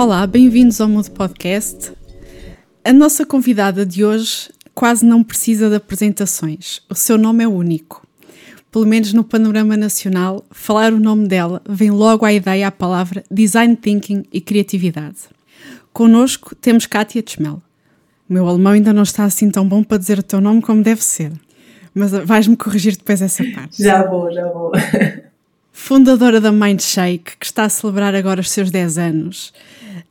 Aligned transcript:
Olá, 0.00 0.24
bem-vindos 0.28 0.80
ao 0.80 0.88
Mudo 0.88 1.10
Podcast. 1.10 1.92
A 2.84 2.92
nossa 2.92 3.26
convidada 3.26 3.84
de 3.84 4.04
hoje 4.04 4.48
quase 4.72 5.04
não 5.04 5.24
precisa 5.24 5.68
de 5.68 5.74
apresentações. 5.74 6.80
O 6.88 6.94
seu 6.94 7.18
nome 7.18 7.42
é 7.42 7.48
único. 7.48 8.06
Pelo 8.70 8.86
menos 8.86 9.12
no 9.12 9.24
panorama 9.24 9.76
nacional, 9.76 10.46
falar 10.52 10.92
o 10.92 11.00
nome 11.00 11.26
dela 11.26 11.60
vem 11.68 11.90
logo 11.90 12.24
à 12.24 12.32
ideia 12.32 12.68
a 12.68 12.70
palavra 12.70 13.24
design 13.28 13.74
thinking 13.74 14.22
e 14.32 14.40
criatividade. 14.40 15.16
Connosco 15.92 16.54
temos 16.54 16.86
Kátia 16.86 17.20
Tschmel. 17.20 17.60
O 18.30 18.32
meu 18.32 18.46
alemão 18.46 18.74
ainda 18.74 18.92
não 18.92 19.02
está 19.02 19.24
assim 19.24 19.50
tão 19.50 19.68
bom 19.68 19.82
para 19.82 19.98
dizer 19.98 20.20
o 20.20 20.22
teu 20.22 20.40
nome 20.40 20.62
como 20.62 20.80
deve 20.80 21.02
ser. 21.02 21.32
Mas 21.92 22.12
vais-me 22.12 22.56
corrigir 22.56 22.96
depois 22.96 23.20
essa 23.20 23.42
parte. 23.52 23.82
Já 23.82 24.08
vou, 24.08 24.32
já 24.32 24.46
vou. 24.46 24.70
Fundadora 25.88 26.38
da 26.38 26.52
Mindshake, 26.52 27.38
que 27.40 27.46
está 27.46 27.64
a 27.64 27.68
celebrar 27.70 28.14
agora 28.14 28.42
os 28.42 28.50
seus 28.50 28.70
10 28.70 28.98
anos. 28.98 29.54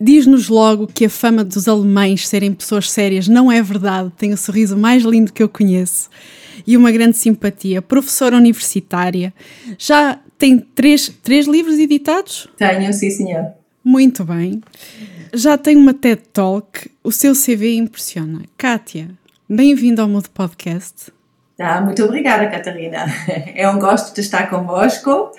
Diz-nos 0.02 0.49
logo 0.49 0.88
que 0.88 1.05
a 1.05 1.09
fama 1.09 1.44
dos 1.44 1.68
alemães 1.68 2.27
serem 2.27 2.52
pessoas 2.52 2.90
sérias 2.90 3.27
não 3.27 3.52
é 3.52 3.62
verdade, 3.62 4.12
tem 4.18 4.34
o 4.34 4.38
sorriso 4.38 4.76
mais 4.76 5.04
lindo 5.04 5.32
que 5.32 5.44
eu 5.44 5.48
conheço 5.48 6.09
e 6.66 6.76
uma 6.76 6.91
grande 6.91 7.16
simpatia. 7.16 7.80
Professora 7.80 8.35
universitária, 8.35 9.32
já 9.77 10.20
tem 10.35 10.58
três, 10.58 11.13
três 11.21 11.45
livros 11.45 11.77
editados? 11.77 12.49
Tenho, 12.57 12.91
sim, 12.91 13.12
senhor. 13.12 13.46
Muito 13.84 14.26
bem. 14.26 14.63
Já 15.32 15.60
tem 15.60 15.77
uma 15.77 15.94
TED 15.94 16.23
Talk, 16.34 16.90
o 17.04 17.12
seu 17.12 17.35
CV 17.35 17.76
impressiona. 17.76 18.41
Kátia, 18.57 19.12
bem-vinda 19.48 20.01
ao 20.01 20.10
Mudo 20.10 20.32
Podcast. 20.32 21.16
Ah, 21.60 21.82
muito 21.82 22.04
obrigada, 22.04 22.48
Catarina. 22.48 23.05
É 23.55 23.68
um 23.70 23.80
gosto 23.80 24.13
de 24.13 24.22
estar 24.22 24.50
convosco. 24.50 25.32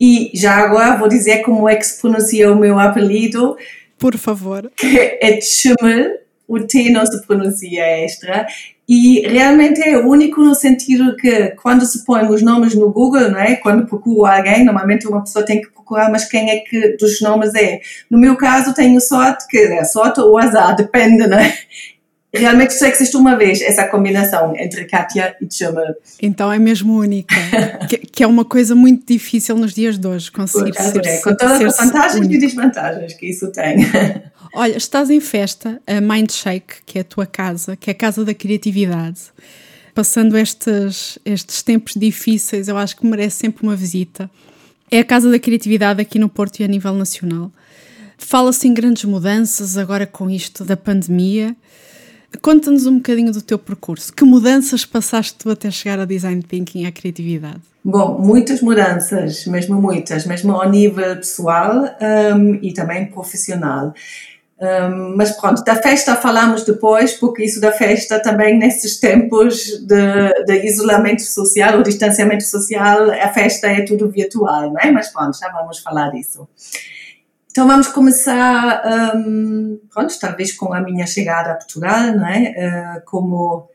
E 0.00 0.30
já 0.34 0.54
agora 0.56 0.96
vou 0.96 1.08
dizer 1.08 1.42
como 1.42 1.68
é 1.68 1.76
que 1.76 1.86
se 1.86 2.00
pronuncia 2.00 2.50
o 2.50 2.56
meu 2.56 2.78
apelido. 2.78 3.56
Por 3.98 4.16
favor. 4.16 4.70
Que 4.76 5.18
é 5.20 5.40
Schimmel. 5.40 6.22
O 6.48 6.58
T 6.60 6.90
não 6.90 7.06
se 7.06 7.24
pronuncia 7.26 7.82
extra. 8.04 8.46
E 8.88 9.20
realmente 9.26 9.80
é 9.80 9.96
único 9.96 10.42
no 10.42 10.54
sentido 10.54 11.16
que 11.16 11.50
quando 11.62 11.86
se 11.86 12.04
põe 12.04 12.26
os 12.26 12.42
nomes 12.42 12.74
no 12.74 12.90
Google, 12.90 13.30
não 13.30 13.38
é? 13.38 13.54
quando 13.56 13.86
procuro 13.86 14.26
alguém, 14.26 14.64
normalmente 14.64 15.06
uma 15.06 15.22
pessoa 15.22 15.44
tem 15.44 15.60
que 15.60 15.70
procurar, 15.70 16.10
mas 16.10 16.28
quem 16.28 16.50
é 16.50 16.58
que 16.58 16.96
dos 16.96 17.20
nomes 17.20 17.54
é? 17.54 17.80
No 18.10 18.18
meu 18.18 18.36
caso, 18.36 18.74
tenho 18.74 19.00
sorte, 19.00 19.46
que 19.48 19.56
é 19.56 19.84
sorte 19.84 20.20
ou 20.20 20.36
azar, 20.36 20.74
depende, 20.74 21.26
né? 21.26 21.54
Realmente 22.38 22.72
só 22.74 22.86
existe 22.86 23.16
uma 23.16 23.36
vez 23.36 23.60
essa 23.60 23.86
combinação 23.86 24.54
entre 24.56 24.84
Katia 24.86 25.36
e 25.40 25.46
Tchumel. 25.46 25.94
Então 26.20 26.50
é 26.50 26.58
mesmo 26.58 26.98
única, 26.98 27.34
que, 27.88 27.98
que, 27.98 28.22
é 28.22 28.26
uma 28.26 28.44
coisa 28.44 28.74
muito 28.74 29.06
difícil 29.06 29.56
nos 29.56 29.74
dias 29.74 29.98
de 29.98 30.06
hoje 30.06 30.30
conseguir 30.30 30.74
ser, 30.74 31.04
é, 31.04 31.18
com 31.18 31.34
todas 31.34 31.60
as 31.60 31.76
vantagens 31.76 32.26
único. 32.26 32.34
e 32.34 32.38
desvantagens 32.38 33.14
que 33.14 33.26
isso 33.26 33.50
tem. 33.52 33.76
Olha, 34.54 34.76
estás 34.76 35.10
em 35.10 35.20
festa, 35.20 35.80
a 35.86 36.00
Mindshake, 36.00 36.82
que 36.84 36.98
é 36.98 37.00
a 37.00 37.04
tua 37.04 37.26
casa, 37.26 37.76
que 37.76 37.90
é 37.90 37.92
a 37.92 37.96
casa 37.96 38.24
da 38.24 38.34
criatividade. 38.34 39.20
Passando 39.94 40.36
estes, 40.38 41.18
estes 41.24 41.62
tempos 41.62 41.94
difíceis, 41.94 42.68
eu 42.68 42.78
acho 42.78 42.96
que 42.96 43.06
merece 43.06 43.36
sempre 43.36 43.62
uma 43.62 43.76
visita. 43.76 44.30
É 44.90 44.98
a 44.98 45.04
casa 45.04 45.30
da 45.30 45.38
criatividade 45.38 46.00
aqui 46.00 46.18
no 46.18 46.28
Porto 46.28 46.60
e 46.60 46.64
a 46.64 46.68
nível 46.68 46.94
nacional. 46.94 47.50
Fala-se 48.18 48.68
em 48.68 48.74
grandes 48.74 49.04
mudanças 49.04 49.76
agora 49.76 50.06
com 50.06 50.30
isto 50.30 50.64
da 50.64 50.76
pandemia. 50.76 51.56
Conta-nos 52.40 52.86
um 52.86 52.96
bocadinho 52.96 53.32
do 53.32 53.42
teu 53.42 53.58
percurso. 53.58 54.12
Que 54.12 54.24
mudanças 54.24 54.84
passaste 54.84 55.34
tu 55.38 55.50
até 55.50 55.70
chegar 55.70 55.98
ao 55.98 56.06
design 56.06 56.42
thinking 56.42 56.82
e 56.82 56.86
à 56.86 56.92
criatividade? 56.92 57.60
Bom, 57.84 58.18
muitas 58.20 58.60
mudanças, 58.60 59.44
mesmo 59.46 59.80
muitas, 59.80 60.24
mesmo 60.24 60.52
ao 60.52 60.70
nível 60.70 61.16
pessoal 61.16 61.84
um, 62.34 62.54
e 62.62 62.72
também 62.72 63.06
profissional. 63.06 63.92
Um, 64.60 65.16
mas 65.16 65.32
pronto, 65.32 65.64
da 65.64 65.74
festa 65.74 66.14
falamos 66.14 66.64
depois, 66.64 67.14
porque 67.14 67.44
isso 67.44 67.60
da 67.60 67.72
festa 67.72 68.20
também 68.20 68.56
nesses 68.56 69.00
tempos 69.00 69.84
de, 69.84 70.44
de, 70.44 70.64
isolamento 70.64 71.22
social 71.22 71.78
ou 71.78 71.82
distanciamento 71.82 72.44
social, 72.44 73.10
a 73.10 73.28
festa 73.30 73.66
é 73.66 73.82
tudo 73.82 74.08
virtual, 74.08 74.72
não 74.72 74.78
é? 74.78 74.92
Mas 74.92 75.08
pronto, 75.08 75.36
já 75.36 75.48
vamos 75.48 75.80
falar 75.80 76.10
disso. 76.10 76.48
Então 77.52 77.66
vamos 77.66 77.88
começar, 77.88 78.82
um, 79.14 79.78
pronto, 79.92 80.18
talvez 80.18 80.54
com 80.54 80.72
a 80.72 80.80
minha 80.80 81.06
chegada 81.06 81.52
a 81.52 81.54
Portugal, 81.54 82.14
não 82.16 82.26
é? 82.26 82.54
Uh, 82.96 83.04
como 83.04 83.68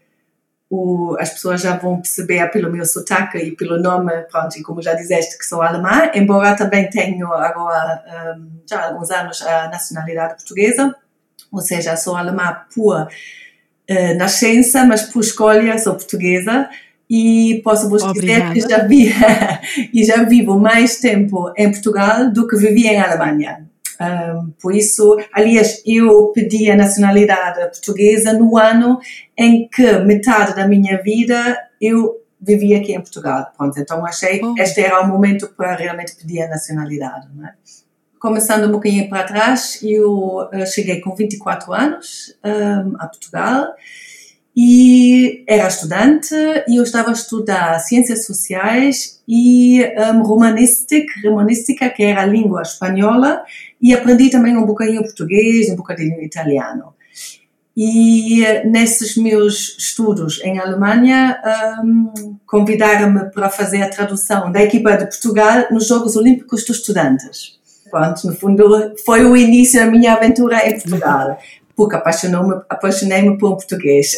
o, 0.67 1.15
as 1.19 1.29
pessoas 1.29 1.61
já 1.61 1.77
vão 1.77 2.01
perceber 2.01 2.49
pelo 2.49 2.71
meu 2.71 2.83
sotaque 2.87 3.37
e 3.37 3.55
pelo 3.55 3.79
nome, 3.79 4.11
pronto, 4.31 4.57
e 4.57 4.63
como 4.63 4.81
já 4.81 4.95
disseste 4.95 5.37
que 5.37 5.45
sou 5.45 5.61
alemã, 5.61 6.09
embora 6.15 6.55
também 6.55 6.89
tenho 6.89 7.31
agora 7.31 8.35
um, 8.35 8.49
já 8.67 8.79
há 8.79 8.87
alguns 8.87 9.11
anos 9.11 9.43
a 9.43 9.67
nacionalidade 9.67 10.37
portuguesa, 10.37 10.95
ou 11.51 11.61
seja, 11.61 11.95
sou 11.95 12.17
alemã 12.17 12.57
por 12.73 13.03
uh, 13.03 14.17
nascença, 14.17 14.85
mas 14.85 15.03
por 15.03 15.19
escolha 15.19 15.77
sou 15.77 15.93
portuguesa 15.93 16.67
e 17.09 17.61
posso 17.63 17.89
vos 17.89 18.03
dizer 18.13 18.51
que 18.51 18.61
já, 18.61 18.79
vi, 18.79 19.11
e 19.93 20.03
já 20.03 20.23
vivo 20.23 20.59
mais 20.59 20.99
tempo 20.99 21.51
em 21.55 21.71
Portugal 21.71 22.31
do 22.31 22.47
que 22.47 22.57
vivi 22.57 22.87
em 22.87 22.99
Alemanha. 22.99 23.65
Um, 23.99 24.51
por 24.61 24.75
isso, 24.75 25.17
aliás, 25.33 25.81
eu 25.85 26.31
pedi 26.33 26.69
a 26.69 26.75
nacionalidade 26.75 27.59
portuguesa 27.61 28.33
no 28.33 28.57
ano 28.57 28.99
em 29.35 29.67
que 29.67 29.91
metade 29.99 30.55
da 30.55 30.67
minha 30.67 31.01
vida 31.01 31.57
eu 31.81 32.15
vivia 32.39 32.77
aqui 32.77 32.93
em 32.93 33.01
Portugal. 33.01 33.51
Pronto, 33.57 33.79
então 33.79 34.05
achei 34.05 34.39
que 34.39 34.45
oh. 34.45 34.55
este 34.57 34.81
era 34.81 35.01
o 35.01 35.07
momento 35.07 35.47
para 35.55 35.75
realmente 35.75 36.15
pedir 36.15 36.43
a 36.43 36.49
nacionalidade. 36.49 37.27
Né? 37.35 37.53
Começando 38.19 38.67
um 38.67 38.71
pouquinho 38.71 39.09
para 39.09 39.23
trás, 39.23 39.79
eu 39.81 40.41
uh, 40.41 40.65
cheguei 40.67 41.01
com 41.01 41.15
24 41.15 41.73
anos 41.73 42.37
um, 42.43 42.95
a 42.99 43.07
Portugal 43.07 43.73
e 44.59 45.43
era 45.45 45.67
estudante 45.67 46.33
e 46.67 46.77
eu 46.77 46.83
estava 46.83 47.11
a 47.11 47.13
estudar 47.13 47.77
ciências 47.77 48.25
sociais 48.25 49.21
e 49.27 49.83
um, 50.11 50.23
romanística, 50.23 51.13
romanística, 51.23 51.87
que 51.91 52.01
era 52.01 52.23
a 52.23 52.25
língua 52.25 52.63
espanhola, 52.63 53.43
e 53.79 53.93
aprendi 53.93 54.31
também 54.31 54.57
um 54.57 54.65
bocadinho 54.65 55.03
português, 55.03 55.69
um 55.69 55.75
bocadinho 55.75 56.23
italiano. 56.23 56.95
E 57.75 58.41
nesses 58.65 59.15
meus 59.15 59.77
estudos 59.77 60.41
em 60.43 60.57
Alemanha, 60.57 61.39
um, 61.83 62.35
convidaram-me 62.47 63.25
para 63.29 63.51
fazer 63.51 63.83
a 63.83 63.89
tradução 63.89 64.51
da 64.51 64.63
equipa 64.63 64.97
de 64.97 65.05
Portugal 65.05 65.67
nos 65.69 65.85
Jogos 65.85 66.15
Olímpicos 66.15 66.65
dos 66.65 66.77
Estudantes. 66.77 67.59
Pronto, 67.91 68.25
no 68.25 68.33
fundo, 68.33 68.95
foi 69.05 69.23
o 69.23 69.37
início 69.37 69.79
da 69.79 69.85
minha 69.85 70.13
aventura 70.13 70.67
em 70.67 70.79
Portugal 70.79 71.37
porque 71.77 71.95
apaixonou-me, 71.95 72.55
apaixonei-me 72.67 73.37
por 73.37 73.53
um 73.53 73.55
português. 73.55 74.17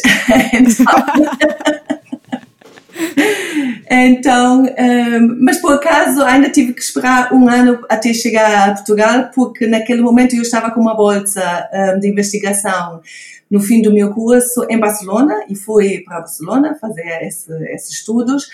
então, 3.90 4.62
um, 4.64 5.36
mas 5.44 5.58
por 5.60 5.74
acaso 5.74 6.22
ainda 6.22 6.48
tive 6.48 6.72
que 6.72 6.80
esperar 6.80 7.34
um 7.34 7.46
ano 7.46 7.84
até 7.90 8.14
chegar 8.14 8.70
a 8.70 8.72
Portugal, 8.72 9.30
porque 9.34 9.66
naquele 9.66 10.00
momento 10.00 10.34
eu 10.34 10.40
estava 10.40 10.70
com 10.70 10.80
uma 10.80 10.96
bolsa 10.96 11.68
um, 11.94 12.00
de 12.00 12.08
investigação 12.08 13.02
no 13.50 13.60
fim 13.60 13.82
do 13.82 13.92
meu 13.92 14.10
curso 14.10 14.66
em 14.70 14.78
Barcelona 14.78 15.44
e 15.46 15.54
fui 15.54 16.00
para 16.00 16.20
Barcelona 16.20 16.78
fazer 16.80 17.26
esse, 17.26 17.52
esses 17.74 17.90
estudos. 17.90 18.48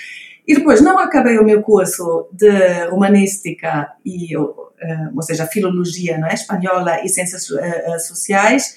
E 0.49 0.55
depois 0.55 0.81
não 0.81 0.99
acabei 0.99 1.39
o 1.39 1.45
meu 1.45 1.63
curso 1.63 2.29
de 2.33 2.89
romanística 2.89 3.93
e, 4.05 4.37
ou, 4.37 4.73
ou 5.15 5.23
seja, 5.23 5.47
filologia 5.47 6.19
não 6.19 6.29
é? 6.29 6.35
espanhola 6.35 7.05
e 7.05 7.09
ciências 7.09 7.51
uh, 7.51 7.99
sociais 8.01 8.75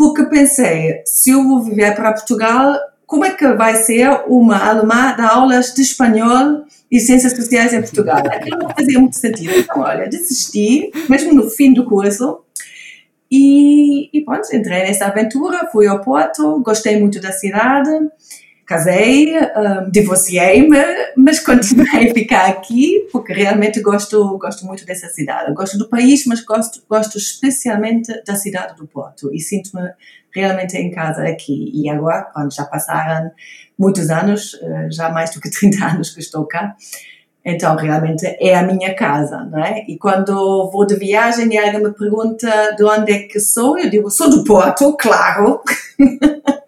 porque 0.00 0.24
pensei, 0.24 1.02
se 1.04 1.28
eu 1.28 1.46
vou 1.46 1.62
viver 1.62 1.94
para 1.94 2.14
Portugal, 2.14 2.74
como 3.04 3.22
é 3.22 3.34
que 3.34 3.46
vai 3.52 3.76
ser 3.76 4.08
uma 4.28 4.56
alemã 4.56 5.14
dar 5.14 5.34
aulas 5.34 5.74
de 5.74 5.82
espanhol 5.82 6.64
e 6.90 6.98
ciências 6.98 7.34
sociais 7.34 7.74
em 7.74 7.82
Portugal? 7.82 8.16
Aquilo 8.16 8.60
não 8.60 8.70
fazia 8.70 8.98
muito 8.98 9.16
sentido. 9.16 9.52
Então, 9.54 9.80
olha, 9.80 10.08
desisti, 10.08 10.90
mesmo 11.06 11.34
no 11.34 11.50
fim 11.50 11.74
do 11.74 11.84
curso, 11.84 12.40
e, 13.30 14.08
e 14.10 14.24
pronto, 14.24 14.48
entrei 14.56 14.84
nessa 14.84 15.04
aventura, 15.04 15.68
fui 15.70 15.86
ao 15.86 16.00
Porto, 16.00 16.62
gostei 16.62 16.98
muito 16.98 17.20
da 17.20 17.30
cidade, 17.30 17.90
casei, 18.70 19.36
um, 19.36 19.90
divorciei-me, 19.90 20.78
mas 21.16 21.40
continuei 21.40 22.06
a 22.08 22.14
ficar 22.14 22.46
aqui 22.46 23.08
porque 23.10 23.32
realmente 23.32 23.80
gosto, 23.80 24.38
gosto 24.38 24.64
muito 24.64 24.86
dessa 24.86 25.08
cidade. 25.08 25.52
Gosto 25.52 25.76
do 25.76 25.88
país, 25.88 26.24
mas 26.24 26.44
gosto, 26.44 26.80
gosto 26.88 27.18
especialmente 27.18 28.22
da 28.24 28.36
cidade 28.36 28.76
do 28.76 28.86
Porto 28.86 29.34
e 29.34 29.40
sinto-me 29.40 29.90
realmente 30.32 30.76
em 30.76 30.88
casa 30.92 31.24
aqui. 31.24 31.72
E 31.74 31.90
agora, 31.90 32.30
quando 32.32 32.54
já 32.54 32.64
passaram 32.64 33.32
muitos 33.76 34.08
anos, 34.08 34.56
eh, 34.62 34.88
já 34.92 35.10
mais 35.10 35.34
do 35.34 35.40
que 35.40 35.50
30 35.50 35.84
anos 35.84 36.10
que 36.10 36.20
estou 36.20 36.46
cá, 36.46 36.76
então 37.44 37.74
realmente 37.74 38.24
é 38.24 38.54
a 38.54 38.62
minha 38.62 38.94
casa, 38.94 39.48
não 39.50 39.64
é? 39.64 39.84
E 39.88 39.98
quando 39.98 40.70
vou 40.70 40.86
de 40.86 40.94
viagem 40.94 41.52
e 41.52 41.58
alguém 41.58 41.82
me 41.82 41.92
pergunta 41.92 42.76
de 42.76 42.84
onde 42.84 43.12
é 43.12 43.18
que 43.24 43.40
sou, 43.40 43.76
eu 43.76 43.90
digo, 43.90 44.08
sou 44.10 44.30
do 44.30 44.44
Porto, 44.44 44.96
claro. 44.96 45.60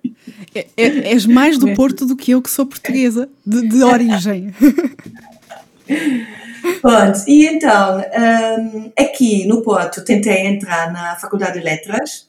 É, 0.54 0.66
é, 0.76 1.12
és 1.12 1.26
mais 1.26 1.58
do 1.58 1.72
Porto 1.74 2.04
do 2.04 2.16
que 2.16 2.32
eu, 2.32 2.42
que 2.42 2.50
sou 2.50 2.66
portuguesa, 2.66 3.28
de, 3.44 3.68
de 3.68 3.82
origem. 3.82 4.54
Pronto, 6.80 7.18
e 7.26 7.46
então, 7.46 7.98
um, 7.98 8.92
aqui 8.98 9.46
no 9.46 9.62
Porto, 9.62 10.04
tentei 10.04 10.46
entrar 10.46 10.92
na 10.92 11.16
Faculdade 11.16 11.58
de 11.58 11.64
Letras 11.64 12.28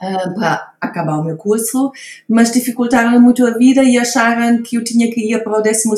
uh, 0.00 0.34
para 0.34 0.72
acabar 0.80 1.18
o 1.18 1.24
meu 1.24 1.36
curso, 1.36 1.92
mas 2.28 2.52
dificultaram 2.52 3.20
muito 3.20 3.46
a 3.46 3.56
vida 3.56 3.82
e 3.82 3.98
acharam 3.98 4.62
que 4.62 4.76
eu 4.76 4.84
tinha 4.84 5.10
que 5.10 5.20
ir 5.20 5.42
para 5.42 5.58
o 5.58 5.62
12 5.62 5.88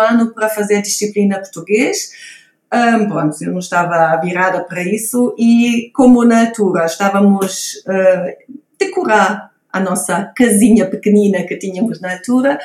ano 0.00 0.32
para 0.32 0.48
fazer 0.48 0.76
a 0.76 0.82
disciplina 0.82 1.38
português. 1.38 2.12
Um, 2.72 3.08
pronto, 3.08 3.36
eu 3.42 3.50
não 3.50 3.58
estava 3.58 4.16
virada 4.20 4.62
para 4.62 4.82
isso 4.82 5.34
e 5.36 5.90
como 5.92 6.24
na 6.24 6.46
altura 6.46 6.86
estávamos 6.86 7.82
uh, 7.86 8.54
decorar 8.78 9.49
a 9.72 9.80
nossa 9.80 10.32
casinha 10.36 10.86
pequenina 10.86 11.42
que 11.44 11.56
tínhamos 11.56 12.00
na 12.00 12.12
altura, 12.12 12.58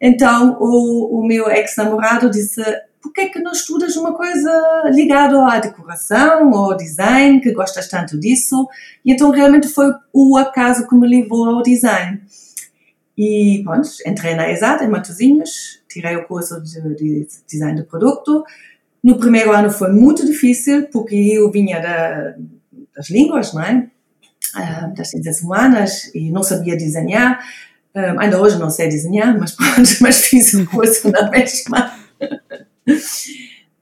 então 0.00 0.56
o, 0.60 1.20
o 1.20 1.26
meu 1.26 1.50
ex-namorado 1.50 2.30
disse 2.30 2.62
por 3.06 3.12
que 3.12 3.20
é 3.20 3.28
que 3.28 3.38
não 3.38 3.52
estudas 3.52 3.94
uma 3.94 4.14
coisa 4.14 4.90
ligada 4.92 5.40
à 5.46 5.60
decoração 5.60 6.50
ou 6.50 6.72
ao 6.72 6.76
design, 6.76 7.40
que 7.40 7.52
gostas 7.52 7.88
tanto 7.88 8.18
disso? 8.18 8.68
E 9.04 9.12
então 9.12 9.30
realmente 9.30 9.68
foi 9.68 9.92
o 10.12 10.36
acaso 10.36 10.88
que 10.88 10.96
me 10.96 11.06
levou 11.06 11.48
ao 11.48 11.62
design. 11.62 12.20
E 13.16 13.62
pronto, 13.64 13.88
entrei 14.04 14.34
na 14.34 14.50
ESAD 14.50 14.84
em 14.84 14.88
Matosinhos, 14.88 15.80
tirei 15.88 16.16
o 16.16 16.26
curso 16.26 16.60
de, 16.60 16.94
de 16.96 17.28
design 17.46 17.80
de 17.80 17.86
produto, 17.86 18.44
no 19.02 19.18
primeiro 19.18 19.52
ano 19.52 19.70
foi 19.70 19.92
muito 19.92 20.26
difícil, 20.26 20.88
porque 20.88 21.14
eu 21.14 21.48
vinha 21.52 21.80
da, 21.80 22.34
das 22.96 23.08
línguas, 23.08 23.54
não 23.54 23.62
é? 23.62 23.88
Das 24.96 25.08
ciências 25.08 25.40
humanas, 25.42 26.10
e 26.14 26.30
não 26.30 26.42
sabia 26.42 26.76
desenhar. 26.76 27.38
Um, 27.94 28.20
ainda 28.20 28.40
hoje 28.40 28.58
não 28.58 28.68
sei 28.68 28.88
desenhar, 28.88 29.38
mas, 29.38 29.56
mas 30.00 30.26
fiz 30.26 30.52
o 30.54 30.66
curso 30.66 31.10
na 31.10 31.28
mesma. 31.32 31.98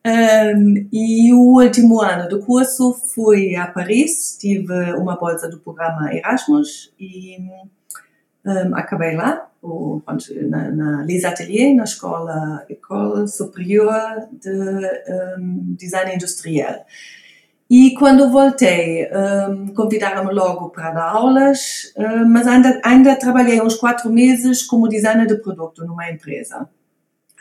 um, 0.07 0.89
e 0.93 1.33
o 1.35 1.61
último 1.61 2.01
ano 2.01 2.29
do 2.29 2.41
curso 2.41 2.95
fui 3.13 3.57
a 3.57 3.67
Paris, 3.67 4.39
tive 4.41 4.93
uma 4.95 5.17
bolsa 5.17 5.49
do 5.49 5.59
programa 5.59 6.15
Erasmus 6.15 6.93
e 6.99 7.39
um, 8.47 8.75
acabei 8.77 9.17
lá 9.17 9.49
na, 10.49 10.71
na 10.71 11.03
Les 11.03 11.25
Ateliers, 11.25 11.75
na 11.75 11.85
escola 11.85 12.65
École 12.69 13.27
Supérieure 13.27 14.27
de 14.33 15.77
Design 15.77 16.15
Industrial. 16.15 16.85
E 17.69 17.95
quando 17.95 18.31
voltei, 18.31 19.09
um, 19.11 19.69
convidaram-me 19.75 20.33
logo 20.33 20.69
para 20.69 20.91
dar 20.91 21.09
aulas, 21.09 21.93
um, 21.97 22.29
mas 22.29 22.47
ainda, 22.47 22.81
ainda 22.85 23.17
trabalhei 23.17 23.61
uns 23.61 23.75
quatro 23.75 24.11
meses 24.13 24.63
como 24.63 24.89
designer 24.89 25.27
de 25.27 25.37
produto 25.37 25.85
numa 25.85 26.11
empresa. 26.11 26.69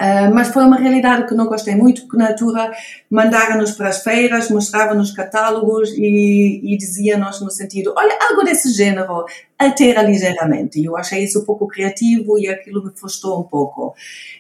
Uh, 0.02 0.34
mas 0.34 0.48
foi 0.48 0.64
uma 0.66 0.78
realidade 0.78 1.28
que 1.28 1.36
não 1.36 1.46
gostei 1.46 1.76
muito, 1.76 2.02
porque 2.02 2.18
na 2.18 2.30
altura 2.30 2.72
mandaram-nos 3.12 3.74
para 3.74 3.90
as 3.90 4.02
feiras, 4.02 4.50
mostravam-nos 4.50 5.12
catálogos 5.12 5.92
e, 5.92 6.62
e 6.64 6.78
diziam-nos 6.78 7.40
no 7.42 7.52
sentido, 7.52 7.94
olha, 7.96 8.18
algo 8.28 8.44
desse 8.44 8.72
gênero, 8.74 9.26
altera 9.58 10.02
ligeiramente. 10.02 10.80
E 10.80 10.86
eu 10.86 10.98
achei 10.98 11.24
isso 11.24 11.42
um 11.42 11.46
pouco 11.46 11.68
criativo 11.68 12.40
e 12.40 12.48
aquilo 12.48 12.84
me 12.84 12.92
frustrou 12.96 13.40
um 13.40 13.44
pouco. 13.44 13.94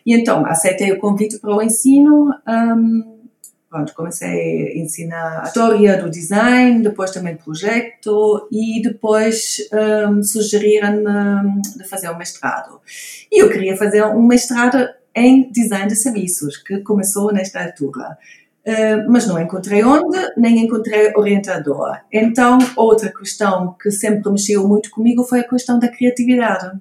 E 0.05 0.15
então 0.15 0.43
aceitei 0.45 0.91
o 0.91 0.99
convite 0.99 1.37
para 1.37 1.55
o 1.55 1.61
ensino, 1.61 2.33
um, 2.47 3.12
pronto, 3.73 3.91
comecei 3.95 4.67
a 4.67 4.77
ensinar 4.77 5.41
a 5.41 5.43
história 5.47 5.99
do 5.99 6.07
design, 6.07 6.83
depois 6.83 7.09
também 7.09 7.35
projeto 7.35 8.47
e 8.51 8.79
depois 8.83 9.57
um, 10.07 10.21
sugeriram-me 10.21 11.59
de 11.75 11.83
fazer 11.83 12.11
um 12.11 12.17
mestrado. 12.17 12.79
E 13.31 13.41
eu 13.41 13.49
queria 13.49 13.75
fazer 13.75 14.05
um 14.05 14.21
mestrado 14.21 14.77
em 15.15 15.51
design 15.51 15.87
de 15.87 15.95
serviços, 15.95 16.57
que 16.57 16.81
começou 16.81 17.33
nesta 17.33 17.63
altura. 17.63 18.15
Uh, 18.65 19.09
mas 19.09 19.27
não 19.27 19.41
encontrei 19.41 19.83
onde, 19.83 20.17
nem 20.37 20.59
encontrei 20.59 21.11
orientador. 21.15 21.97
Então, 22.11 22.59
outra 22.77 23.11
questão 23.11 23.75
que 23.81 23.89
sempre 23.89 24.31
mexeu 24.31 24.67
muito 24.67 24.91
comigo 24.91 25.23
foi 25.23 25.39
a 25.39 25.47
questão 25.47 25.79
da 25.79 25.89
criatividade. 25.89 26.79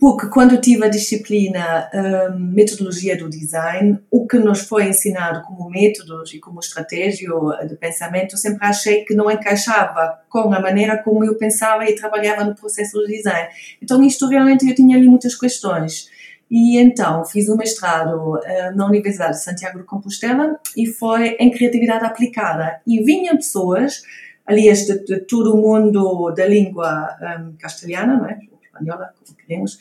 Porque 0.00 0.28
quando 0.28 0.58
tive 0.58 0.86
a 0.86 0.88
disciplina 0.88 1.90
um, 1.92 2.38
Metodologia 2.38 3.18
do 3.18 3.28
Design, 3.28 3.98
o 4.10 4.26
que 4.26 4.38
nos 4.38 4.60
foi 4.62 4.88
ensinado 4.88 5.42
como 5.42 5.68
métodos 5.68 6.32
e 6.32 6.38
como 6.38 6.58
estratégia 6.58 7.28
de 7.68 7.76
pensamento, 7.76 8.38
sempre 8.38 8.66
achei 8.66 9.04
que 9.04 9.14
não 9.14 9.30
encaixava 9.30 10.18
com 10.30 10.54
a 10.54 10.58
maneira 10.58 10.96
como 11.02 11.22
eu 11.22 11.36
pensava 11.36 11.84
e 11.84 11.94
trabalhava 11.94 12.44
no 12.44 12.54
processo 12.54 12.98
do 12.98 13.06
design. 13.06 13.50
Então, 13.82 14.02
isto 14.02 14.26
realmente 14.26 14.66
eu 14.66 14.74
tinha 14.74 14.96
ali 14.96 15.06
muitas 15.06 15.34
questões. 15.34 16.08
E 16.50 16.78
então 16.78 17.22
fiz 17.26 17.50
o 17.50 17.56
mestrado 17.56 18.36
uh, 18.36 18.74
na 18.74 18.86
Universidade 18.86 19.32
de 19.32 19.44
Santiago 19.44 19.80
de 19.80 19.84
Compostela 19.84 20.58
e 20.74 20.86
foi 20.86 21.36
em 21.38 21.50
criatividade 21.50 22.06
aplicada. 22.06 22.80
E 22.86 23.04
vinham 23.04 23.36
pessoas, 23.36 24.02
aliás, 24.46 24.86
de, 24.86 25.04
de 25.04 25.20
todo 25.26 25.54
o 25.54 25.60
mundo 25.60 26.30
da 26.30 26.46
língua 26.46 27.14
um, 27.38 27.52
castelhana, 27.58 28.16
não 28.16 28.26
é? 28.26 28.38
Espanhola, 28.80 29.12
como 29.24 29.36
queremos, 29.36 29.78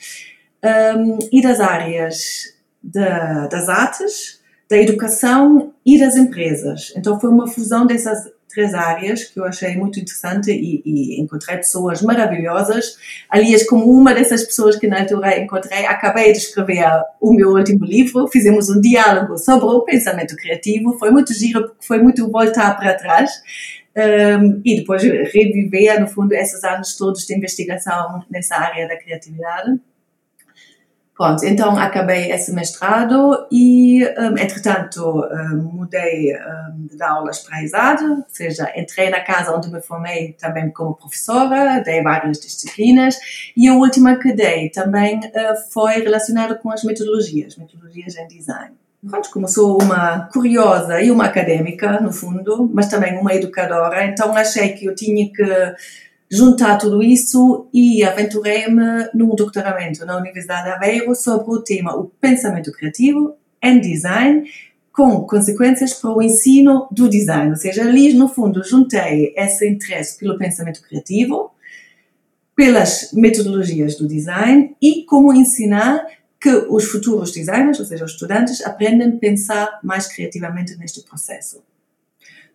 um, 0.96 1.18
áreas 1.62 2.56
das 2.84 3.70
artes, 3.70 4.40
da 4.70 4.78
educação 4.78 5.74
e 5.86 6.00
das 6.00 6.16
empresas. 6.16 6.94
Então 6.96 7.20
foi 7.20 7.30
uma 7.30 7.48
fusão 7.48 7.86
dessas 7.86 8.32
três 8.50 8.74
áreas 8.74 9.26
que 9.26 9.40
eu 9.40 9.46
achei 9.46 9.76
muito 9.76 10.00
interessante 10.00 10.52
e, 10.52 10.82
e, 10.84 11.22
encontrei 11.22 11.58
pessoas 11.58 12.02
maravilhosas. 12.02 12.98
Aliás, 13.30 13.68
como 13.68 13.86
uma 13.92 14.14
dessas 14.14 14.44
pessoas 14.44 14.76
que 14.76 14.88
na 14.88 15.02
altura 15.02 15.40
encontrei, 15.40 15.86
acabei 15.86 16.32
de 16.32 16.40
escrever 16.40 16.86
o 17.22 17.32
meu 17.32 17.52
último 17.52 17.86
livro, 17.86 18.28
fizemos 18.28 18.70
um 18.70 18.82
diálogo 18.82 19.38
sobre 19.38 19.66
o 19.66 19.82
pensamento 19.82 20.36
criativo, 20.36 20.98
foi 20.98 21.12
muito 21.12 21.34
giro, 21.34 21.68
porque 21.68 21.86
foi 21.86 22.00
muito 22.00 22.30
voltar 22.30 22.76
para 22.78 22.96
trás. 22.96 23.32
Um, 23.96 24.62
e 24.64 24.78
depois 24.78 25.04
reviver, 25.04 26.00
no 26.00 26.08
fundo, 26.08 26.34
esses 26.34 26.64
anos 26.64 26.96
todos 26.96 27.26
de 27.26 27.36
investigação 27.36 28.24
nessa 28.30 28.56
área 28.56 28.88
da 28.88 28.98
criatividade. 28.98 29.80
Pronto, 31.20 31.46
então 31.46 31.78
acabei 31.78 32.32
esse 32.32 32.54
mestrado 32.54 33.46
e, 33.52 34.06
um, 34.18 34.38
entretanto, 34.38 35.04
um, 35.04 35.64
mudei 35.74 36.34
um, 36.34 36.88
de 36.88 37.04
aulas 37.04 37.40
para 37.40 37.58
a 37.58 37.64
ESAD, 37.64 38.06
ou 38.06 38.26
seja, 38.30 38.72
entrei 38.74 39.10
na 39.10 39.20
casa 39.20 39.54
onde 39.54 39.70
me 39.70 39.82
formei 39.82 40.32
também 40.40 40.72
como 40.72 40.96
professora, 40.96 41.84
dei 41.84 42.02
várias 42.02 42.40
disciplinas 42.40 43.18
e 43.58 43.68
a 43.68 43.74
última 43.74 44.18
que 44.18 44.32
dei 44.32 44.70
também 44.70 45.20
uh, 45.20 45.72
foi 45.74 45.96
relacionada 45.96 46.56
com 46.56 46.72
as 46.72 46.86
metodologias, 46.86 47.58
metodologias 47.58 48.16
em 48.16 48.26
design. 48.26 48.72
Pronto, 49.08 49.30
como 49.32 49.48
sou 49.48 49.82
uma 49.82 50.28
curiosa 50.32 51.02
e 51.02 51.10
uma 51.10 51.26
académica, 51.26 52.02
no 52.02 52.12
fundo, 52.12 52.70
mas 52.74 52.90
também 52.90 53.18
uma 53.18 53.34
educadora, 53.34 54.06
então 54.06 54.36
achei 54.36 54.74
que 54.74 54.86
eu 54.86 54.94
tinha 54.94 55.32
que 55.32 55.76
juntar 56.30 56.78
tudo 56.78 57.02
isso 57.02 57.68
e 57.74 58.04
aventurei-me 58.04 59.10
num 59.14 59.34
doutoramento 59.34 60.06
na 60.06 60.18
Universidade 60.18 60.66
de 60.66 60.70
Aveiro 60.72 61.16
sobre 61.16 61.50
o 61.50 61.64
tema 61.64 61.96
o 61.96 62.06
pensamento 62.20 62.72
criativo 62.72 63.36
em 63.64 63.80
design 63.80 64.44
com 64.92 65.22
consequências 65.26 65.94
para 65.94 66.12
o 66.12 66.22
ensino 66.22 66.88
do 66.92 67.10
design. 67.10 67.52
Ou 67.52 67.56
seja, 67.56 67.84
ali 67.84 68.14
no 68.14 68.28
fundo 68.28 68.64
juntei 68.64 69.34
esse 69.36 69.68
interesse 69.68 70.20
pelo 70.20 70.38
pensamento 70.38 70.82
criativo, 70.82 71.52
pelas 72.54 73.12
metodologias 73.14 73.96
do 73.96 74.06
design 74.06 74.76
e 74.82 75.06
como 75.06 75.34
ensinar 75.34 76.06
que 76.42 76.50
os 76.70 76.86
futuros 76.86 77.32
designers, 77.32 77.80
ou 77.80 77.86
seja, 77.86 78.06
os 78.06 78.12
estudantes, 78.12 78.66
aprendem 78.66 79.10
a 79.10 79.18
pensar 79.18 79.80
mais 79.84 80.08
criativamente 80.08 80.78
neste 80.78 81.02
processo. 81.02 81.62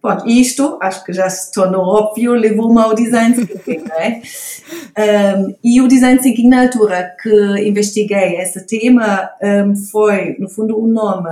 Pronto, 0.00 0.28
isto, 0.28 0.78
acho 0.82 1.02
que 1.02 1.14
já 1.14 1.30
se 1.30 1.50
tornou 1.50 1.82
óbvio, 1.82 2.34
levou-me 2.34 2.78
ao 2.78 2.94
design 2.94 3.34
thinking, 3.34 3.84
não 3.88 3.96
é? 3.96 4.20
Um, 5.38 5.54
e 5.64 5.80
o 5.80 5.88
design 5.88 6.20
thinking, 6.20 6.48
na 6.48 6.62
altura 6.64 7.16
que 7.22 7.30
investiguei 7.66 8.36
esse 8.36 8.66
tema, 8.66 9.30
um, 9.42 9.74
foi, 9.74 10.36
no 10.38 10.48
fundo, 10.48 10.78
o 10.78 10.86
nome 10.86 11.30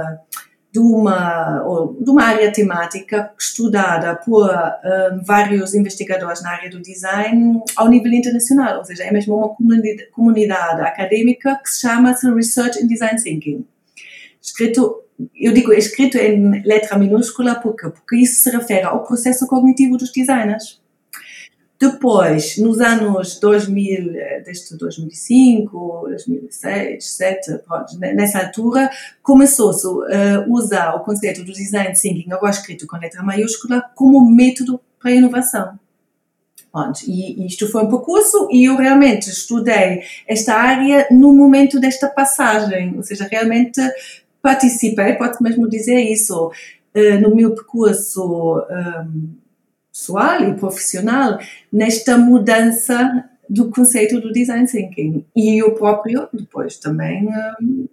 de 0.72 0.78
uma, 0.78 1.62
de 2.00 2.10
uma 2.10 2.24
área 2.24 2.50
temática 2.50 3.30
estudada 3.38 4.16
por 4.16 4.50
um, 4.50 5.22
vários 5.22 5.74
investigadores 5.74 6.42
na 6.42 6.50
área 6.50 6.70
do 6.70 6.80
design 6.80 7.60
ao 7.76 7.88
nível 7.88 8.10
internacional, 8.12 8.78
ou 8.78 8.84
seja, 8.84 9.04
é 9.04 9.12
mesmo 9.12 9.36
uma 9.36 9.50
comunidade, 9.50 10.10
comunidade 10.10 10.80
acadêmica 10.80 11.60
que 11.62 11.68
se 11.68 11.82
chama 11.82 12.14
Research 12.34 12.82
in 12.82 12.86
Design 12.86 13.22
Thinking. 13.22 13.66
Escrito 14.40 15.02
eu 15.36 15.52
digo 15.52 15.72
escrito 15.72 16.16
em 16.16 16.62
letra 16.64 16.98
minúscula 16.98 17.54
porque, 17.56 17.88
porque 17.88 18.16
isso 18.16 18.42
se 18.42 18.50
refere 18.50 18.82
ao 18.82 19.04
processo 19.04 19.46
cognitivo 19.46 19.96
dos 19.96 20.10
designers. 20.10 20.81
Depois, 21.82 22.58
nos 22.58 22.80
anos 22.80 23.40
2000, 23.40 24.12
desde 24.44 24.78
2005, 24.78 26.04
2006, 26.10 26.88
2007, 26.92 27.58
pronto, 27.66 27.98
nessa 27.98 28.38
altura, 28.38 28.88
começou-se 29.20 29.84
a 29.84 30.46
usar 30.48 30.94
o 30.94 31.00
conceito 31.00 31.42
do 31.42 31.52
design 31.52 31.92
thinking, 31.92 32.30
agora 32.30 32.52
escrito 32.52 32.86
com 32.86 32.96
letra 32.96 33.24
maiúscula, 33.24 33.82
como 33.96 34.24
método 34.24 34.80
para 35.00 35.10
a 35.10 35.14
inovação. 35.14 35.76
Pronto, 36.70 37.00
e 37.08 37.44
isto 37.48 37.68
foi 37.68 37.82
um 37.82 37.90
percurso 37.90 38.48
e 38.52 38.66
eu 38.66 38.76
realmente 38.76 39.28
estudei 39.28 40.04
esta 40.28 40.54
área 40.54 41.08
no 41.10 41.34
momento 41.34 41.80
desta 41.80 42.06
passagem, 42.06 42.96
ou 42.96 43.02
seja, 43.02 43.26
realmente 43.28 43.80
participei, 44.40 45.14
pode 45.14 45.42
mesmo 45.42 45.68
dizer 45.68 45.98
isso, 46.00 46.46
uh, 46.46 47.20
no 47.20 47.34
meu 47.34 47.56
percurso 47.56 48.64
um, 48.70 49.41
pessoal 49.92 50.42
e 50.42 50.54
profissional, 50.54 51.38
nesta 51.70 52.16
mudança 52.16 53.28
do 53.48 53.70
conceito 53.70 54.18
do 54.20 54.32
design 54.32 54.66
thinking. 54.66 55.24
E 55.36 55.62
eu 55.62 55.74
próprio, 55.74 56.28
depois 56.32 56.78
também, 56.78 57.28
um, 57.60 57.86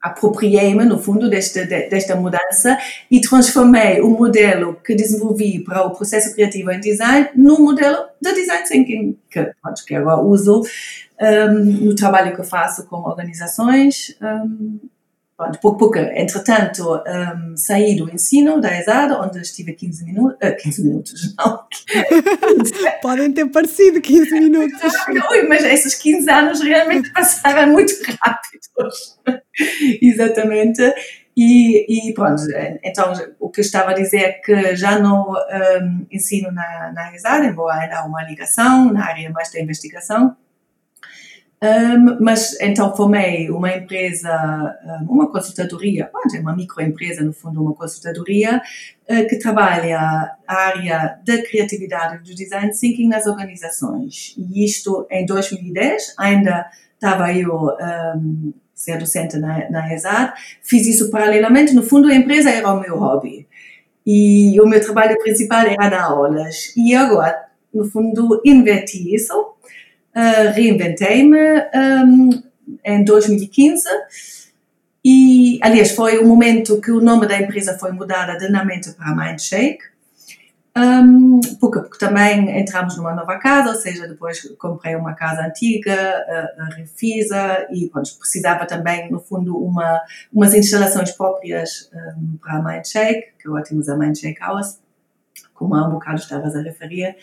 apropriei-me, 0.00 0.84
no 0.84 0.98
fundo, 0.98 1.30
desta, 1.30 1.64
desta 1.64 2.16
mudança 2.16 2.76
e 3.08 3.20
transformei 3.20 4.00
o 4.00 4.10
modelo 4.10 4.74
que 4.84 4.96
desenvolvi 4.96 5.62
para 5.62 5.86
o 5.86 5.94
processo 5.94 6.34
criativo 6.34 6.72
em 6.72 6.80
design 6.80 7.28
no 7.36 7.60
modelo 7.60 8.06
de 8.20 8.32
design 8.34 8.66
thinking, 8.66 9.18
que, 9.30 9.52
que 9.86 9.94
agora 9.94 10.20
uso 10.20 10.64
um, 11.20 11.64
no 11.64 11.94
trabalho 11.94 12.34
que 12.34 12.42
faço 12.42 12.84
com 12.86 12.96
organizações. 12.96 14.16
Um, 14.20 14.80
Pronto, 15.36 15.58
pouco, 15.60 15.78
pouco. 15.78 15.98
Entretanto, 15.98 17.02
um, 17.06 17.56
saí 17.56 17.96
do 17.96 18.12
ensino 18.12 18.60
da 18.60 18.78
ESAD, 18.78 19.14
onde 19.14 19.40
estive 19.40 19.72
15 19.72 20.04
minutos, 20.04 20.36
uh, 20.42 20.56
15 20.56 20.84
minutos, 20.84 21.34
não. 21.38 21.64
Podem 23.02 23.32
ter 23.32 23.46
parecido 23.46 24.00
15 24.00 24.30
minutos. 24.40 24.92
Ui, 25.30 25.42
mas 25.48 25.64
esses 25.64 25.94
15 25.94 26.30
anos 26.30 26.60
realmente 26.60 27.12
passaram 27.12 27.72
muito 27.72 27.92
rápidos. 28.20 29.18
Exatamente. 30.00 30.82
E, 31.36 32.10
e, 32.10 32.12
pronto, 32.12 32.42
então 32.84 33.12
o 33.40 33.48
que 33.48 33.60
eu 33.60 33.64
estava 33.64 33.92
a 33.92 33.94
dizer 33.94 34.18
é 34.18 34.32
que 34.32 34.76
já 34.76 34.98
no 34.98 35.32
um, 35.32 36.06
ensino 36.10 36.52
na, 36.52 36.92
na 36.92 37.14
ESAD, 37.14 37.46
embora 37.46 37.80
ainda 37.80 38.00
há 38.00 38.04
uma 38.04 38.22
ligação 38.22 38.92
na 38.92 39.06
área 39.06 39.30
mais 39.30 39.50
da 39.50 39.58
investigação, 39.58 40.36
um, 41.62 42.16
mas 42.20 42.60
então 42.60 42.94
formei 42.96 43.48
uma 43.48 43.72
empresa, 43.72 44.28
uma 45.08 45.30
consultadoria, 45.30 46.10
é 46.34 46.40
uma 46.40 46.56
microempresa, 46.56 47.22
no 47.22 47.32
fundo, 47.32 47.62
uma 47.62 47.72
consultadoria, 47.72 48.60
uh, 49.08 49.28
que 49.28 49.38
trabalha 49.38 50.00
a 50.44 50.54
área 50.54 51.20
da 51.24 51.40
criatividade 51.40 52.24
do 52.24 52.34
design 52.34 52.72
thinking 52.72 53.06
nas 53.06 53.28
organizações. 53.28 54.34
E 54.36 54.64
isto 54.64 55.06
em 55.08 55.24
2010, 55.24 56.14
ainda 56.18 56.68
estava 56.94 57.32
eu 57.32 57.68
um, 58.16 58.52
ser 58.74 58.98
docente 58.98 59.38
na, 59.38 59.70
na 59.70 59.94
ESAD, 59.94 60.32
fiz 60.62 60.84
isso 60.88 61.12
paralelamente, 61.12 61.74
no 61.74 61.84
fundo 61.84 62.08
a 62.08 62.14
empresa 62.14 62.50
era 62.50 62.72
o 62.72 62.80
meu 62.80 62.98
hobby. 62.98 63.46
E 64.04 64.60
o 64.60 64.66
meu 64.66 64.80
trabalho 64.80 65.16
principal 65.18 65.64
era 65.64 65.88
dar 65.88 66.02
aulas. 66.02 66.74
E 66.76 66.92
agora, 66.92 67.40
no 67.72 67.84
fundo, 67.84 68.42
inverti 68.44 69.14
isso 69.14 69.51
uh, 70.16 70.52
reinventei-me 70.52 71.38
um, 71.74 72.42
em 72.84 73.04
2015 73.04 73.88
e, 75.04 75.58
aliás, 75.62 75.92
foi 75.92 76.18
o 76.18 76.26
momento 76.26 76.80
que 76.80 76.92
o 76.92 77.00
nome 77.00 77.26
da 77.26 77.40
empresa 77.40 77.76
foi 77.76 77.90
mudado 77.92 78.38
de 78.38 78.48
para 78.94 79.14
Mindshake. 79.14 79.92
Um, 80.74 81.40
porque, 81.60 81.80
porque, 81.80 81.98
também 81.98 82.58
entramos 82.58 82.96
numa 82.96 83.14
nova 83.14 83.38
casa, 83.38 83.68
ou 83.70 83.74
seja, 83.74 84.08
depois 84.08 84.40
comprei 84.56 84.94
uma 84.96 85.12
casa 85.12 85.42
antiga, 85.42 85.92
a 86.58 86.74
refisa 86.74 87.66
e 87.70 87.90
pronto, 87.90 88.16
precisava 88.18 88.64
também, 88.64 89.10
no 89.10 89.20
fundo, 89.20 89.54
uma, 89.54 90.00
umas 90.32 90.54
instalações 90.54 91.10
próprias 91.10 91.90
um, 91.92 92.38
para 92.38 92.56
a 92.56 92.62
Mindshake, 92.62 93.32
que 93.38 93.48
agora 93.48 93.64
temos 93.64 93.86
a 93.90 93.98
Mindshake 93.98 94.40
House, 94.40 94.78
como 95.52 95.74
há 95.74 95.86
um 95.86 95.90
bocado 95.90 96.20
estavas 96.20 96.56
a 96.56 96.62
referir. 96.62 97.16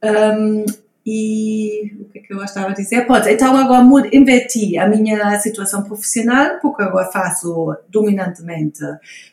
Um, 0.00 0.64
e 1.10 1.90
o 2.02 2.04
que 2.10 2.18
é 2.18 2.22
que 2.22 2.34
eu 2.34 2.44
estava 2.44 2.68
a 2.68 2.74
dizer? 2.74 3.06
Pode, 3.06 3.30
então 3.30 3.56
agora 3.56 3.82
inverti 4.12 4.76
a 4.76 4.86
minha 4.86 5.38
situação 5.40 5.82
profissional, 5.82 6.58
porque 6.60 6.82
agora 6.82 7.10
faço 7.10 7.74
dominantemente 7.88 8.82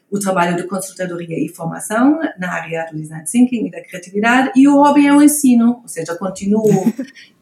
o 0.10 0.18
trabalho 0.18 0.56
de 0.56 0.64
consultadoria 0.64 1.38
e 1.38 1.50
formação 1.50 2.18
na 2.40 2.54
área 2.54 2.88
do 2.90 2.98
design 2.98 3.26
thinking 3.26 3.68
e 3.68 3.72
da 3.72 3.84
criatividade, 3.84 4.54
e 4.56 4.70
o 4.70 4.76
hobby 4.76 5.06
é 5.06 5.14
o 5.14 5.22
ensino, 5.22 5.82
ou 5.82 5.88
seja, 5.90 6.16
continuo 6.16 6.88
uh, 6.88 6.94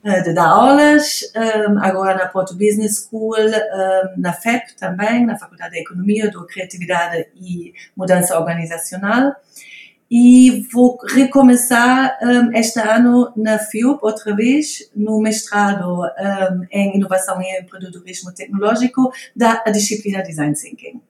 de 0.24 0.34
dar 0.34 0.48
aulas, 0.48 1.32
um, 1.70 1.78
agora 1.78 2.18
na 2.18 2.28
Porto 2.28 2.56
Business 2.56 3.08
School, 3.08 3.36
um, 3.38 4.20
na 4.20 4.34
FEP 4.34 4.76
também, 4.80 5.28
na 5.28 5.38
Faculdade 5.38 5.76
de 5.76 5.82
Economia, 5.82 6.32
do 6.32 6.44
Criatividade 6.48 7.28
e 7.36 7.72
Mudança 7.96 8.36
Organizacional 8.40 9.36
e 10.16 10.68
vou 10.72 10.96
recomeçar 11.10 12.20
um, 12.22 12.56
este 12.56 12.80
ano 12.80 13.34
na 13.36 13.58
FIUP, 13.58 13.98
outra 14.04 14.36
vez, 14.36 14.88
no 14.96 15.20
mestrado 15.20 16.04
um, 16.04 16.68
em 16.72 16.98
Inovação 16.98 17.42
e 17.42 17.60
Empreendedorismo 17.60 18.32
Tecnológico 18.32 19.12
da 19.36 19.64
disciplina 19.72 20.22
Design 20.22 20.54
Thinking, 20.54 21.02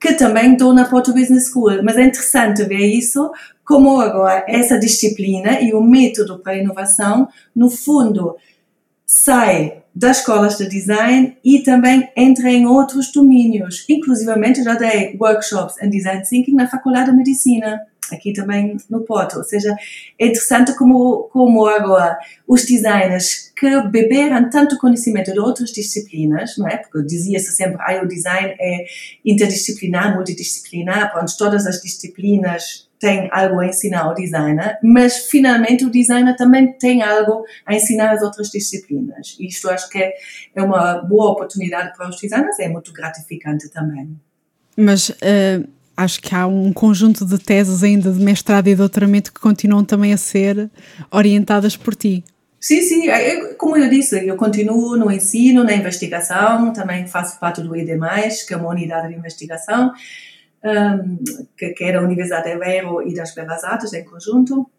que 0.00 0.14
também 0.14 0.54
estou 0.54 0.74
na 0.74 0.88
Porto 0.88 1.12
Business 1.12 1.50
School. 1.50 1.84
Mas 1.84 1.96
é 1.96 2.02
interessante 2.02 2.64
ver 2.64 2.84
isso, 2.84 3.30
como 3.64 4.00
agora 4.00 4.44
essa 4.48 4.76
disciplina 4.76 5.60
e 5.60 5.72
o 5.72 5.80
método 5.80 6.40
para 6.40 6.54
a 6.54 6.58
inovação, 6.58 7.28
no 7.54 7.70
fundo, 7.70 8.34
sai 9.06 9.84
das 9.94 10.18
escolas 10.18 10.58
de 10.58 10.68
design 10.68 11.36
e 11.44 11.60
também 11.60 12.10
entra 12.16 12.50
em 12.50 12.66
outros 12.66 13.12
domínios. 13.12 13.84
Inclusivamente 13.88 14.64
já 14.64 14.74
dei 14.74 15.16
workshops 15.20 15.80
em 15.80 15.88
design 15.88 16.24
thinking 16.28 16.54
na 16.54 16.66
Faculdade 16.66 17.12
de 17.12 17.16
Medicina 17.16 17.80
aqui 18.12 18.32
também 18.32 18.76
no 18.88 19.00
Porto. 19.00 19.38
Ou 19.38 19.44
seja, 19.44 19.74
é 20.18 20.26
interessante 20.26 20.76
como, 20.76 21.28
como 21.32 21.66
agora 21.66 22.18
os 22.46 22.64
designers 22.64 23.52
que 23.56 23.80
beberam 23.88 24.50
tanto 24.50 24.76
conhecimento 24.78 25.32
de 25.32 25.38
outras 25.38 25.70
disciplinas, 25.70 26.56
não 26.58 26.66
é? 26.66 26.76
Porque 26.78 27.02
dizia-se 27.06 27.52
sempre, 27.52 27.76
ah, 27.80 28.02
o 28.02 28.08
design 28.08 28.54
é 28.60 28.84
interdisciplinar, 29.24 30.14
multidisciplinar, 30.14 31.12
pronto, 31.12 31.32
todas 31.38 31.66
as 31.66 31.80
disciplinas 31.80 32.88
têm 32.98 33.28
algo 33.32 33.60
a 33.60 33.66
ensinar 33.66 34.02
ao 34.02 34.14
designer, 34.14 34.78
mas 34.82 35.26
finalmente 35.26 35.84
o 35.84 35.90
designer 35.90 36.36
também 36.36 36.72
tem 36.72 37.02
algo 37.02 37.44
a 37.66 37.74
ensinar 37.74 38.12
às 38.12 38.22
outras 38.22 38.48
disciplinas. 38.48 39.36
Isto 39.40 39.70
acho 39.70 39.88
que 39.88 39.98
é, 39.98 40.14
é 40.54 40.62
uma 40.62 41.02
boa 41.02 41.32
oportunidade 41.32 41.96
para 41.96 42.08
os 42.08 42.20
designers, 42.20 42.58
é 42.60 42.68
muito 42.68 42.92
gratificante 42.92 43.68
também. 43.70 44.16
Mas 44.76 45.10
uh 45.10 45.81
acho 46.02 46.20
que 46.20 46.34
há 46.34 46.46
um 46.46 46.72
conjunto 46.72 47.24
de 47.24 47.38
teses 47.38 47.82
ainda 47.82 48.10
de 48.10 48.20
mestrado 48.20 48.68
e 48.68 48.74
doutoramento 48.74 49.32
que 49.32 49.40
continuam 49.40 49.84
também 49.84 50.12
a 50.12 50.16
ser 50.16 50.70
orientadas 51.10 51.76
por 51.76 51.94
ti. 51.94 52.24
Sim, 52.60 52.80
sim, 52.80 53.08
é, 53.08 53.30
é, 53.30 53.54
como 53.54 53.76
eu 53.76 53.90
disse, 53.90 54.24
eu 54.24 54.36
continuo 54.36 54.96
no 54.96 55.10
ensino, 55.10 55.64
na 55.64 55.74
investigação, 55.74 56.72
também 56.72 57.08
faço 57.08 57.40
parte 57.40 57.60
do 57.60 57.74
ID+, 57.74 57.90
que 58.46 58.54
é 58.54 58.56
uma 58.56 58.68
unidade 58.68 59.08
de 59.08 59.14
investigação, 59.14 59.92
um, 60.64 61.18
que, 61.56 61.70
que 61.70 61.84
é 61.84 61.92
da 61.92 62.00
Universidade 62.00 62.44
de 62.44 62.52
Aveiro 62.52 63.02
e 63.02 63.14
das 63.14 63.34
Belas 63.34 63.64
Artes 63.64 63.92
em 63.92 64.04
conjunto. 64.04 64.70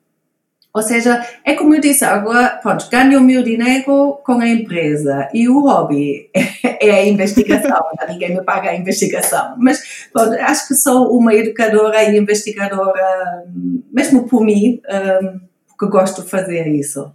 Ou 0.73 0.81
seja, 0.81 1.23
é 1.45 1.53
como 1.53 1.75
eu 1.75 1.79
disse, 1.79 2.03
agora, 2.03 2.59
pronto, 2.61 2.89
ganho 2.89 3.19
o 3.19 3.23
meu 3.23 3.43
dinheiro 3.43 4.19
com 4.23 4.39
a 4.41 4.47
empresa 4.49 5.29
e 5.31 5.47
o 5.47 5.61
hobby 5.61 6.31
é 6.33 6.89
a 6.89 7.05
investigação, 7.05 7.79
ninguém 8.09 8.35
me 8.35 8.43
paga 8.43 8.71
a 8.71 8.75
investigação. 8.75 9.55
Mas, 9.59 10.07
pronto, 10.11 10.33
acho 10.33 10.67
que 10.67 10.73
sou 10.73 11.15
uma 11.15 11.33
educadora 11.35 12.03
e 12.03 12.17
investigadora, 12.17 13.45
mesmo 13.91 14.27
por 14.27 14.43
mim, 14.43 14.81
um, 14.89 15.39
porque 15.67 15.91
gosto 15.91 16.23
de 16.23 16.29
fazer 16.29 16.67
isso. 16.67 17.13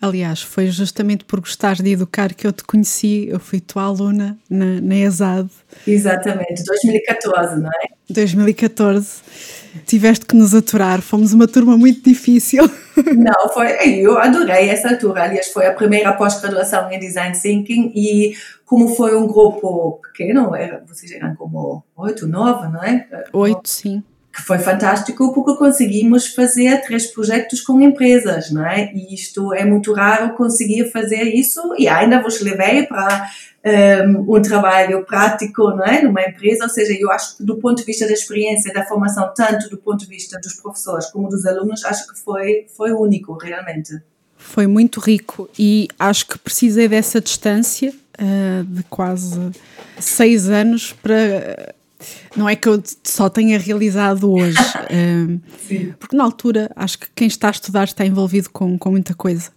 Aliás, 0.00 0.40
foi 0.40 0.68
justamente 0.68 1.26
por 1.26 1.40
gostar 1.40 1.74
de 1.74 1.90
educar 1.90 2.32
que 2.32 2.46
eu 2.46 2.52
te 2.52 2.64
conheci. 2.64 3.28
Eu 3.28 3.38
fui 3.38 3.60
tua 3.60 3.82
aluna 3.82 4.38
na, 4.48 4.80
na 4.80 4.96
ESAD. 4.96 5.50
Exatamente, 5.86 6.64
2014, 6.64 7.60
não 7.60 7.68
é? 7.68 7.88
2014. 8.08 9.20
Tiveste 9.86 10.26
que 10.26 10.36
nos 10.36 10.54
aturar, 10.54 11.00
fomos 11.00 11.32
uma 11.32 11.46
turma 11.46 11.76
muito 11.76 12.02
difícil. 12.02 12.64
Não, 13.16 13.48
foi, 13.52 13.68
eu 13.98 14.18
adorei 14.18 14.68
essa 14.68 14.90
altura. 14.90 15.24
Aliás, 15.24 15.48
foi 15.48 15.66
a 15.66 15.74
primeira 15.74 16.12
pós-graduação 16.12 16.90
em 16.90 16.98
Design 16.98 17.38
Thinking 17.38 17.92
e 17.94 18.34
como 18.66 18.94
foi 18.94 19.16
um 19.16 19.26
grupo 19.26 20.00
pequeno, 20.02 20.54
era, 20.54 20.82
vocês 20.86 21.10
eram 21.12 21.34
como 21.34 21.84
oito, 21.96 22.26
nove, 22.26 22.68
não 22.68 22.82
é? 22.82 23.06
Oito, 23.32 23.68
sim 23.68 24.02
que 24.32 24.42
foi 24.42 24.58
fantástico 24.58 25.32
porque 25.34 25.58
conseguimos 25.58 26.28
fazer 26.28 26.80
três 26.82 27.06
projetos 27.08 27.60
com 27.60 27.80
empresas, 27.80 28.50
não 28.50 28.64
é? 28.64 28.92
E 28.94 29.12
isto 29.12 29.52
é 29.52 29.64
muito 29.64 29.92
raro 29.92 30.34
conseguir 30.34 30.90
fazer 30.92 31.24
isso 31.24 31.60
e 31.76 31.88
ainda 31.88 32.22
vos 32.22 32.40
levei 32.40 32.86
para 32.86 33.28
um, 34.06 34.36
um, 34.36 34.40
trabalho 34.42 35.04
prático, 35.04 35.70
não 35.70 35.84
é? 35.84 36.02
Numa 36.02 36.22
empresa, 36.22 36.64
ou 36.64 36.70
seja, 36.70 36.96
eu 36.98 37.10
acho 37.10 37.36
que 37.36 37.44
do 37.44 37.56
ponto 37.56 37.78
de 37.78 37.84
vista 37.84 38.06
da 38.06 38.12
experiência, 38.12 38.72
da 38.72 38.86
formação, 38.86 39.32
tanto 39.34 39.68
do 39.68 39.76
ponto 39.76 39.98
de 39.98 40.06
vista 40.06 40.38
dos 40.38 40.54
professores 40.54 41.06
como 41.06 41.28
dos 41.28 41.44
alunos, 41.44 41.84
acho 41.84 42.06
que 42.06 42.18
foi, 42.18 42.66
foi 42.76 42.92
único, 42.92 43.36
realmente. 43.36 44.00
Foi 44.36 44.66
muito 44.66 45.00
rico 45.00 45.50
e 45.58 45.88
acho 45.98 46.26
que 46.26 46.38
precisei 46.38 46.88
dessa 46.88 47.20
distância 47.20 47.90
uh, 47.90 48.64
de 48.64 48.82
quase 48.84 49.50
seis 49.98 50.48
anos 50.48 50.92
para 50.94 51.74
não 52.36 52.48
é 52.48 52.56
que 52.56 52.68
eu 52.68 52.82
só 53.04 53.28
tenha 53.28 53.58
realizado 53.58 54.32
hoje, 54.32 54.58
um, 54.90 55.40
porque 55.98 56.16
na 56.16 56.24
altura 56.24 56.70
acho 56.76 56.98
que 56.98 57.06
quem 57.14 57.28
está 57.28 57.48
a 57.48 57.52
estudar 57.52 57.84
está 57.84 58.04
envolvido 58.04 58.50
com, 58.50 58.78
com 58.78 58.90
muita 58.90 59.14
coisa. 59.14 59.50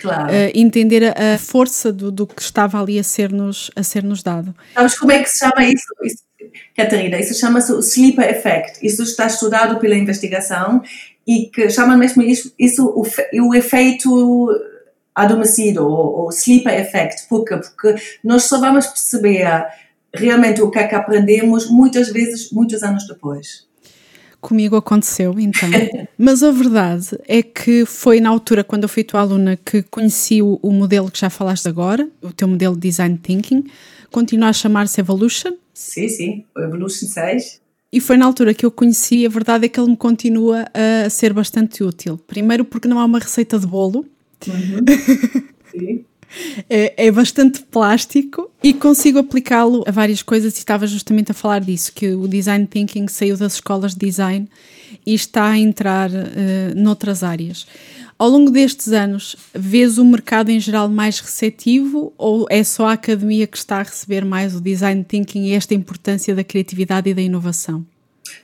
claro. 0.00 0.32
uh, 0.32 0.50
entender 0.54 1.04
a, 1.04 1.34
a 1.34 1.38
força 1.38 1.92
do, 1.92 2.10
do, 2.10 2.26
que 2.26 2.42
estava 2.42 2.80
ali 2.80 2.98
a 2.98 3.04
ser-nos 3.04 3.70
ser 3.82 4.02
-nos 4.02 4.22
dado. 4.22 4.54
Sabes 4.74 4.98
como 4.98 5.12
é 5.12 5.22
que 5.22 5.28
se 5.28 5.38
chama 5.38 5.64
isso? 5.64 5.86
isso 6.02 6.28
Catarina, 6.76 7.18
isso 7.18 7.38
chama-se 7.38 7.72
o 7.72 7.80
sleeper 7.80 8.28
effect. 8.28 8.86
Isso 8.86 9.02
está 9.02 9.26
estudado 9.26 9.78
pela 9.78 9.94
investigação 9.94 10.82
e 11.26 11.46
que 11.46 11.68
chama 11.68 11.96
mesmo 11.96 12.22
isso, 12.22 12.54
isso 12.58 12.86
o, 12.86 13.04
o 13.48 13.54
efeito 13.54 14.48
adormecido, 15.14 15.86
ou, 15.86 16.26
o 16.26 16.30
sleeper 16.30 16.80
effect. 16.80 17.28
Por 17.28 17.44
quê? 17.44 17.56
Porque 17.56 17.96
nós 18.22 18.44
só 18.44 18.60
vamos 18.60 18.86
perceber 18.86 19.44
realmente 20.18 20.60
o 20.60 20.70
que 20.70 20.78
é 20.78 20.86
que 20.86 20.94
aprendemos 20.94 21.70
muitas 21.70 22.10
vezes, 22.10 22.50
muitos 22.50 22.82
anos 22.82 23.06
depois. 23.06 23.66
Comigo 24.40 24.76
aconteceu, 24.76 25.34
então. 25.38 25.68
Mas 26.16 26.42
a 26.42 26.50
verdade 26.50 27.18
é 27.26 27.42
que 27.42 27.84
foi 27.84 28.20
na 28.20 28.28
altura, 28.28 28.62
quando 28.62 28.84
eu 28.84 28.88
fui 28.88 29.02
tua 29.02 29.20
aluna, 29.20 29.56
que 29.56 29.82
conheci 29.82 30.40
o, 30.40 30.58
o 30.62 30.70
modelo 30.70 31.10
que 31.10 31.18
já 31.18 31.28
falaste 31.28 31.68
agora, 31.68 32.08
o 32.22 32.32
teu 32.32 32.46
modelo 32.46 32.74
de 32.74 32.82
Design 32.82 33.18
Thinking. 33.18 33.64
Continua 34.10 34.50
a 34.50 34.52
chamar-se 34.52 35.00
Evolution. 35.00 35.54
Sim, 35.74 36.08
sim, 36.08 36.44
o 36.56 36.60
Evolution 36.60 37.06
6. 37.06 37.60
E 37.90 38.00
foi 38.00 38.16
na 38.16 38.26
altura 38.26 38.52
que 38.52 38.64
eu 38.64 38.70
conheci, 38.70 39.24
a 39.24 39.28
verdade 39.28 39.66
é 39.66 39.68
que 39.68 39.80
ele 39.80 39.90
me 39.90 39.96
continua 39.96 40.66
a 40.74 41.08
ser 41.08 41.32
bastante 41.32 41.82
útil. 41.82 42.18
Primeiro 42.26 42.64
porque 42.64 42.86
não 42.86 43.00
há 43.00 43.04
uma 43.04 43.18
receita 43.18 43.58
de 43.58 43.66
bolo. 43.66 44.06
Uhum. 44.46 44.84
Sim. 45.72 46.04
É, 46.68 47.06
é, 47.06 47.10
bastante 47.10 47.62
plástico 47.62 48.50
e 48.62 48.74
consigo 48.74 49.18
aplicá-lo 49.18 49.82
a 49.86 49.90
várias 49.90 50.22
coisas 50.22 50.54
e 50.54 50.58
estava 50.58 50.86
justamente 50.86 51.30
a 51.30 51.34
falar 51.34 51.60
disso, 51.60 51.92
que 51.92 52.12
o 52.12 52.28
design 52.28 52.66
thinking 52.66 53.08
saiu 53.08 53.36
das 53.36 53.54
escolas 53.54 53.94
de 53.94 54.06
design 54.06 54.48
e 55.06 55.14
está 55.14 55.48
a 55.48 55.58
entrar 55.58 56.10
uh, 56.10 56.14
noutras 56.76 57.22
áreas. 57.22 57.66
Ao 58.18 58.28
longo 58.28 58.50
destes 58.50 58.92
anos, 58.92 59.36
vês 59.54 59.96
o 59.96 60.04
mercado 60.04 60.50
em 60.50 60.58
geral 60.58 60.88
mais 60.88 61.20
receptivo 61.20 62.12
ou 62.18 62.46
é 62.50 62.64
só 62.64 62.88
a 62.88 62.94
academia 62.94 63.46
que 63.46 63.56
está 63.56 63.76
a 63.76 63.82
receber 63.82 64.24
mais 64.24 64.56
o 64.56 64.60
design 64.60 65.04
thinking 65.04 65.44
e 65.44 65.52
esta 65.52 65.72
importância 65.72 66.34
da 66.34 66.42
criatividade 66.42 67.08
e 67.08 67.14
da 67.14 67.22
inovação? 67.22 67.86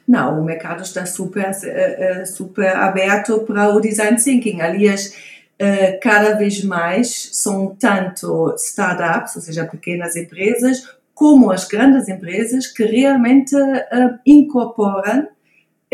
Não, 0.07 0.41
o 0.41 0.45
mercado 0.45 0.83
está 0.83 1.05
super, 1.05 1.51
eh, 1.65 2.21
eh, 2.21 2.25
super 2.25 2.77
aberto 2.77 3.41
para 3.41 3.75
o 3.75 3.81
design 3.81 4.17
thinking. 4.17 4.61
Aliás, 4.61 5.15
eh, 5.59 5.99
cada 6.03 6.35
vez 6.35 6.63
mais 6.65 7.31
são 7.33 7.75
tanto 7.75 8.55
startups, 8.57 9.37
ou 9.37 9.43
seja, 9.43 9.65
pequenas 9.65 10.17
empresas, 10.17 10.83
como 11.15 11.51
as 11.51 11.67
grandes 11.67 12.09
empresas 12.09 12.67
que 12.67 12.85
realmente 12.85 13.55
incorporam 14.27 15.29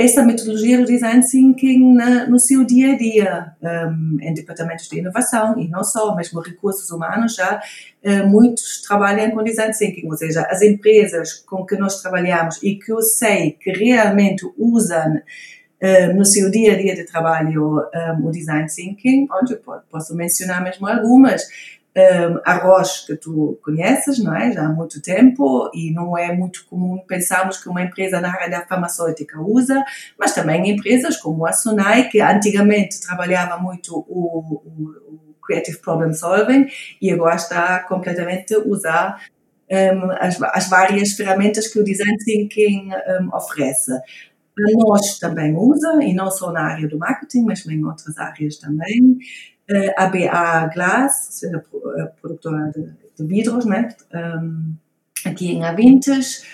essa 0.01 0.23
metodologia 0.25 0.79
do 0.79 0.87
design 0.87 1.23
thinking 1.23 1.95
na, 1.95 2.27
no 2.27 2.39
seu 2.39 2.65
dia 2.65 2.95
a 2.95 2.97
dia, 2.97 3.55
um, 3.63 4.17
em 4.23 4.33
departamentos 4.33 4.89
de 4.89 4.99
inovação 4.99 5.59
e 5.59 5.69
não 5.69 5.85
só, 5.85 6.17
mesmo 6.17 6.41
recursos 6.41 6.91
humanos 6.91 7.35
já 7.35 7.61
uh, 8.03 8.27
muitos 8.27 8.81
trabalham 8.81 9.31
com 9.31 9.45
design 9.45 9.75
thinking, 9.77 10.09
ou 10.09 10.17
seja, 10.17 10.47
as 10.49 10.63
empresas 10.63 11.35
com 11.35 11.67
que 11.67 11.77
nós 11.77 12.01
trabalhamos 12.01 12.63
e 12.63 12.77
que 12.77 12.91
eu 12.91 13.03
sei 13.03 13.53
que 13.53 13.73
realmente 13.73 14.51
usam 14.57 15.21
uh, 15.83 16.17
no 16.17 16.25
seu 16.25 16.51
dia 16.51 16.75
a 16.75 16.77
dia 16.77 16.95
de 16.95 17.05
trabalho 17.05 17.81
um, 18.19 18.27
o 18.27 18.31
design 18.31 18.67
thinking, 18.69 19.27
onde 19.31 19.57
posso 19.91 20.15
mencionar 20.15 20.63
mesmo 20.63 20.87
algumas, 20.87 21.43
um, 21.97 22.41
arroz 22.45 23.05
que 23.07 23.17
tu 23.17 23.59
conheces, 23.65 24.23
não 24.23 24.35
é? 24.35 24.53
Já 24.53 24.67
há 24.67 24.69
muito 24.69 25.03
tempo 25.03 25.71
e 25.75 25.93
não 25.93 26.17
é 26.17 26.33
muito 26.33 26.65
comum 26.67 26.99
pensarmos 27.07 27.59
que 27.59 27.69
uma 27.69 27.83
empresa 27.83 28.21
na 28.21 28.33
área 28.33 28.49
da 28.49 28.67
farmacêutica 28.67 29.41
usa, 29.41 29.83
mas 30.19 30.35
também 30.35 30.71
empresas 30.71 31.17
como 31.17 31.47
a 31.47 31.53
Sonai, 31.53 32.09
que 32.09 32.21
antigamente 32.21 33.01
trabalhava 33.01 33.59
muito 33.59 33.97
o, 34.09 34.63
o, 34.65 35.31
Creative 35.45 35.79
Problem 35.79 36.13
Solving 36.13 36.69
e 37.03 37.11
agora 37.11 37.35
está 37.35 37.81
completamente 37.81 38.55
a 38.55 38.61
usar 38.61 39.21
um, 39.69 40.11
as, 40.13 40.41
as, 40.41 40.69
várias 40.69 41.13
ferramentas 41.13 41.67
que 41.67 41.81
o 41.81 41.85
Design 41.85 42.17
Thinking 42.25 42.91
um, 42.93 43.35
oferece. 43.35 43.91
A 44.67 44.87
nós 44.87 45.19
também 45.19 45.57
usa, 45.57 46.03
e 46.03 46.13
não 46.13 46.31
só 46.31 46.53
na 46.53 46.63
área 46.63 46.89
do 46.89 46.99
marketing, 46.99 47.43
mas 47.43 47.65
em 47.67 47.85
outras 47.85 48.19
áreas 48.19 48.59
também. 48.59 49.19
ABA 49.97 50.71
Glass, 50.75 51.27
ou 51.27 51.33
seja, 51.33 51.65
a 52.03 52.07
produtora 52.21 52.73
de, 52.75 52.91
de 53.17 53.27
vidros, 53.27 53.65
né? 53.65 53.89
Um, 54.13 54.75
aqui 55.25 55.53
em 55.53 55.65
Avintes. 55.65 56.45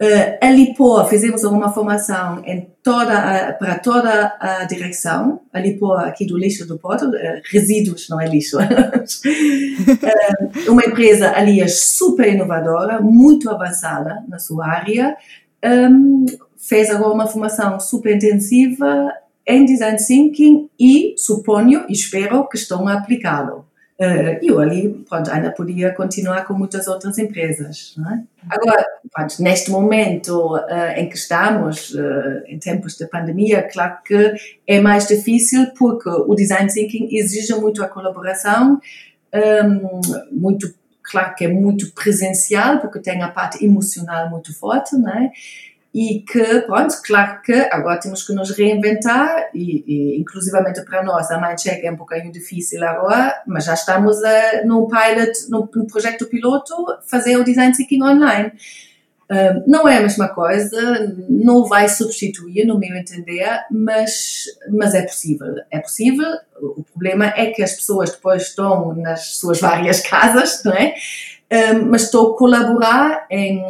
Uh, 0.00 0.38
a 0.40 0.50
Lipoa, 0.50 1.06
fizemos 1.06 1.44
uma 1.44 1.74
formação 1.74 2.42
toda 2.82 3.18
a, 3.18 3.52
para 3.52 3.78
toda 3.78 4.34
a 4.40 4.64
direção. 4.64 5.42
A 5.52 5.60
Lipoa, 5.60 6.06
aqui 6.06 6.24
do 6.24 6.38
lixo 6.38 6.66
do 6.66 6.78
Porto, 6.78 7.06
uh, 7.06 7.12
resíduos, 7.50 8.08
não 8.08 8.18
é 8.18 8.26
lixo. 8.26 8.56
uma 10.68 10.84
empresa, 10.84 11.32
aliás, 11.36 11.82
super 11.82 12.32
inovadora, 12.32 12.98
muito 13.00 13.50
avançada 13.50 14.24
na 14.26 14.38
sua 14.38 14.68
área. 14.68 15.16
Um, 15.62 16.24
fez 16.60 16.90
agora 16.90 17.12
uma 17.12 17.26
formação 17.26 17.80
super 17.80 18.14
intensiva 18.14 19.12
em 19.46 19.64
design 19.64 19.96
thinking 19.98 20.68
e 20.78 21.14
suponho 21.16 21.84
e 21.88 21.92
espero 21.92 22.46
que 22.48 22.56
estão 22.56 22.86
a 22.86 22.94
aplicá-lo. 22.94 23.66
Uh, 23.98 24.38
eu 24.42 24.58
ali, 24.58 24.88
pronto, 25.06 25.30
ainda 25.30 25.50
podia 25.50 25.92
continuar 25.92 26.46
com 26.46 26.54
muitas 26.54 26.88
outras 26.88 27.18
empresas. 27.18 27.94
É? 27.98 28.20
Agora, 28.48 28.82
pronto, 29.12 29.42
neste 29.42 29.70
momento 29.70 30.56
uh, 30.56 30.92
em 30.96 31.06
que 31.06 31.16
estamos, 31.16 31.90
uh, 31.90 32.42
em 32.46 32.58
tempos 32.58 32.96
de 32.96 33.06
pandemia, 33.06 33.62
claro 33.62 33.98
que 34.02 34.32
é 34.66 34.80
mais 34.80 35.06
difícil 35.06 35.66
porque 35.76 36.08
o 36.08 36.34
design 36.34 36.72
thinking 36.72 37.08
exige 37.12 37.54
muito 37.56 37.84
a 37.84 37.88
colaboração, 37.88 38.80
um, 39.34 40.00
muito, 40.32 40.72
claro 41.02 41.34
que 41.34 41.44
é 41.44 41.48
muito 41.48 41.92
presencial, 41.92 42.80
porque 42.80 43.00
tem 43.00 43.22
a 43.22 43.28
parte 43.28 43.62
emocional 43.62 44.30
muito 44.30 44.58
forte, 44.58 44.96
não 44.96 45.10
é? 45.10 45.30
E 45.92 46.20
que, 46.20 46.60
pronto, 46.62 46.94
claro 47.04 47.42
que 47.42 47.52
agora 47.52 47.98
temos 47.98 48.24
que 48.24 48.32
nos 48.32 48.50
reinventar 48.50 49.50
e, 49.52 49.84
e 49.86 50.20
inclusivamente 50.20 50.82
para 50.84 51.02
nós, 51.02 51.30
a 51.30 51.40
Mindcheck 51.40 51.84
é 51.84 51.90
um 51.90 51.96
bocadinho 51.96 52.32
difícil 52.32 52.82
agora, 52.84 53.42
mas 53.44 53.64
já 53.64 53.74
estamos 53.74 54.22
a, 54.22 54.64
num 54.64 54.86
pilot, 54.86 55.50
num 55.50 55.86
projeto 55.86 56.26
piloto, 56.26 56.74
fazer 57.06 57.36
o 57.36 57.44
design 57.44 57.76
thinking 57.76 58.02
online. 58.04 58.52
Um, 59.30 59.64
não 59.66 59.88
é 59.88 59.98
a 59.98 60.00
mesma 60.00 60.28
coisa, 60.28 61.14
não 61.28 61.64
vai 61.64 61.88
substituir, 61.88 62.64
no 62.66 62.78
meu 62.78 62.96
entender, 62.96 63.64
mas, 63.70 64.44
mas 64.68 64.94
é 64.94 65.02
possível. 65.02 65.54
É 65.70 65.78
possível. 65.80 66.38
O 66.60 66.84
problema 66.84 67.26
é 67.36 67.46
que 67.46 67.62
as 67.62 67.72
pessoas 67.74 68.10
depois 68.10 68.42
estão 68.42 68.94
nas 68.94 69.36
suas 69.36 69.60
várias 69.60 70.00
casas, 70.06 70.62
não 70.64 70.72
é? 70.72 70.94
Um, 71.52 71.90
mas 71.90 72.04
estou 72.04 72.32
a 72.32 72.38
colaborar 72.38 73.26
em 73.28 73.60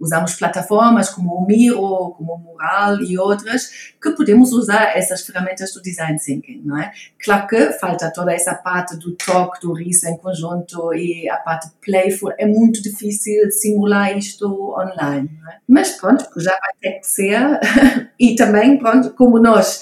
usamos 0.00 0.34
plataformas 0.34 1.10
como 1.10 1.34
o 1.34 1.46
Miro, 1.46 2.14
como 2.16 2.34
o 2.34 2.38
Mural 2.38 3.02
e 3.02 3.18
outras, 3.18 3.92
que 4.02 4.10
podemos 4.12 4.50
usar 4.52 4.96
essas 4.96 5.20
ferramentas 5.20 5.72
do 5.74 5.82
design 5.82 6.18
thinking, 6.18 6.62
não 6.64 6.78
é? 6.78 6.90
Claro 7.22 7.46
que 7.46 7.72
falta 7.72 8.10
toda 8.10 8.32
essa 8.32 8.54
parte 8.54 8.96
do 8.96 9.14
toque, 9.14 9.60
do 9.60 9.74
riso 9.74 10.08
em 10.08 10.16
conjunto 10.16 10.94
e 10.94 11.28
a 11.28 11.36
parte 11.36 11.68
playful. 11.84 12.32
É 12.38 12.46
muito 12.46 12.82
difícil 12.82 13.50
simular 13.50 14.16
isto 14.16 14.46
online, 14.72 15.30
não 15.38 15.50
é? 15.52 15.58
Mas 15.68 15.90
pronto, 15.92 16.24
já 16.38 16.52
vai 16.52 16.72
ter 16.80 17.00
que 17.00 17.06
ser. 17.06 17.60
e 18.18 18.34
também, 18.34 18.78
pronto, 18.78 19.10
como 19.10 19.38
nós 19.38 19.80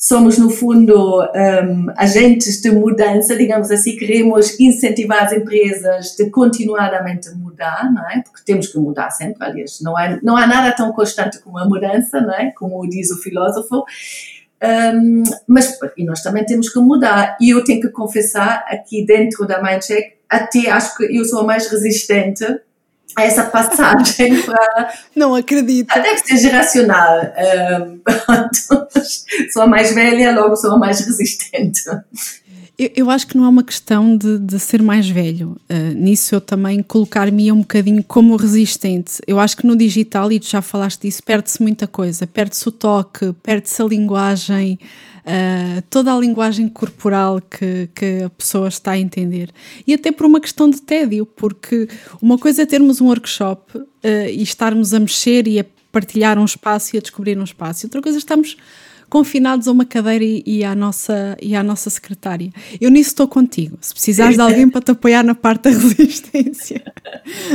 somos, 0.00 0.38
no 0.38 0.48
fundo, 0.48 1.20
um, 1.22 1.86
agentes 1.96 2.60
de 2.62 2.70
mudança, 2.70 3.36
digamos 3.36 3.68
assim, 3.68 3.96
queremos 3.96 4.58
incentivar 4.60 5.24
as 5.24 5.32
empresas 5.32 6.14
de 6.16 6.30
continuadamente 6.30 7.28
mudar, 7.34 7.92
não 7.92 8.08
é? 8.08 8.22
Porque 8.22 8.44
temos 8.46 8.68
que 8.68 8.78
mudar 8.78 9.10
sempre, 9.10 9.44
aliás, 9.44 9.80
não 9.82 9.94
não 10.22 10.36
há 10.36 10.46
nada 10.46 10.70
tão 10.76 10.92
constante 10.92 11.40
como 11.40 11.58
a 11.58 11.64
mudança, 11.64 12.20
não 12.20 12.32
é? 12.32 12.52
Como 12.52 12.88
diz 12.88 13.10
o 13.10 13.20
filósofo. 13.20 13.84
Um, 14.62 15.24
mas 15.48 15.76
e 15.96 16.04
nós 16.04 16.22
também 16.22 16.46
temos 16.46 16.68
que 16.68 16.78
mudar. 16.78 17.36
E 17.40 17.50
eu 17.50 17.64
tenho 17.64 17.80
que 17.80 17.88
confessar, 17.88 18.64
aqui 18.68 19.04
dentro 19.04 19.46
da 19.48 19.60
Mindcheck, 19.60 20.16
até 20.28 20.70
acho 20.70 20.96
que 20.96 21.04
eu 21.04 21.24
sou 21.24 21.40
a 21.40 21.44
mais 21.44 21.68
resistente 21.68 22.44
a 23.16 23.24
essa 23.24 23.44
passagem 23.44 24.42
para. 24.42 24.92
Não 25.14 25.34
acredito. 25.34 25.92
Deve 25.94 26.18
ser 26.18 26.36
geracional. 26.38 27.20
Um, 27.76 28.00
sou 29.52 29.62
a 29.62 29.66
mais 29.66 29.92
velha, 29.92 30.32
logo 30.32 30.56
sou 30.56 30.72
a 30.72 30.78
mais 30.78 31.00
resistente. 31.00 31.82
Eu, 32.78 32.90
eu 32.94 33.10
acho 33.10 33.26
que 33.26 33.36
não 33.36 33.44
é 33.44 33.48
uma 33.48 33.64
questão 33.64 34.16
de, 34.16 34.38
de 34.38 34.58
ser 34.58 34.80
mais 34.80 35.08
velho. 35.08 35.56
Uh, 35.68 35.94
nisso 35.94 36.34
eu 36.34 36.40
também 36.40 36.82
colocar-me 36.82 37.50
um 37.50 37.58
bocadinho 37.58 38.04
como 38.04 38.36
resistente. 38.36 39.20
Eu 39.26 39.40
acho 39.40 39.56
que 39.56 39.66
no 39.66 39.76
digital, 39.76 40.30
e 40.30 40.38
tu 40.38 40.48
já 40.48 40.62
falaste 40.62 41.02
disso, 41.02 41.22
perde-se 41.22 41.60
muita 41.60 41.88
coisa. 41.88 42.26
Perde-se 42.26 42.68
o 42.68 42.72
toque, 42.72 43.34
perde-se 43.42 43.82
a 43.82 43.84
linguagem 43.84 44.78
uh, 45.28 45.82
toda 45.90 46.14
a 46.14 46.18
linguagem 46.18 46.68
corporal 46.68 47.40
que, 47.40 47.88
que 47.94 48.22
a 48.22 48.30
pessoa 48.30 48.68
está 48.68 48.92
a 48.92 48.98
entender. 48.98 49.50
E 49.84 49.92
até 49.92 50.12
por 50.12 50.26
uma 50.26 50.40
questão 50.40 50.70
de 50.70 50.80
tédio, 50.80 51.26
porque 51.26 51.88
uma 52.22 52.38
coisa 52.38 52.62
é 52.62 52.66
termos 52.66 53.00
um 53.00 53.06
workshop 53.06 53.76
uh, 53.76 53.86
e 54.30 54.42
estarmos 54.42 54.94
a 54.94 55.00
mexer 55.00 55.48
e 55.48 55.58
a 55.58 55.66
partilhar 55.90 56.38
um 56.38 56.44
espaço 56.44 56.94
e 56.94 56.98
a 56.98 57.00
descobrir 57.00 57.38
um 57.38 57.44
espaço, 57.44 57.86
outra 57.86 58.00
coisa 58.00 58.18
é 58.18 58.20
estarmos 58.20 58.56
confinados 59.08 59.66
a 59.68 59.72
uma 59.72 59.84
cadeira 59.84 60.24
e, 60.24 60.42
e, 60.44 60.64
à, 60.64 60.74
nossa, 60.74 61.36
e 61.40 61.54
à 61.54 61.62
nossa 61.62 61.90
secretária. 61.90 62.50
Eu 62.80 62.90
nisso 62.90 63.10
estou 63.10 63.26
contigo. 63.26 63.78
Se 63.80 63.92
precisares 63.92 64.36
de 64.36 64.42
alguém 64.42 64.68
para 64.68 64.80
te 64.80 64.90
apoiar 64.90 65.22
na 65.22 65.34
parte 65.34 65.62
da 65.62 65.70
resistência 65.78 66.82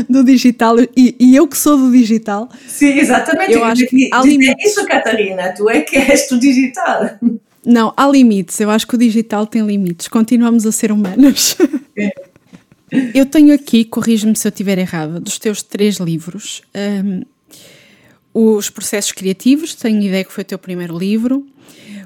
do 0.09 0.23
digital, 0.23 0.75
e, 0.95 1.15
e 1.19 1.35
eu 1.35 1.47
que 1.47 1.57
sou 1.57 1.77
do 1.77 1.91
digital. 1.91 2.49
Sim, 2.67 2.97
exatamente. 2.99 3.53
Eu 3.53 3.63
acho 3.63 3.85
que 3.85 4.09
há 4.11 4.21
limites. 4.21 4.71
isso, 4.71 4.85
Catarina, 4.85 5.53
tu 5.53 5.69
é 5.69 5.81
que 5.81 5.97
és 5.97 6.27
do 6.27 6.39
digital. 6.39 7.17
Não, 7.65 7.93
há 7.95 8.07
limites. 8.07 8.59
Eu 8.59 8.69
acho 8.69 8.87
que 8.87 8.95
o 8.95 8.97
digital 8.97 9.47
tem 9.47 9.65
limites. 9.65 10.07
Continuamos 10.07 10.65
a 10.65 10.71
ser 10.71 10.91
humanos. 10.91 11.55
É. 11.97 12.33
Eu 13.13 13.25
tenho 13.25 13.53
aqui, 13.53 13.83
corrijo-me 13.85 14.35
se 14.35 14.47
eu 14.47 14.49
estiver 14.49 14.77
errada, 14.77 15.19
dos 15.19 15.39
teus 15.39 15.63
três 15.63 15.97
livros, 15.97 16.61
um, 16.75 17.23
os 18.33 18.69
processos 18.69 19.11
criativos, 19.11 19.75
tenho 19.75 20.01
ideia 20.01 20.23
que 20.23 20.33
foi 20.33 20.43
o 20.43 20.47
teu 20.47 20.57
primeiro 20.57 20.97
livro. 20.97 21.45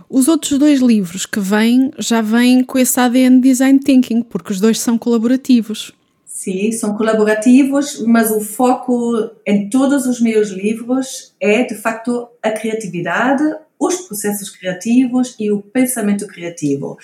Os 0.10 0.28
outros 0.28 0.58
dois 0.58 0.80
livros 0.80 1.26
que 1.26 1.40
vêm 1.40 1.92
já 1.98 2.22
vêm 2.22 2.64
com 2.64 2.78
esse 2.78 3.00
ADN 3.00 3.42
Design 3.42 3.80
Thinking, 3.80 4.22
porque 4.22 4.52
os 4.52 4.60
dois 4.60 4.80
são 4.80 4.98
colaborativos. 4.98 5.94
Sim, 6.26 6.72
são 6.72 6.96
colaborativos, 6.96 8.02
mas 8.06 8.30
o 8.32 8.40
foco 8.40 9.32
em 9.46 9.70
todos 9.70 10.06
os 10.06 10.22
meus 10.22 10.50
livros 10.50 11.34
é, 11.42 11.64
de 11.64 11.76
facto, 11.76 12.28
a 12.44 12.52
criatividade, 12.52 13.44
os 13.80 13.96
processos 14.02 14.50
criativos 14.50 15.36
e 15.40 15.52
o 15.52 15.62
pensamento 15.62 16.28
criativo. 16.28 16.98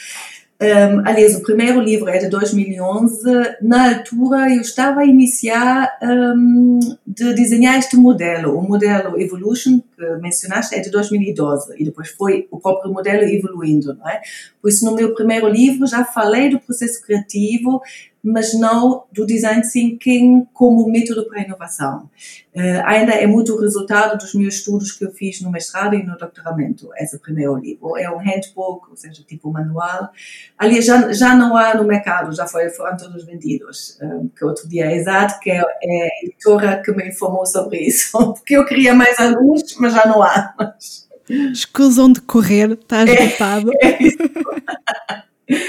Um, 0.62 1.06
aliás, 1.06 1.36
o 1.36 1.44
primeiro 1.44 1.82
livro 1.82 2.10
é 2.10 2.18
de 2.18 2.30
2011. 2.30 3.22
Na 3.62 3.96
altura, 3.96 4.54
eu 4.54 4.62
estava 4.62 5.02
a 5.02 5.06
iniciar 5.06 5.92
um, 6.02 6.80
de 7.06 7.34
desenhar 7.34 7.78
este 7.78 7.98
modelo. 7.98 8.58
O 8.58 8.62
modelo 8.62 9.20
Evolution, 9.20 9.82
mencionaste, 10.22 10.76
é 10.76 10.80
de 10.80 10.90
2012 10.90 11.76
e 11.78 11.86
depois 11.86 12.10
foi 12.10 12.48
o 12.52 12.60
próprio 12.60 12.92
modelo 12.92 13.24
evoluindo, 13.24 13.94
não 13.94 14.10
é? 14.10 14.22
Por 14.62 14.70
isso, 14.70 14.86
no 14.86 14.96
meu 14.96 15.14
primeiro 15.14 15.48
livro, 15.48 15.86
já 15.86 16.06
falei 16.06 16.50
do 16.50 16.60
processo 16.60 17.02
criativo, 17.02 17.82
mas 18.24 18.58
não 18.58 19.04
do 19.12 19.26
design 19.26 19.62
thinking 19.70 20.48
como 20.54 20.90
método 20.90 21.28
para 21.28 21.42
inovação. 21.42 22.10
Uh, 22.56 22.80
ainda 22.86 23.12
é 23.12 23.28
muito 23.28 23.54
o 23.54 23.60
resultado 23.60 24.18
dos 24.18 24.34
meus 24.34 24.56
estudos 24.56 24.94
que 24.94 25.04
eu 25.04 25.12
fiz 25.12 25.42
no 25.42 25.52
mestrado 25.52 25.96
e 25.96 26.04
no 26.04 26.18
doutoramento, 26.18 26.90
esse 26.96 27.20
primeiro 27.20 27.58
livro. 27.58 27.98
É 27.98 28.10
um 28.10 28.20
handbook, 28.20 28.90
ou 28.90 28.96
seja, 28.96 29.22
tipo 29.24 29.52
manual. 29.52 30.10
Aliás, 30.58 30.86
já, 30.86 31.12
já 31.12 31.36
não 31.36 31.58
há 31.58 31.76
no 31.76 31.84
mercado, 31.84 32.34
já 32.34 32.48
foi, 32.48 32.70
foram 32.70 32.96
todos 32.96 33.26
vendidos. 33.26 34.00
Um, 34.02 34.30
que 34.30 34.46
outro 34.46 34.70
dia 34.70 34.86
é 34.86 34.96
exato, 34.96 35.40
que 35.42 35.52
é, 35.52 35.58
é, 35.58 36.04
a 36.04 36.26
editora 36.26 36.82
que 36.82 36.94
me 36.94 37.10
informou 37.10 37.46
sobre 37.46 37.80
isso. 37.80 38.12
Porque 38.34 38.56
eu 38.56 38.66
queria 38.66 38.94
mais 38.94 39.20
alguns, 39.20 39.76
mas 39.78 39.93
já 39.94 40.06
não 40.06 40.22
há. 40.22 40.54
Mas... 40.58 41.08
Escusam 41.30 42.12
de 42.12 42.22
correr, 42.22 42.72
está 42.72 43.04
esgotado. 43.04 43.72
É, 43.82 43.88
é 43.88 45.24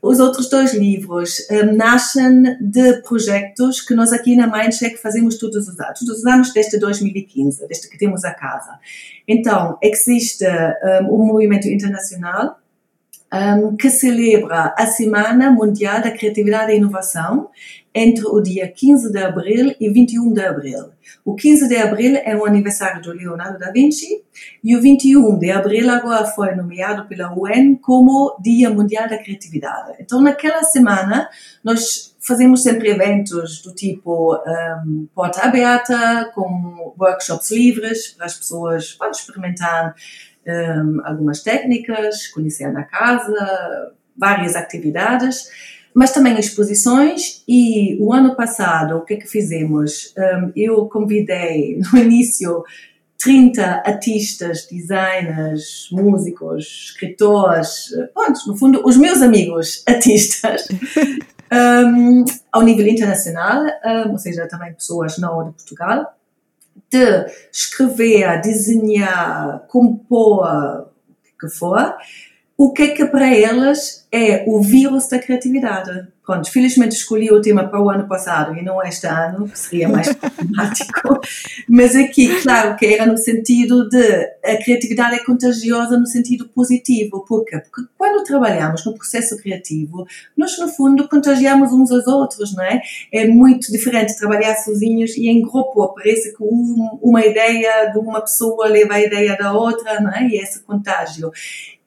os 0.00 0.20
outros 0.20 0.48
dois 0.48 0.74
livros 0.74 1.46
um, 1.50 1.76
nascem 1.76 2.56
de 2.60 3.02
projetos 3.02 3.80
que 3.80 3.94
nós 3.94 4.12
aqui 4.12 4.36
na 4.36 4.46
Mindcheck 4.46 4.96
fazemos 4.96 5.36
todos 5.36 5.68
os 5.68 5.78
anos, 5.78 5.98
todos 6.00 6.18
os 6.18 6.26
anos 6.26 6.52
desde 6.52 6.78
2015, 6.78 7.66
desde 7.66 7.88
que 7.88 7.98
temos 7.98 8.24
a 8.24 8.32
casa. 8.32 8.78
Então, 9.26 9.78
existe 9.82 10.44
um, 11.02 11.14
um 11.14 11.26
movimento 11.26 11.68
internacional 11.68 12.58
um, 13.32 13.76
que 13.76 13.90
celebra 13.90 14.74
a 14.78 14.86
Semana 14.86 15.50
Mundial 15.50 16.00
da 16.00 16.10
Criatividade 16.10 16.72
e 16.72 16.76
Inovação 16.76 17.50
entre 17.98 18.24
o 18.26 18.40
dia 18.40 18.68
15 18.68 19.10
de 19.10 19.18
abril 19.18 19.74
e 19.80 19.90
21 19.90 20.32
de 20.32 20.40
abril. 20.40 20.90
O 21.24 21.34
15 21.34 21.68
de 21.68 21.76
abril 21.76 22.16
é 22.24 22.36
o 22.36 22.46
aniversário 22.46 23.02
do 23.02 23.12
Leonardo 23.12 23.58
da 23.58 23.72
Vinci 23.72 24.22
e 24.62 24.76
o 24.76 24.80
21 24.80 25.36
de 25.36 25.50
abril 25.50 25.90
agora 25.90 26.24
foi 26.26 26.54
nomeado 26.54 27.08
pela 27.08 27.34
UN 27.34 27.74
como 27.76 28.38
Dia 28.40 28.70
Mundial 28.70 29.08
da 29.08 29.18
Criatividade. 29.18 29.96
Então, 29.98 30.22
naquela 30.22 30.62
semana, 30.62 31.28
nós 31.64 32.14
fazemos 32.20 32.62
sempre 32.62 32.90
eventos 32.90 33.62
do 33.62 33.74
tipo 33.74 34.36
um, 34.36 35.08
porta 35.12 35.42
aberta, 35.42 36.30
com 36.34 36.94
workshops 36.98 37.50
livres 37.50 38.08
para 38.08 38.26
as 38.26 38.36
pessoas 38.36 38.92
para 38.92 39.10
experimentar 39.10 39.94
um, 40.46 41.00
algumas 41.04 41.42
técnicas, 41.42 42.28
conhecer 42.28 42.66
a 42.76 42.84
casa, 42.84 43.92
várias 44.16 44.54
atividades, 44.54 45.48
mas 45.98 46.12
também 46.12 46.38
exposições. 46.38 47.42
E 47.48 47.98
o 48.00 48.12
ano 48.12 48.36
passado, 48.36 48.98
o 48.98 49.04
que 49.04 49.14
é 49.14 49.16
que 49.16 49.26
fizemos? 49.26 50.14
Um, 50.16 50.52
eu 50.54 50.86
convidei 50.86 51.80
no 51.92 51.98
início 51.98 52.62
30 53.18 53.82
artistas, 53.84 54.68
designers, 54.70 55.88
músicos, 55.90 56.90
escritores, 56.90 57.88
pronto, 58.14 58.38
no 58.46 58.56
fundo, 58.56 58.80
os 58.86 58.96
meus 58.96 59.20
amigos 59.20 59.82
artistas. 59.90 60.68
Um, 61.52 62.24
ao 62.52 62.62
nível 62.62 62.86
internacional, 62.86 63.64
um, 63.84 64.12
ou 64.12 64.18
seja, 64.18 64.46
também 64.46 64.72
pessoas 64.74 65.18
não 65.18 65.48
de 65.48 65.52
Portugal, 65.54 66.14
de 66.88 67.26
escrever, 67.50 68.40
desenhar, 68.40 69.66
compor, 69.66 70.46
o 70.46 71.38
que 71.40 71.48
for, 71.48 71.96
o 72.60 72.72
que 72.72 72.82
é 72.82 72.88
que 72.88 73.06
para 73.06 73.32
elas 73.32 74.04
é 74.10 74.42
o 74.48 74.60
vírus 74.60 75.08
da 75.08 75.20
criatividade. 75.20 76.08
Pronto, 76.26 76.50
felizmente 76.50 76.96
escolhi 76.96 77.30
o 77.30 77.40
tema 77.40 77.68
para 77.68 77.80
o 77.80 77.88
ano 77.88 78.08
passado 78.08 78.54
e 78.56 78.62
não 78.62 78.82
este 78.82 79.06
ano, 79.06 79.48
que 79.48 79.56
seria 79.56 79.88
mais 79.88 80.12
problemático, 80.12 81.20
mas 81.68 81.94
aqui, 81.94 82.42
claro, 82.42 82.76
que 82.76 82.84
era 82.84 83.06
no 83.06 83.16
sentido 83.16 83.88
de 83.88 84.02
a 84.44 84.56
criatividade 84.62 85.14
é 85.14 85.24
contagiosa 85.24 85.96
no 85.96 86.06
sentido 86.06 86.48
positivo. 86.48 87.24
Por 87.24 87.44
quê? 87.44 87.60
Porque 87.60 87.88
quando 87.96 88.24
trabalhamos 88.24 88.84
no 88.84 88.94
processo 88.94 89.36
criativo, 89.38 90.04
nós, 90.36 90.58
no 90.58 90.68
fundo, 90.68 91.08
contagiamos 91.08 91.72
uns 91.72 91.92
aos 91.92 92.08
outros, 92.08 92.54
não 92.56 92.64
é? 92.64 92.82
É 93.12 93.26
muito 93.28 93.70
diferente 93.70 94.18
trabalhar 94.18 94.56
sozinhos 94.56 95.16
e 95.16 95.28
em 95.28 95.40
grupo. 95.40 95.94
Parece 95.94 96.36
que 96.36 96.42
um, 96.42 96.98
uma 97.00 97.24
ideia 97.24 97.86
de 97.92 97.98
uma 97.98 98.20
pessoa 98.20 98.66
leva 98.66 98.94
a 98.94 99.00
ideia 99.00 99.36
da 99.36 99.52
outra, 99.52 100.00
não 100.00 100.12
é? 100.12 100.26
E 100.26 100.36
esse 100.38 100.60
contágio. 100.60 101.30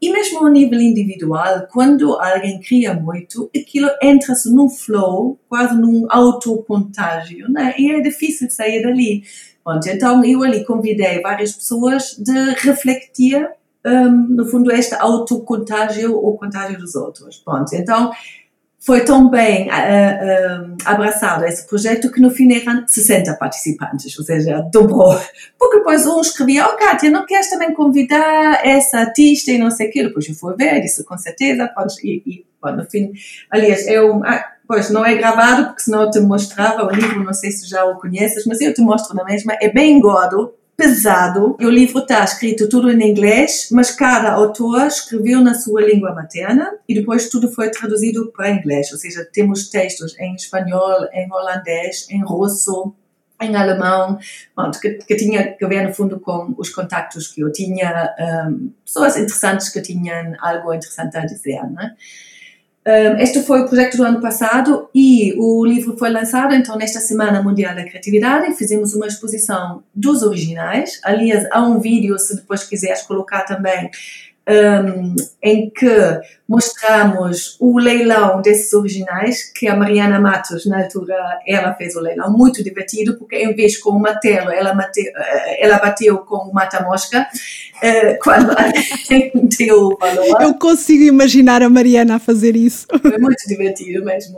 E 0.02 0.12
mesmo 0.12 0.40
ao 0.40 0.52
nível 0.52 0.82
individual, 0.82 1.68
quando 1.72 2.20
alguém 2.20 2.60
cria 2.60 2.92
muito, 2.92 3.52
aquilo 3.56 3.88
entra-se 4.02 4.52
num 4.52 4.68
flow, 4.68 5.40
quase 5.48 5.80
num 5.80 6.08
autocontágio, 6.10 7.48
né? 7.52 7.76
e 7.78 7.92
é 7.92 8.02
difícil 8.02 8.50
sair 8.50 8.82
dali. 8.82 9.24
Pronto, 9.64 9.88
então 9.88 10.26
eu 10.26 10.42
ali 10.42 10.66
convidei 10.66 11.22
várias 11.22 11.52
pessoas 11.52 12.16
de 12.18 12.34
refletir, 12.56 13.48
um, 13.86 14.10
no 14.36 14.48
fundo, 14.48 14.72
este 14.72 14.96
autocontágio 14.96 16.16
ou 16.16 16.36
contágio 16.36 16.80
dos 16.80 16.96
outros. 16.96 17.38
Pronto, 17.38 17.72
então 17.76 18.12
foi 18.82 19.06
tão 19.06 19.30
bem 19.30 19.68
uh, 19.68 19.72
uh, 19.72 20.78
abraçado 20.86 21.46
esse 21.46 21.68
projeto 21.68 22.12
que 22.12 22.20
no 22.20 22.32
fim 22.32 22.52
eram 22.52 22.84
60 22.88 23.36
participantes, 23.36 24.18
ou 24.18 24.26
seja, 24.26 24.68
dobrou. 24.74 25.16
Porque 25.58 25.78
depois 25.78 26.06
um 26.08 26.20
escrevia, 26.20 26.66
oh 26.66 26.76
Kátia, 26.76 27.12
não 27.12 27.26
queres 27.26 27.48
também 27.48 27.74
convidar 27.76 28.66
essa 28.66 28.98
artista 28.98 29.52
e 29.52 29.60
não 29.60 29.70
sei 29.70 29.88
o 29.88 29.92
quê? 29.92 30.04
Depois 30.04 30.28
eu 30.28 30.34
fui 30.34 30.56
ver, 30.56 30.82
disse 30.82 31.04
com 31.04 31.16
certeza, 31.16 31.72
e, 32.04 32.24
e 32.26 32.46
bom, 32.60 32.72
no 32.72 32.84
fim, 32.90 33.12
aliás, 33.52 33.86
eu, 33.88 34.20
ah, 34.26 34.52
pois 34.68 34.90
não 34.90 35.06
é 35.06 35.14
gravado 35.14 35.66
porque 35.68 35.84
senão 35.84 36.02
eu 36.02 36.10
te 36.10 36.20
mostrava 36.20 36.84
o 36.84 36.90
livro, 36.90 37.24
não 37.24 37.34
sei 37.34 37.52
se 37.52 37.70
já 37.70 37.86
o 37.86 38.00
conheces, 38.00 38.48
mas 38.48 38.60
eu 38.62 38.74
te 38.74 38.82
mostro 38.82 39.16
na 39.16 39.24
mesma, 39.24 39.54
é 39.62 39.70
bem 39.70 40.00
gordo, 40.00 40.56
pesado. 40.82 41.56
E 41.60 41.66
o 41.66 41.70
livro 41.70 42.00
está 42.00 42.24
escrito 42.24 42.68
tudo 42.68 42.90
em 42.90 43.12
inglês, 43.12 43.70
mas 43.72 43.92
cada 43.92 44.32
autor 44.32 44.88
escreveu 44.88 45.40
na 45.40 45.54
sua 45.54 45.82
língua 45.82 46.14
materna 46.16 46.74
e 46.90 46.96
depois 46.96 47.30
tudo 47.30 47.52
foi 47.52 47.70
traduzido 47.70 48.32
para 48.32 48.50
inglês. 48.50 48.92
Ou 48.92 48.98
seja, 48.98 49.24
temos 49.32 49.70
textos 49.70 50.18
em 50.20 50.34
espanhol, 50.34 51.08
em 51.14 51.32
holandês, 51.32 52.08
em 52.10 52.24
russo, 52.24 52.96
em 53.40 53.56
alemão, 53.56 54.18
que, 54.82 54.90
que, 54.94 55.16
tinha 55.16 55.54
que 55.54 55.68
ver 55.68 55.88
no 55.88 55.94
fundo 55.94 56.20
com 56.20 56.54
os 56.58 56.70
contactos 56.70 57.28
que 57.28 57.42
eu 57.42 57.52
tinha, 57.52 58.16
um, 58.50 58.72
pessoas 58.84 59.18
interessantes 59.18 59.70
que 59.70 59.82
tinham 59.82 60.34
algo 60.40 60.74
interessante 60.74 61.16
a 61.18 61.26
dizer, 61.26 61.62
né? 61.72 61.96
Este 63.20 63.44
foi 63.44 63.62
o 63.62 63.68
projeto 63.68 63.96
do 63.96 64.04
ano 64.04 64.20
passado 64.20 64.90
e 64.94 65.36
o 65.38 65.64
livro 65.64 65.96
foi 65.98 66.10
lançado 66.10 66.56
então 66.56 66.76
nesta 66.76 67.00
Semana 67.00 67.42
Mundial 67.42 67.76
da 67.76 67.84
Criatividade. 67.84 68.56
Fizemos 68.56 68.96
uma 68.96 69.06
exposição 69.06 69.84
dos 69.94 70.24
originais. 70.24 71.00
Aliás, 71.04 71.48
há 71.52 71.62
um 71.62 71.80
vídeo, 71.80 72.18
se 72.18 72.36
depois 72.36 72.64
quiseres 72.64 73.04
colocar 73.04 73.42
também, 73.42 73.92
um, 74.50 75.16
em 75.42 75.70
que 75.70 76.20
mostramos 76.48 77.56
o 77.60 77.78
leilão 77.78 78.42
desses 78.42 78.74
originais, 78.74 79.44
que 79.44 79.68
a 79.68 79.76
Mariana 79.76 80.20
Matos, 80.20 80.66
na 80.66 80.84
altura, 80.84 81.16
ela 81.48 81.74
fez 81.76 81.96
o 81.96 82.02
leilão, 82.02 82.32
muito 82.32 82.64
divertido, 82.64 83.18
porque 83.18 83.38
em 83.38 83.56
vez 83.56 83.78
com 83.78 83.92
o 83.92 84.00
martelo, 84.00 84.50
ela, 84.50 84.76
eh, 84.98 85.66
ela 85.66 85.78
bateu 85.78 86.18
com 86.20 86.50
o 86.50 86.54
mata-mosca, 86.54 87.28
uh, 87.82 88.18
quando 88.22 88.56
deu. 89.58 89.98
Eu 90.40 90.54
consigo 90.56 91.04
imaginar 91.04 91.62
a 91.62 91.70
Mariana 91.70 92.16
a 92.16 92.20
fazer 92.20 92.56
isso. 92.56 92.88
Foi 93.02 93.18
muito 93.18 93.48
divertido 93.48 94.04
mesmo. 94.06 94.38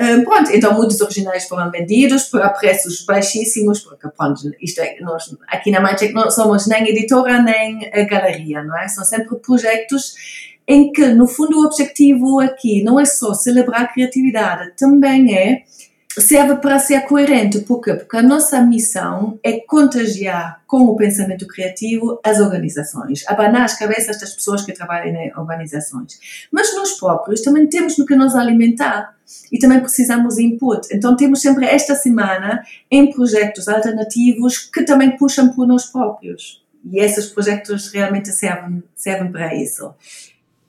Um, 0.00 0.22
pronto, 0.22 0.52
então 0.52 0.74
muitos 0.74 1.00
originais 1.00 1.48
foram 1.48 1.72
vendidos 1.72 2.24
por 2.24 2.40
preços 2.52 3.04
baixíssimos, 3.04 3.80
porque 3.80 4.08
pronto, 4.16 4.40
isto 4.62 4.80
é, 4.80 4.96
nós 5.00 5.36
aqui 5.48 5.72
na 5.72 5.80
Manchec 5.80 6.12
não 6.12 6.30
somos 6.30 6.68
nem 6.68 6.88
editora 6.88 7.42
nem 7.42 7.90
galeria, 8.08 8.62
não 8.62 8.78
é? 8.78 8.86
São 8.86 9.04
sempre 9.04 9.36
projetos 9.40 10.14
em 10.68 10.92
que, 10.92 11.06
no 11.08 11.26
fundo, 11.26 11.58
o 11.58 11.64
objetivo 11.64 12.38
aqui 12.38 12.84
não 12.84 13.00
é 13.00 13.04
só 13.04 13.34
celebrar 13.34 13.82
a 13.82 13.88
criatividade, 13.88 14.72
também 14.76 15.34
é 15.34 15.62
serve 16.20 16.56
para 16.56 16.78
ser 16.78 17.02
coerente. 17.02 17.60
Por 17.60 17.80
quê? 17.80 17.94
Porque 17.94 18.16
a 18.16 18.22
nossa 18.22 18.60
missão 18.60 19.38
é 19.42 19.60
contagiar 19.60 20.62
com 20.66 20.82
o 20.82 20.96
pensamento 20.96 21.46
criativo 21.46 22.20
as 22.24 22.40
organizações, 22.40 23.24
abanar 23.26 23.62
as 23.62 23.78
cabeças 23.78 24.20
das 24.20 24.34
pessoas 24.34 24.64
que 24.64 24.72
trabalham 24.72 25.14
em 25.16 25.32
organizações. 25.36 26.18
Mas 26.52 26.74
nós 26.74 26.92
próprios 26.98 27.40
também 27.42 27.68
temos 27.68 27.96
no 27.98 28.06
que 28.06 28.16
nos 28.16 28.34
alimentar 28.34 29.16
e 29.52 29.58
também 29.58 29.80
precisamos 29.80 30.36
de 30.36 30.44
input. 30.44 30.88
Então 30.92 31.16
temos 31.16 31.40
sempre 31.40 31.66
esta 31.66 31.94
semana 31.94 32.62
em 32.90 33.10
projetos 33.10 33.68
alternativos 33.68 34.58
que 34.58 34.84
também 34.84 35.16
puxam 35.16 35.50
por 35.50 35.66
nós 35.66 35.86
próprios. 35.86 36.62
E 36.90 37.00
esses 37.00 37.26
projetos 37.26 37.92
realmente 37.92 38.32
servem, 38.32 38.82
servem 38.94 39.30
para 39.30 39.54
isso. 39.54 39.94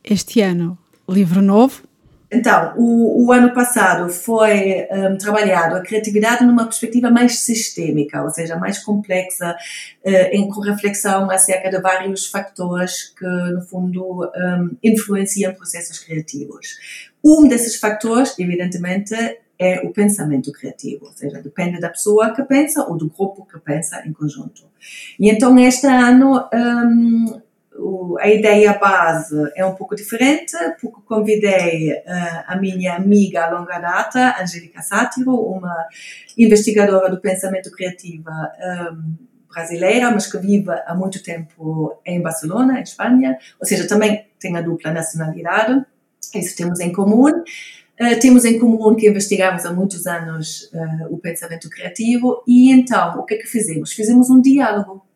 Este 0.03 0.41
ano, 0.41 0.77
livro 1.07 1.41
novo, 1.41 1.83
então, 2.31 2.75
o, 2.77 3.25
o, 3.25 3.31
ano 3.31 3.53
passado 3.53 4.07
foi 4.09 4.87
um, 4.91 5.17
trabalhado 5.17 5.75
a 5.75 5.81
criatividade 5.81 6.45
numa 6.45 6.65
perspectiva 6.65 7.09
mais 7.09 7.39
sistêmica, 7.39 8.21
ou 8.21 8.29
seja, 8.29 8.55
mais 8.55 8.77
complexa, 8.77 9.55
uh, 10.05 10.11
em 10.31 10.47
com 10.47 10.61
reflexão 10.61 11.31
acerca 11.31 11.71
de 11.71 11.81
vários 11.81 12.27
fatores 12.27 13.13
que, 13.17 13.25
no 13.25 13.61
fundo, 13.61 14.31
um, 14.35 14.77
influenciam 14.83 15.53
processos 15.55 15.97
criativos. 15.99 16.77
Um 17.23 17.47
desses 17.47 17.77
fatores, 17.77 18.37
evidentemente, 18.37 19.15
é 19.57 19.81
o 19.81 19.91
pensamento 19.91 20.51
criativo, 20.51 21.07
ou 21.07 21.11
seja, 21.11 21.41
depende 21.41 21.79
da 21.79 21.89
pessoa 21.89 22.33
que 22.33 22.43
pensa 22.43 22.85
ou 22.85 22.95
do 22.95 23.09
grupo 23.09 23.45
que 23.45 23.59
pensa 23.59 24.01
em 24.05 24.13
conjunto. 24.13 24.63
E 25.19 25.29
então, 25.29 25.57
este 25.59 25.87
ano, 25.87 26.47
um, 26.53 27.41
a 28.19 28.27
ideia 28.27 28.73
base 28.73 29.51
é 29.55 29.65
um 29.65 29.75
pouco 29.75 29.95
diferente, 29.95 30.55
porque 30.81 31.01
convidei 31.05 31.93
uh, 31.93 32.43
a 32.47 32.57
minha 32.57 32.95
amiga 32.95 33.45
a 33.45 33.49
longa 33.49 33.79
data, 33.79 34.35
Angélica 34.41 34.81
Sátiro, 34.81 35.33
uma 35.35 35.87
investigadora 36.37 37.09
do 37.09 37.21
pensamento 37.21 37.71
criativo 37.71 38.29
um, 38.29 39.13
brasileira, 39.53 40.11
mas 40.11 40.31
que 40.31 40.37
vive 40.37 40.71
há 40.85 40.93
muito 40.93 41.23
tempo 41.23 41.99
em 42.05 42.21
Barcelona, 42.21 42.79
em 42.79 42.83
Espanha, 42.83 43.37
ou 43.59 43.65
seja, 43.65 43.87
também 43.87 44.27
tem 44.39 44.55
a 44.57 44.61
dupla 44.61 44.91
nacionalidade, 44.91 45.85
isso 46.35 46.55
temos 46.55 46.79
em 46.79 46.91
comum. 46.91 47.29
Uh, 47.99 48.19
temos 48.21 48.45
em 48.45 48.57
comum 48.57 48.95
que 48.95 49.09
investigamos 49.09 49.65
há 49.65 49.73
muitos 49.73 50.07
anos 50.07 50.71
uh, 50.73 51.13
o 51.13 51.17
pensamento 51.17 51.69
criativo 51.69 52.41
e 52.47 52.71
então 52.71 53.19
o 53.19 53.25
que 53.25 53.35
é 53.35 53.37
que 53.37 53.47
fizemos? 53.47 53.91
Fizemos 53.91 54.29
um 54.29 54.41
diálogo. 54.41 55.08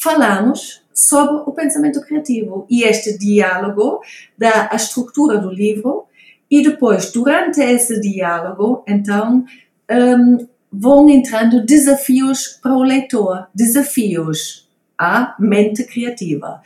Falamos 0.00 0.82
sobre 0.94 1.42
o 1.46 1.52
pensamento 1.52 2.00
criativo. 2.00 2.66
E 2.70 2.84
este 2.84 3.18
diálogo 3.18 4.00
dá 4.36 4.70
a 4.72 4.76
estrutura 4.76 5.38
do 5.38 5.50
livro 5.50 6.06
e 6.50 6.62
depois, 6.62 7.12
durante 7.12 7.60
esse 7.60 8.00
diálogo, 8.00 8.82
então, 8.88 9.44
um, 9.90 10.48
vão 10.72 11.08
entrando 11.10 11.64
desafios 11.64 12.48
para 12.62 12.74
o 12.74 12.82
leitor, 12.82 13.46
desafios 13.54 14.68
à 14.98 15.36
mente 15.38 15.84
criativa. 15.84 16.62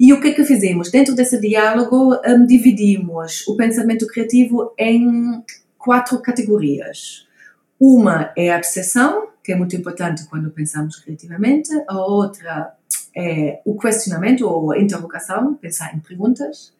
E 0.00 0.12
o 0.12 0.20
que 0.20 0.28
é 0.28 0.32
que 0.32 0.44
fizemos? 0.44 0.90
Dentro 0.90 1.14
desse 1.14 1.38
diálogo, 1.38 2.18
um, 2.26 2.46
dividimos 2.46 3.46
o 3.46 3.54
pensamento 3.54 4.06
criativo 4.06 4.72
em 4.78 5.44
quatro 5.76 6.20
categorias. 6.20 7.28
Uma 7.78 8.32
é 8.36 8.52
a 8.52 8.56
obsessão, 8.56 9.28
que 9.44 9.52
é 9.52 9.56
muito 9.56 9.76
importante 9.76 10.26
quando 10.26 10.50
pensamos 10.50 10.96
criativamente. 10.96 11.70
A 11.86 11.98
outra 11.98 12.77
é 13.18 13.60
o 13.64 13.76
questionamento 13.76 14.46
ou 14.46 14.70
a 14.70 14.78
interrogação, 14.78 15.54
pensar 15.54 15.92
em 15.94 15.98
perguntas. 15.98 16.72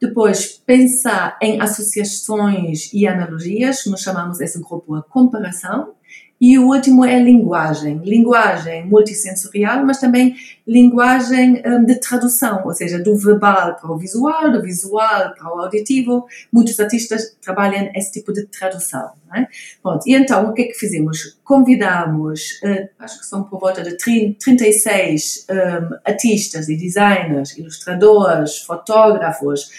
Depois, 0.00 0.60
pensar 0.66 1.38
em 1.40 1.60
associações 1.60 2.92
e 2.92 3.06
analogias, 3.06 3.84
nós 3.86 4.00
chamamos 4.00 4.40
esse 4.40 4.58
grupo 4.60 4.94
a 4.94 5.02
comparação. 5.02 5.92
E 6.40 6.58
o 6.58 6.66
último 6.66 7.04
é 7.04 7.18
linguagem. 7.18 7.98
Linguagem 8.04 8.86
multissensorial, 8.86 9.84
mas 9.84 9.98
também 9.98 10.34
linguagem 10.66 11.62
um, 11.64 11.84
de 11.84 11.94
tradução, 12.00 12.62
ou 12.64 12.72
seja, 12.72 12.98
do 12.98 13.16
verbal 13.16 13.76
para 13.76 13.90
o 13.90 13.96
visual, 13.96 14.50
do 14.50 14.60
visual 14.60 15.32
para 15.34 15.54
o 15.54 15.60
auditivo. 15.60 16.26
Muitos 16.52 16.78
artistas 16.80 17.36
trabalham 17.40 17.90
esse 17.94 18.12
tipo 18.12 18.32
de 18.32 18.46
tradução. 18.46 19.12
É? 19.34 19.46
Pronto, 19.82 20.06
e 20.06 20.14
então, 20.14 20.50
o 20.50 20.52
que 20.52 20.62
é 20.62 20.64
que 20.66 20.74
fizemos? 20.74 21.38
Convidamos, 21.42 22.60
uh, 22.62 22.88
acho 23.00 23.18
que 23.18 23.26
são 23.26 23.42
por 23.42 23.58
volta 23.58 23.82
de 23.82 23.96
36 23.96 25.46
um, 25.50 25.96
artistas 26.04 26.68
e 26.68 26.76
designers, 26.76 27.58
ilustradores, 27.58 28.58
fotógrafos, 28.58 29.70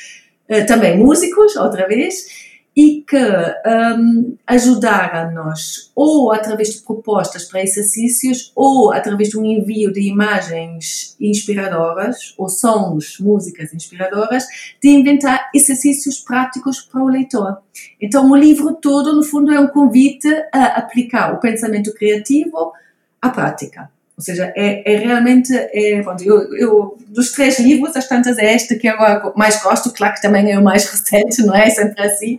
uh, 0.49 0.65
também 0.67 0.97
músicos, 0.97 1.55
outra 1.55 1.87
vez, 1.87 2.44
e 2.75 3.05
que 3.07 3.17
um, 3.17 4.37
ajudaram-nos 4.45 5.91
ou 5.95 6.33
através 6.33 6.73
de 6.73 6.81
propostas 6.81 7.45
para 7.45 7.63
exercícios 7.63 8.51
ou 8.53 8.91
através 8.91 9.29
de 9.29 9.39
um 9.39 9.45
envio 9.45 9.93
de 9.93 10.01
imagens 10.01 11.15
inspiradoras 11.19 12.35
ou 12.37 12.49
sons, 12.49 13.17
músicas 13.19 13.73
inspiradoras, 13.73 14.45
de 14.81 14.89
inventar 14.89 15.49
exercícios 15.55 16.19
práticos 16.19 16.81
para 16.81 17.01
o 17.01 17.07
leitor. 17.07 17.59
Então 18.01 18.29
o 18.29 18.35
livro 18.35 18.75
todo, 18.75 19.15
no 19.15 19.23
fundo, 19.23 19.53
é 19.53 19.59
um 19.59 19.67
convite 19.67 20.27
a 20.51 20.77
aplicar 20.77 21.33
o 21.33 21.39
pensamento 21.39 21.93
criativo 21.93 22.73
à 23.21 23.29
prática. 23.29 23.94
Ou 24.17 24.23
seja, 24.23 24.53
é, 24.55 24.93
é 24.93 24.97
realmente, 24.97 25.53
é, 25.53 26.01
pronto, 26.01 26.23
eu, 26.23 26.55
eu, 26.55 26.97
dos 27.09 27.33
três 27.33 27.59
livros, 27.59 27.97
as 27.97 28.07
tantas 28.07 28.37
é 28.37 28.53
esta 28.53 28.75
que 28.75 28.87
eu 28.87 28.95
mais 29.35 29.61
gosto, 29.61 29.91
claro 29.91 30.13
que 30.13 30.21
também 30.21 30.49
é 30.51 30.57
o 30.57 30.63
mais 30.63 30.87
recente, 30.89 31.45
não 31.45 31.53
é? 31.53 31.69
Sempre 31.69 32.01
assim. 32.01 32.37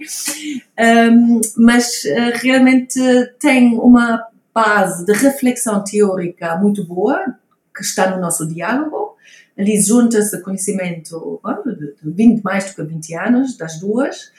Um, 0.78 1.40
mas 1.58 2.04
uh, 2.04 2.38
realmente 2.42 2.98
tem 3.38 3.74
uma 3.74 4.26
base 4.54 5.04
de 5.04 5.12
reflexão 5.12 5.84
teórica 5.84 6.56
muito 6.56 6.82
boa, 6.82 7.36
que 7.76 7.82
está 7.82 8.10
no 8.10 8.20
nosso 8.22 8.46
diálogo. 8.46 9.14
Ali 9.58 9.78
junta-se 9.80 10.40
conhecimento 10.42 11.40
de 12.02 12.10
20, 12.10 12.42
mais 12.42 12.64
do 12.64 12.74
que 12.74 12.82
20 12.82 13.14
anos, 13.14 13.56
das 13.56 13.78
duas, 13.78 14.32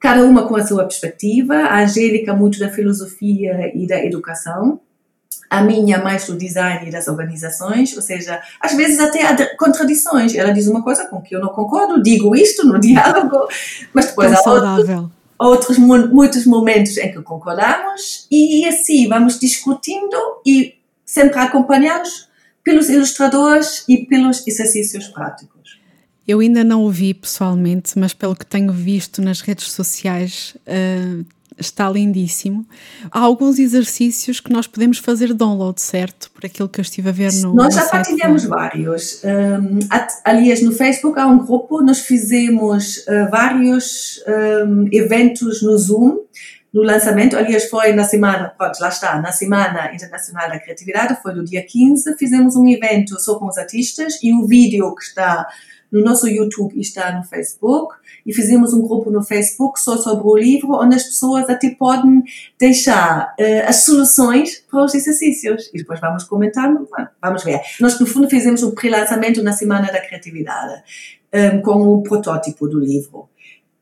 cada 0.00 0.24
uma 0.24 0.48
com 0.48 0.56
a 0.56 0.66
sua 0.66 0.82
perspectiva. 0.82 1.54
A 1.54 1.84
Angélica, 1.84 2.34
muito 2.34 2.58
da 2.58 2.68
filosofia 2.68 3.70
e 3.72 3.86
da 3.86 4.04
educação 4.04 4.80
a 5.48 5.62
minha 5.62 6.02
mais 6.02 6.26
do 6.26 6.36
design 6.36 6.88
e 6.88 6.90
das 6.90 7.08
organizações, 7.08 7.94
ou 7.96 8.02
seja, 8.02 8.40
às 8.60 8.74
vezes 8.74 8.98
até 8.98 9.24
há 9.24 9.56
contradições. 9.56 10.34
Ela 10.34 10.52
diz 10.52 10.66
uma 10.66 10.82
coisa 10.82 11.06
com 11.06 11.20
que 11.20 11.34
eu 11.34 11.40
não 11.40 11.50
concordo, 11.50 12.02
digo 12.02 12.34
isto 12.34 12.66
no 12.66 12.78
diálogo, 12.80 13.48
mas 13.92 14.06
depois 14.06 14.32
há 14.32 14.50
outros, 14.50 15.10
outros 15.38 15.78
muitos 15.78 16.46
momentos 16.46 16.96
em 16.96 17.12
que 17.12 17.20
concordamos 17.22 18.26
e 18.30 18.66
assim 18.66 19.08
vamos 19.08 19.38
discutindo 19.38 20.16
e 20.46 20.74
sempre 21.04 21.38
acompanhados 21.38 22.28
pelos 22.64 22.88
ilustradores 22.88 23.84
e 23.88 24.06
pelos 24.06 24.46
exercícios 24.46 25.08
práticos. 25.08 25.80
Eu 26.26 26.38
ainda 26.40 26.62
não 26.62 26.84
o 26.84 26.90
vi 26.90 27.12
pessoalmente, 27.12 27.98
mas 27.98 28.14
pelo 28.14 28.36
que 28.36 28.46
tenho 28.46 28.72
visto 28.72 29.20
nas 29.20 29.40
redes 29.40 29.72
sociais, 29.72 30.56
uh, 30.66 31.24
está 31.58 31.88
lindíssimo. 31.90 32.66
Há 33.10 33.20
alguns 33.20 33.58
exercícios 33.58 34.40
que 34.40 34.52
nós 34.52 34.66
podemos 34.66 34.98
fazer 34.98 35.32
download, 35.34 35.80
certo? 35.80 36.30
Por 36.30 36.46
aquilo 36.46 36.68
que 36.68 36.80
eu 36.80 36.82
estive 36.82 37.08
a 37.08 37.12
ver 37.12 37.32
no. 37.34 37.54
Nós 37.54 37.74
já 37.74 37.86
partilhamos 37.86 38.44
vários. 38.44 39.22
Um, 39.24 39.78
aliás, 40.24 40.62
no 40.62 40.72
Facebook 40.72 41.18
há 41.18 41.26
um 41.26 41.44
grupo, 41.44 41.82
nós 41.82 42.00
fizemos 42.00 42.98
uh, 42.98 43.30
vários 43.30 44.22
um, 44.66 44.88
eventos 44.92 45.62
no 45.62 45.76
Zoom. 45.76 46.18
No 46.72 46.82
lançamento, 46.82 47.36
aliás, 47.36 47.68
foi 47.68 47.92
na 47.92 48.04
semana, 48.04 48.48
pode, 48.58 48.80
lá 48.80 48.88
está, 48.88 49.20
na 49.20 49.30
Semana 49.30 49.94
Internacional 49.94 50.48
da 50.48 50.58
Criatividade, 50.58 51.20
foi 51.22 51.34
no 51.34 51.44
dia 51.44 51.62
15, 51.62 52.16
fizemos 52.16 52.56
um 52.56 52.66
evento 52.66 53.20
só 53.20 53.38
com 53.38 53.46
os 53.46 53.58
artistas 53.58 54.14
e 54.22 54.32
o 54.32 54.46
vídeo 54.46 54.94
que 54.94 55.02
está 55.02 55.46
no 55.92 56.02
nosso 56.02 56.26
YouTube 56.26 56.74
e 56.74 56.80
está 56.80 57.12
no 57.14 57.22
Facebook 57.22 57.94
e 58.24 58.32
fizemos 58.32 58.72
um 58.72 58.80
grupo 58.80 59.10
no 59.10 59.22
Facebook 59.22 59.78
só 59.78 59.96
sobre 59.98 60.26
o 60.26 60.36
livro, 60.36 60.72
onde 60.72 60.96
as 60.96 61.04
pessoas 61.04 61.48
até 61.50 61.70
podem 61.70 62.24
deixar 62.58 63.34
uh, 63.38 63.68
as 63.68 63.84
soluções 63.84 64.64
para 64.70 64.84
os 64.84 64.94
exercícios. 64.94 65.70
E 65.74 65.78
depois 65.78 66.00
vamos 66.00 66.24
comentando, 66.24 66.88
vamos 67.20 67.44
ver. 67.44 67.60
Nós, 67.80 68.00
no 68.00 68.06
fundo, 68.06 68.28
fizemos 68.30 68.62
o 68.62 68.72
pré-lançamento 68.72 69.42
na 69.42 69.52
Semana 69.52 69.92
da 69.92 70.00
Criatividade, 70.00 70.82
um, 71.32 71.38
ehm, 71.38 71.60
com 71.60 71.82
o 71.82 72.02
protótipo 72.02 72.66
do 72.66 72.80
livro. 72.80 73.28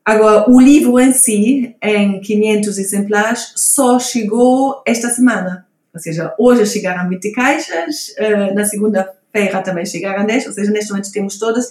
Agora, 0.03 0.49
o 0.49 0.59
livro 0.59 0.99
em 0.99 1.13
si, 1.13 1.75
em 1.81 2.19
500 2.19 2.77
exemplares, 2.77 3.53
só 3.55 3.99
chegou 3.99 4.81
esta 4.85 5.09
semana. 5.09 5.65
Ou 5.93 5.99
seja, 5.99 6.33
hoje 6.39 6.65
chegaram 6.65 7.07
20 7.07 7.31
caixas, 7.31 8.15
uh, 8.17 8.53
na 8.55 8.65
segunda-feira 8.65 9.61
também 9.61 9.85
chegaram 9.85 10.25
10, 10.25 10.47
ou 10.47 10.53
seja, 10.53 10.71
neste 10.71 10.89
momento 10.91 11.11
temos 11.11 11.37
todas 11.37 11.69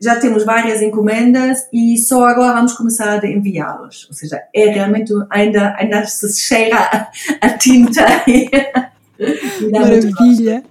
já 0.00 0.16
temos 0.16 0.44
várias 0.44 0.80
encomendas 0.80 1.66
e 1.72 1.98
só 1.98 2.26
agora 2.26 2.54
vamos 2.54 2.74
começar 2.74 3.22
a 3.22 3.26
enviá-los. 3.26 4.06
Ou 4.08 4.14
seja, 4.14 4.42
é 4.54 4.70
realmente 4.70 5.12
ainda, 5.30 5.74
ainda 5.76 6.06
se 6.06 6.40
cheira 6.40 7.08
a 7.40 7.48
tinta. 7.50 8.02
Maravilha! 9.72 10.62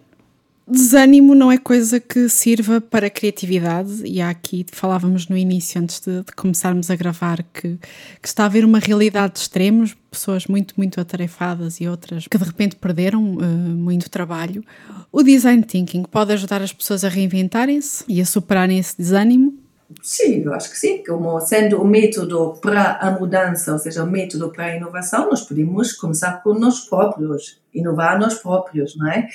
Desânimo 0.70 1.34
não 1.34 1.50
é 1.50 1.58
coisa 1.58 1.98
que 1.98 2.28
sirva 2.28 2.82
para 2.82 3.10
criatividade, 3.10 4.02
e 4.04 4.20
há 4.20 4.30
aqui, 4.30 4.66
falávamos 4.70 5.30
no 5.30 5.38
início, 5.38 5.82
antes 5.82 6.02
de, 6.02 6.24
de 6.24 6.32
começarmos 6.34 6.92
a 6.92 6.96
gravar, 6.98 7.42
que, 7.54 7.80
que, 8.22 8.28
está 8.28 8.44
a 8.44 8.48
haver 8.48 8.66
uma 8.66 8.78
realidade 8.78 9.36
de 9.36 9.40
extremos, 9.40 9.96
pessoas 10.12 10.46
muito, 10.46 10.74
muito 10.76 11.00
atarefadas 11.00 11.80
e 11.80 11.88
outras 11.88 12.28
que 12.28 12.38
de 12.38 12.44
repente 12.44 12.76
perderam 12.76 13.36
uh, 13.36 13.42
muito 13.42 14.10
trabalho. 14.10 14.62
O 15.10 15.24
design 15.24 15.64
thinking 15.64 16.04
pode 16.04 16.34
ajudar 16.34 16.62
as 16.62 16.74
pessoas 16.74 17.06
a 17.06 17.10
reinventarem-se 17.10 18.04
e 18.06 18.20
a 18.20 18.26
superarem 18.26 18.78
esse 18.78 18.98
desânimo? 18.98 19.58
Sim, 20.04 20.42
eu 20.44 20.54
acho 20.54 20.70
que 20.70 20.78
sim. 20.78 21.02
Como 21.02 21.40
sendo 21.40 21.82
o 21.82 21.88
método 21.88 22.58
para 22.62 22.98
a 22.98 23.12
mudança, 23.12 23.72
ou 23.72 23.80
seja, 23.80 24.04
o 24.04 24.08
método 24.08 24.52
para 24.52 24.66
a 24.66 24.76
inovação, 24.76 25.30
nós 25.30 25.44
podemos 25.44 25.94
começar 25.94 26.44
com 26.44 26.54
nós 26.54 26.82
próprios, 26.82 27.58
inovar 27.74 28.20
nós 28.20 28.36
próprios, 28.36 28.98
não 28.98 29.10
é? 29.10 29.30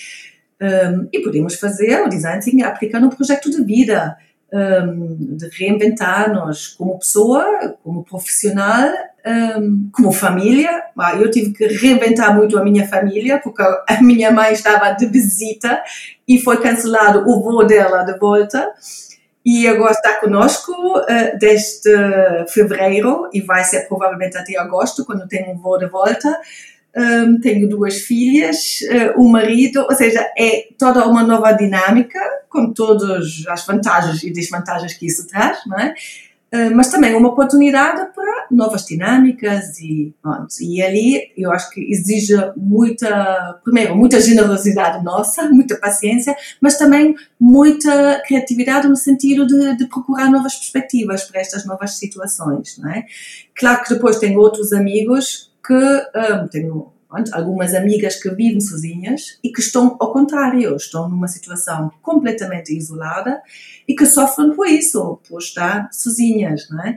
Um, 0.62 1.08
e 1.12 1.18
podemos 1.18 1.56
fazer 1.56 2.00
o 2.02 2.08
design 2.08 2.40
thinking 2.40 2.62
aplicar 2.62 3.00
no 3.00 3.10
projeto 3.10 3.50
de 3.50 3.64
vida, 3.64 4.16
um, 4.52 5.36
de 5.36 5.48
reinventar-nos 5.48 6.68
como 6.68 7.00
pessoa, 7.00 7.76
como 7.82 8.04
profissional, 8.04 8.88
um, 9.58 9.90
como 9.90 10.12
família. 10.12 10.84
Eu 11.20 11.28
tive 11.32 11.52
que 11.52 11.66
reinventar 11.66 12.36
muito 12.36 12.56
a 12.56 12.62
minha 12.62 12.86
família, 12.86 13.40
porque 13.42 13.60
a 13.60 14.00
minha 14.00 14.30
mãe 14.30 14.52
estava 14.52 14.92
de 14.92 15.06
visita 15.06 15.82
e 16.28 16.38
foi 16.38 16.62
cancelado 16.62 17.28
o 17.28 17.42
voo 17.42 17.66
dela 17.66 18.04
de 18.04 18.16
volta. 18.16 18.70
E 19.44 19.66
agora 19.66 19.90
está 19.90 20.20
conosco 20.20 20.70
uh, 20.72 21.38
desde 21.40 21.90
fevereiro 22.50 23.28
e 23.32 23.40
vai 23.40 23.64
ser 23.64 23.88
provavelmente 23.88 24.38
até 24.38 24.56
agosto, 24.56 25.04
quando 25.04 25.26
tem 25.26 25.50
um 25.50 25.58
voo 25.58 25.76
de 25.76 25.86
volta 25.86 26.38
um, 26.96 27.40
tenho 27.40 27.68
duas 27.68 27.98
filhas, 27.98 28.80
uh, 28.82 29.20
um 29.20 29.28
marido, 29.28 29.80
ou 29.80 29.94
seja, 29.94 30.20
é 30.36 30.68
toda 30.78 31.06
uma 31.08 31.22
nova 31.22 31.52
dinâmica, 31.52 32.18
com 32.48 32.72
todas 32.72 33.44
as 33.48 33.64
vantagens 33.64 34.22
e 34.22 34.30
desvantagens 34.30 34.94
que 34.94 35.06
isso 35.06 35.26
traz, 35.26 35.58
não 35.66 35.78
é? 35.78 35.94
Uh, 36.54 36.70
mas 36.76 36.90
também 36.90 37.14
uma 37.14 37.30
oportunidade 37.30 38.12
para 38.14 38.46
novas 38.50 38.84
dinâmicas 38.84 39.78
e, 39.80 40.14
pronto, 40.20 40.48
e 40.60 40.82
ali 40.82 41.32
eu 41.34 41.50
acho 41.50 41.70
que 41.70 41.80
exige 41.80 42.36
muita, 42.58 43.58
primeiro, 43.64 43.96
muita 43.96 44.20
generosidade 44.20 45.02
nossa, 45.02 45.48
muita 45.48 45.78
paciência, 45.78 46.36
mas 46.60 46.76
também 46.76 47.14
muita 47.40 48.20
criatividade 48.26 48.86
no 48.86 48.96
sentido 48.96 49.46
de, 49.46 49.78
de 49.78 49.86
procurar 49.86 50.30
novas 50.30 50.54
perspectivas 50.54 51.24
para 51.24 51.40
estas 51.40 51.64
novas 51.64 51.96
situações, 51.96 52.76
não 52.76 52.90
é? 52.90 53.06
Claro 53.56 53.82
que 53.82 53.94
depois 53.94 54.18
tenho 54.18 54.38
outros 54.38 54.74
amigos 54.74 55.51
que 55.64 55.74
um, 55.74 56.48
tenho 56.48 56.92
algumas 57.32 57.74
amigas 57.74 58.16
que 58.16 58.30
vivem 58.30 58.60
sozinhas 58.60 59.38
e 59.44 59.50
que 59.52 59.60
estão 59.60 59.96
ao 60.00 60.12
contrário, 60.12 60.74
estão 60.76 61.08
numa 61.08 61.28
situação 61.28 61.92
completamente 62.00 62.74
isolada 62.74 63.42
e 63.86 63.94
que 63.94 64.06
sofrem 64.06 64.54
por 64.54 64.66
isso, 64.66 65.20
por 65.28 65.38
estar 65.38 65.88
sozinhas, 65.92 66.68
não 66.70 66.82
é? 66.82 66.90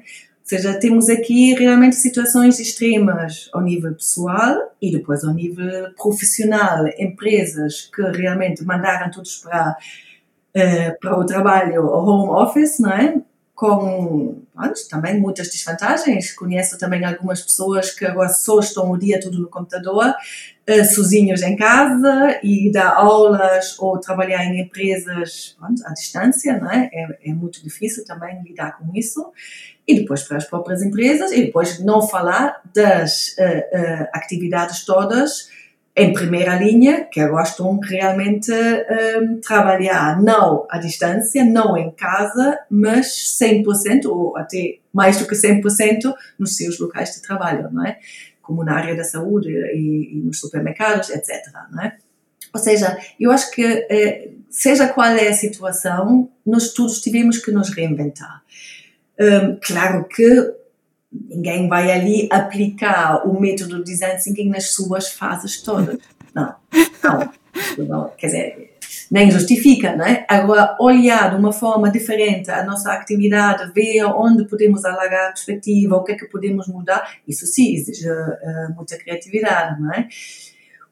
Ou 0.45 0.49
seja, 0.49 0.79
temos 0.79 1.09
aqui 1.09 1.55
realmente 1.55 1.95
situações 1.95 2.59
extremas 2.59 3.49
ao 3.51 3.61
nível 3.61 3.93
pessoal 3.95 4.75
e 4.79 4.91
depois 4.91 5.23
ao 5.23 5.33
nível 5.33 5.91
profissional, 5.97 6.85
empresas 6.99 7.89
que 7.93 8.01
realmente 8.03 8.63
mandaram 8.63 9.09
todos 9.09 9.37
para, 9.37 9.75
uh, 10.55 10.99
para 11.01 11.19
o 11.19 11.25
trabalho, 11.25 11.83
o 11.83 12.05
home 12.05 12.43
office, 12.43 12.79
não 12.79 12.91
é? 12.91 13.15
Com 13.55 14.43
antes, 14.55 14.87
também 14.87 15.19
muitas 15.19 15.47
desvantagens. 15.47 16.33
Conheço 16.33 16.77
também 16.77 17.05
algumas 17.05 17.41
pessoas 17.41 17.89
que 17.89 18.05
agora 18.05 18.29
só 18.29 18.59
estão 18.59 18.91
o 18.91 18.97
dia 18.97 19.19
todo 19.19 19.39
no 19.39 19.47
computador, 19.47 20.09
uh, 20.69 20.85
sozinhos 20.93 21.41
em 21.41 21.55
casa 21.55 22.37
e 22.43 22.69
dar 22.69 22.93
aulas 22.93 23.79
ou 23.79 23.97
trabalhar 23.97 24.43
em 24.45 24.59
empresas 24.59 25.57
à 25.85 25.93
distância, 25.93 26.59
não 26.59 26.69
é? 26.69 26.89
é? 26.93 27.29
É 27.29 27.33
muito 27.33 27.63
difícil 27.63 28.03
também 28.05 28.43
lidar 28.43 28.77
com 28.77 28.93
isso. 28.93 29.31
E 29.87 29.99
depois 29.99 30.23
para 30.23 30.37
as 30.37 30.45
próprias 30.45 30.81
empresas, 30.81 31.31
e 31.31 31.45
depois 31.45 31.79
não 31.79 32.05
falar 32.05 32.61
das 32.73 33.35
uh, 33.37 33.43
uh, 33.43 34.07
atividades 34.13 34.83
todas 34.83 35.49
em 35.95 36.11
primeira 36.11 36.55
linha, 36.55 37.05
que 37.05 37.21
estão 37.21 37.79
realmente 37.79 38.51
um, 38.51 39.39
trabalhar 39.39 40.21
não 40.21 40.67
à 40.69 40.77
distância, 40.77 41.45
não 41.45 41.77
em 41.77 41.89
casa, 41.91 42.59
mas 42.69 43.37
100% 43.41 44.05
ou 44.05 44.35
até 44.35 44.79
mais 44.91 45.17
do 45.17 45.25
que 45.25 45.35
100% 45.35 46.13
nos 46.37 46.57
seus 46.57 46.77
locais 46.79 47.15
de 47.15 47.21
trabalho, 47.21 47.69
não 47.71 47.85
é? 47.85 47.97
Como 48.41 48.63
na 48.63 48.75
área 48.75 48.95
da 48.95 49.05
saúde 49.05 49.49
e, 49.49 50.17
e 50.17 50.21
nos 50.21 50.39
supermercados, 50.39 51.09
etc. 51.09 51.45
Não 51.71 51.81
é? 51.81 51.95
Ou 52.53 52.59
seja, 52.59 52.97
eu 53.19 53.31
acho 53.31 53.51
que 53.51 53.63
eh, 53.63 54.29
seja 54.49 54.87
qual 54.87 55.07
é 55.07 55.27
a 55.29 55.33
situação, 55.33 56.29
nós 56.45 56.73
todos 56.73 57.01
tivemos 57.01 57.37
que 57.37 57.51
nos 57.51 57.69
reinventar. 57.69 58.43
Um, 59.19 59.57
claro 59.61 60.05
que 60.05 60.53
ninguém 61.29 61.67
vai 61.67 61.91
ali 61.91 62.27
aplicar 62.31 63.27
o 63.27 63.39
método 63.39 63.77
de 63.77 63.91
design 63.91 64.21
thinking 64.21 64.49
nas 64.49 64.71
suas 64.71 65.09
fases 65.11 65.61
todas. 65.61 65.97
Não, 66.33 66.53
não. 67.03 67.33
não 67.87 68.11
quer 68.17 68.27
dizer, 68.27 68.75
nem 69.09 69.31
justifica, 69.31 69.95
não 69.95 70.05
é? 70.05 70.25
Agora, 70.27 70.75
olhar 70.79 71.29
de 71.29 71.35
uma 71.35 71.53
forma 71.53 71.91
diferente 71.91 72.49
a 72.51 72.63
nossa 72.63 72.91
atividade, 72.93 73.71
ver 73.73 74.03
onde 74.05 74.45
podemos 74.45 74.83
alargar 74.83 75.29
a 75.29 75.31
perspectiva, 75.31 75.95
o 75.95 76.03
que 76.03 76.13
é 76.13 76.15
que 76.15 76.25
podemos 76.25 76.67
mudar, 76.67 77.17
isso 77.27 77.45
sim 77.45 77.73
exige 77.73 78.09
uh, 78.09 78.75
muita 78.75 78.97
criatividade, 78.97 79.81
não 79.81 79.93
é? 79.93 80.07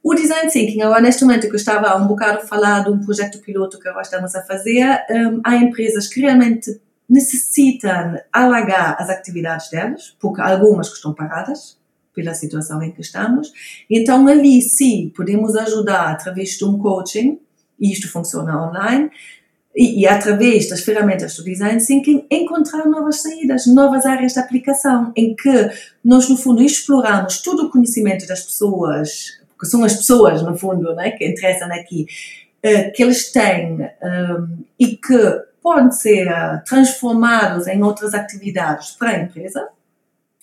O 0.01 0.13
design 0.13 0.51
thinking, 0.51 0.81
agora 0.81 1.01
neste 1.01 1.23
momento 1.23 1.47
que 1.47 1.53
eu 1.53 1.55
estava 1.55 1.87
há 1.87 1.95
um 1.95 2.07
bocado 2.07 2.39
a 2.39 2.41
falar 2.41 2.83
de 2.83 2.89
um 2.89 2.99
projeto 2.99 3.39
piloto 3.39 3.79
que 3.79 3.87
agora 3.87 4.03
estamos 4.03 4.35
a 4.35 4.43
fazer, 4.43 4.85
um, 5.09 5.41
há 5.45 5.55
empresas 5.55 6.07
que 6.07 6.19
realmente 6.19 6.77
necessitam 7.09 8.17
alargar 8.31 8.95
as 8.99 9.09
atividades 9.09 9.69
delas, 9.69 10.15
porque 10.19 10.41
algumas 10.41 10.89
que 10.89 10.95
estão 10.95 11.13
paradas 11.13 11.77
pela 12.13 12.33
situação 12.33 12.81
em 12.81 12.91
que 12.91 13.01
estamos. 13.01 13.51
Então, 13.89 14.27
ali 14.27 14.61
sim, 14.61 15.11
podemos 15.15 15.55
ajudar 15.55 16.11
através 16.11 16.51
de 16.51 16.65
um 16.65 16.77
coaching, 16.77 17.39
e 17.79 17.91
isto 17.91 18.09
funciona 18.11 18.69
online, 18.69 19.09
e, 19.75 20.01
e, 20.01 20.07
através 20.07 20.69
das 20.69 20.81
ferramentas 20.81 21.35
do 21.35 21.43
Design 21.43 21.83
Thinking, 21.83 22.27
encontrar 22.29 22.85
novas 22.85 23.21
saídas, 23.21 23.65
novas 23.65 24.05
áreas 24.05 24.33
de 24.33 24.39
aplicação, 24.39 25.11
em 25.15 25.35
que 25.35 25.71
nós, 26.05 26.29
no 26.29 26.37
fundo, 26.37 26.61
exploramos 26.61 27.41
todo 27.41 27.63
o 27.65 27.69
conhecimento 27.71 28.27
das 28.27 28.43
pessoas, 28.43 29.39
que 29.59 29.65
são 29.65 29.83
as 29.83 29.95
pessoas, 29.95 30.43
no 30.43 30.55
fundo, 30.55 30.93
né, 30.93 31.11
que 31.11 31.27
interessam 31.27 31.71
aqui, 31.71 32.05
uh, 32.63 32.91
que 32.93 33.01
eles 33.01 33.31
têm 33.31 33.81
um, 33.81 34.63
e 34.79 34.95
que 34.95 35.41
podem 35.63 35.91
ser 35.91 36.27
eh, 36.27 36.61
transformados 36.65 37.67
em 37.67 37.81
outras 37.81 38.13
atividades 38.13 38.91
para 38.91 39.11
a 39.11 39.19
empresa. 39.19 39.69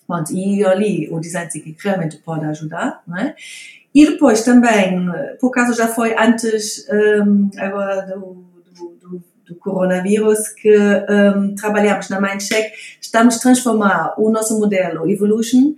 Pronto, 0.06 0.32
e 0.32 0.64
ali 0.64 1.08
o 1.12 1.20
design 1.20 1.48
thinking 1.48 1.76
realmente 1.78 2.16
pode 2.16 2.44
ajudar, 2.46 3.02
não 3.06 3.18
é? 3.18 3.36
E 3.94 4.06
depois 4.06 4.42
também, 4.42 5.06
por 5.40 5.48
acaso 5.48 5.76
já 5.76 5.88
foi 5.88 6.16
antes 6.18 6.86
um, 6.88 7.50
agora 7.58 8.02
do, 8.06 8.44
do, 8.72 8.88
do, 9.00 9.22
do, 9.46 9.54
coronavírus 9.56 10.48
que 10.48 10.76
um, 10.76 11.54
trabalhamos 11.54 12.08
na 12.08 12.20
Mindcheck, 12.20 12.72
estamos 13.00 13.36
a 13.36 13.40
transformar 13.40 14.14
o 14.16 14.30
nosso 14.30 14.58
modelo 14.58 15.10
Evolution 15.10 15.74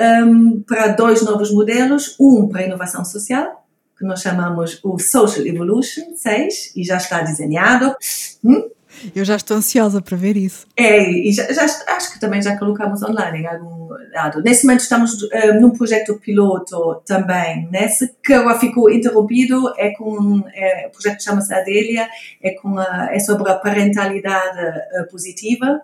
um, 0.00 0.62
para 0.62 0.88
dois 0.88 1.22
novos 1.22 1.52
modelos, 1.52 2.16
um 2.18 2.48
para 2.48 2.64
inovação 2.64 3.04
social, 3.04 3.66
que 3.98 4.04
nós 4.04 4.22
chamamos 4.22 4.80
o 4.82 4.98
Social 4.98 5.46
Evolution 5.46 6.14
6, 6.16 6.74
e 6.74 6.82
já 6.82 6.96
está 6.96 7.20
desenhado. 7.20 7.94
Hum? 8.42 8.70
Eu 9.14 9.24
já 9.24 9.36
estou 9.36 9.56
ansiosa 9.56 10.00
para 10.00 10.16
ver 10.16 10.36
isso. 10.36 10.66
É, 10.76 11.10
e 11.10 11.32
já, 11.32 11.50
já, 11.52 11.64
acho 11.64 12.12
que 12.12 12.20
também 12.20 12.42
já 12.42 12.58
colocamos 12.58 13.02
online 13.02 13.40
em 13.40 13.46
algum 13.46 13.88
lado. 14.12 14.42
Nesse 14.42 14.64
momento 14.64 14.80
estamos 14.80 15.22
um, 15.22 15.60
num 15.60 15.70
projeto 15.70 16.18
piloto 16.18 17.02
também, 17.06 17.68
nesse 17.70 18.12
que 18.22 18.32
agora 18.32 18.58
ficou 18.58 18.90
interrompido, 18.90 19.72
é 19.76 19.90
com 19.90 20.42
é, 20.54 20.86
o 20.86 20.90
projeto 20.90 21.22
chama-se 21.22 21.52
Adélia, 21.54 22.08
é, 22.42 22.50
com 22.52 22.78
a, 22.78 23.08
é 23.12 23.18
sobre 23.18 23.50
a 23.50 23.54
parentalidade 23.54 24.58
uh, 24.58 25.10
positiva. 25.10 25.80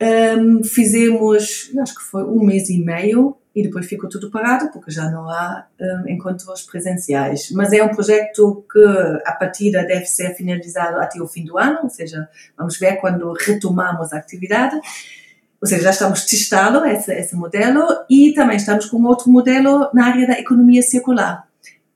Um, 0.00 0.62
fizemos, 0.62 1.72
acho 1.80 1.94
que 1.94 2.02
foi 2.02 2.22
um 2.22 2.44
mês 2.44 2.70
e 2.70 2.78
meio, 2.78 3.36
e 3.58 3.62
depois 3.64 3.86
ficou 3.86 4.08
tudo 4.08 4.30
parado 4.30 4.70
porque 4.70 4.88
já 4.88 5.10
não 5.10 5.28
há 5.28 5.66
um, 5.80 6.08
encontros 6.08 6.62
presenciais. 6.62 7.50
Mas 7.50 7.72
é 7.72 7.82
um 7.82 7.88
projeto 7.88 8.64
que 8.72 8.84
a 9.26 9.32
partida 9.32 9.84
deve 9.84 10.06
ser 10.06 10.32
finalizado 10.36 10.98
até 10.98 11.20
o 11.20 11.26
fim 11.26 11.44
do 11.44 11.58
ano, 11.58 11.80
ou 11.82 11.90
seja, 11.90 12.28
vamos 12.56 12.78
ver 12.78 13.00
quando 13.00 13.32
retomamos 13.32 14.12
a 14.12 14.18
atividade. 14.18 14.76
Ou 15.60 15.66
seja, 15.66 15.82
já 15.82 15.90
estamos 15.90 16.24
testando 16.24 16.86
esse, 16.86 17.12
esse 17.12 17.34
modelo 17.34 17.84
e 18.08 18.32
também 18.32 18.56
estamos 18.56 18.86
com 18.86 19.02
outro 19.02 19.28
modelo 19.28 19.90
na 19.92 20.06
área 20.06 20.24
da 20.24 20.38
economia 20.38 20.80
circular. 20.80 21.44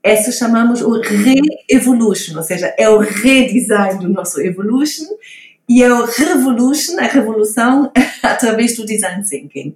Esse 0.02 0.32
chamamos 0.32 0.82
o 0.82 1.00
Re-Evolution, 1.00 2.36
ou 2.36 2.42
seja, 2.42 2.74
é 2.76 2.88
o 2.88 2.98
redesign 2.98 4.00
do 4.00 4.08
nosso 4.08 4.40
Evolution 4.40 5.04
e 5.68 5.82
a 5.84 6.04
revolution, 6.04 6.98
a 6.98 7.06
revolução 7.06 7.90
através 8.22 8.76
do 8.76 8.84
design 8.84 9.22
thinking. 9.24 9.74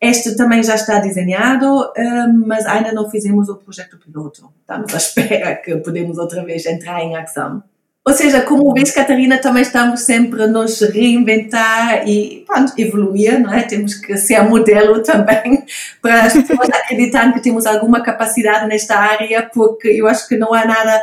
Este 0.00 0.36
também 0.36 0.62
já 0.62 0.74
está 0.74 0.98
desenhado, 0.98 1.66
hum, 1.66 2.44
mas 2.46 2.66
ainda 2.66 2.92
não 2.92 3.08
fizemos 3.10 3.48
o 3.48 3.56
projeto 3.56 3.98
piloto. 3.98 4.50
Estamos 4.60 4.94
à 4.94 4.96
espera 4.98 5.56
que 5.56 5.76
podemos 5.76 6.18
outra 6.18 6.44
vez 6.44 6.66
entrar 6.66 7.02
em 7.02 7.16
ação. 7.16 7.62
Ou 8.08 8.14
seja, 8.14 8.40
como 8.40 8.72
vês, 8.72 8.90
Catarina, 8.90 9.36
também 9.36 9.60
estamos 9.60 10.00
sempre 10.00 10.44
a 10.44 10.46
nos 10.46 10.80
reinventar 10.80 12.08
e 12.08 12.42
pronto, 12.46 12.72
evoluir, 12.78 13.38
não 13.38 13.52
é? 13.52 13.64
Temos 13.64 13.96
que 13.96 14.16
ser 14.16 14.42
modelo 14.44 15.02
também 15.02 15.62
para 16.00 16.22
as 16.22 16.32
pessoas 16.32 16.70
acreditarem 16.70 17.34
que 17.34 17.42
temos 17.42 17.66
alguma 17.66 18.02
capacidade 18.02 18.66
nesta 18.66 18.96
área, 18.96 19.42
porque 19.52 19.88
eu 19.88 20.08
acho 20.08 20.26
que 20.26 20.38
não 20.38 20.54
há 20.54 20.64
nada 20.64 21.02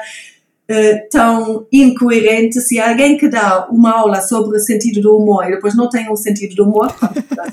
uh, 0.69 1.09
tão 1.09 1.67
incoerente 1.71 2.59
se 2.61 2.79
alguém 2.79 3.17
que 3.17 3.27
dá 3.27 3.67
uma 3.69 3.91
aula 3.91 4.21
sobre 4.21 4.57
o 4.57 4.59
sentido 4.59 5.01
do 5.01 5.17
humor 5.17 5.45
e 5.45 5.51
depois 5.51 5.75
não 5.75 5.89
tem 5.89 6.09
o 6.11 6.15
sentido 6.15 6.55
do 6.55 6.63
humor, 6.63 6.95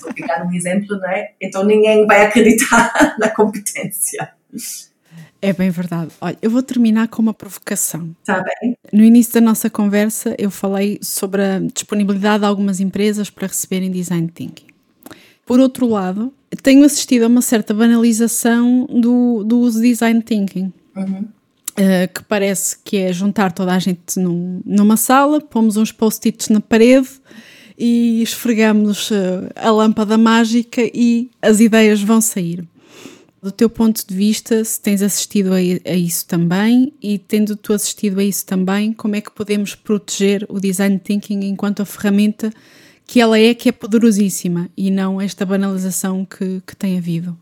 vou 0.00 0.12
pegar 0.14 0.46
um 0.46 0.52
exemplo, 0.52 0.98
não 0.98 1.08
é? 1.08 1.32
Então 1.40 1.64
ninguém 1.64 2.06
vai 2.06 2.26
acreditar 2.26 3.16
na 3.18 3.28
competência. 3.28 4.30
É 5.40 5.52
bem 5.52 5.70
verdade. 5.70 6.12
Olha, 6.20 6.38
eu 6.40 6.48
vou 6.48 6.62
terminar 6.62 7.08
com 7.08 7.20
uma 7.20 7.34
provocação. 7.34 8.14
Está 8.20 8.40
bem. 8.42 8.76
No 8.92 9.02
início 9.02 9.34
da 9.34 9.40
nossa 9.40 9.68
conversa, 9.68 10.36
eu 10.38 10.52
falei 10.52 11.00
sobre 11.02 11.42
a 11.42 11.58
disponibilidade 11.58 12.40
de 12.40 12.46
algumas 12.46 12.78
empresas 12.78 13.28
para 13.28 13.48
receberem 13.48 13.90
design 13.90 14.28
thinking. 14.28 14.66
Por 15.44 15.58
outro 15.58 15.88
lado, 15.88 16.32
tenho 16.62 16.84
assistido 16.84 17.24
a 17.24 17.26
uma 17.26 17.42
certa 17.42 17.74
banalização 17.74 18.86
do, 18.86 19.42
do 19.42 19.58
uso 19.58 19.80
de 19.80 19.88
design 19.88 20.22
thinking. 20.22 20.72
Uhum. 20.96 21.26
Uh, 21.72 22.12
que 22.12 22.22
parece 22.24 22.76
que 22.84 22.98
é 22.98 23.12
juntar 23.14 23.50
toda 23.50 23.72
a 23.72 23.78
gente 23.78 24.18
num, 24.18 24.60
numa 24.64 24.96
sala, 24.96 25.40
pomos 25.40 25.78
uns 25.78 25.90
post-its 25.90 26.50
na 26.50 26.60
parede 26.60 27.08
e 27.78 28.22
esfregamos 28.22 29.10
uh, 29.10 29.50
a 29.56 29.70
lâmpada 29.70 30.18
mágica 30.18 30.82
e 30.92 31.30
as 31.40 31.60
ideias 31.60 32.02
vão 32.02 32.20
sair. 32.20 32.62
Do 33.42 33.50
teu 33.50 33.68
ponto 33.68 34.06
de 34.06 34.14
vista, 34.14 34.62
se 34.64 34.80
tens 34.80 35.02
assistido 35.02 35.52
a, 35.52 35.56
a, 35.56 35.96
isso 35.96 36.26
também 36.26 36.92
e 37.02 37.18
tendo 37.18 37.56
tu 37.56 37.72
assistido 37.72 38.20
a 38.20 38.24
isso 38.24 38.46
também, 38.46 38.92
como 38.92 39.16
é 39.16 39.20
que 39.20 39.32
podemos 39.32 39.74
proteger 39.74 40.46
o 40.48 40.60
design 40.60 40.98
thinking 40.98 41.40
enquanto 41.46 41.80
a 41.80 41.84
ferramenta 41.84 42.52
que 43.04 43.20
ela 43.20 43.38
é, 43.38 43.52
que 43.52 43.68
é 43.68 43.72
poderosíssima 43.72 44.70
e 44.76 44.90
não 44.90 45.20
esta 45.20 45.44
banalização 45.44 46.24
que, 46.24 46.62
que 46.64 46.76
tem 46.76 46.98
havido? 46.98 47.36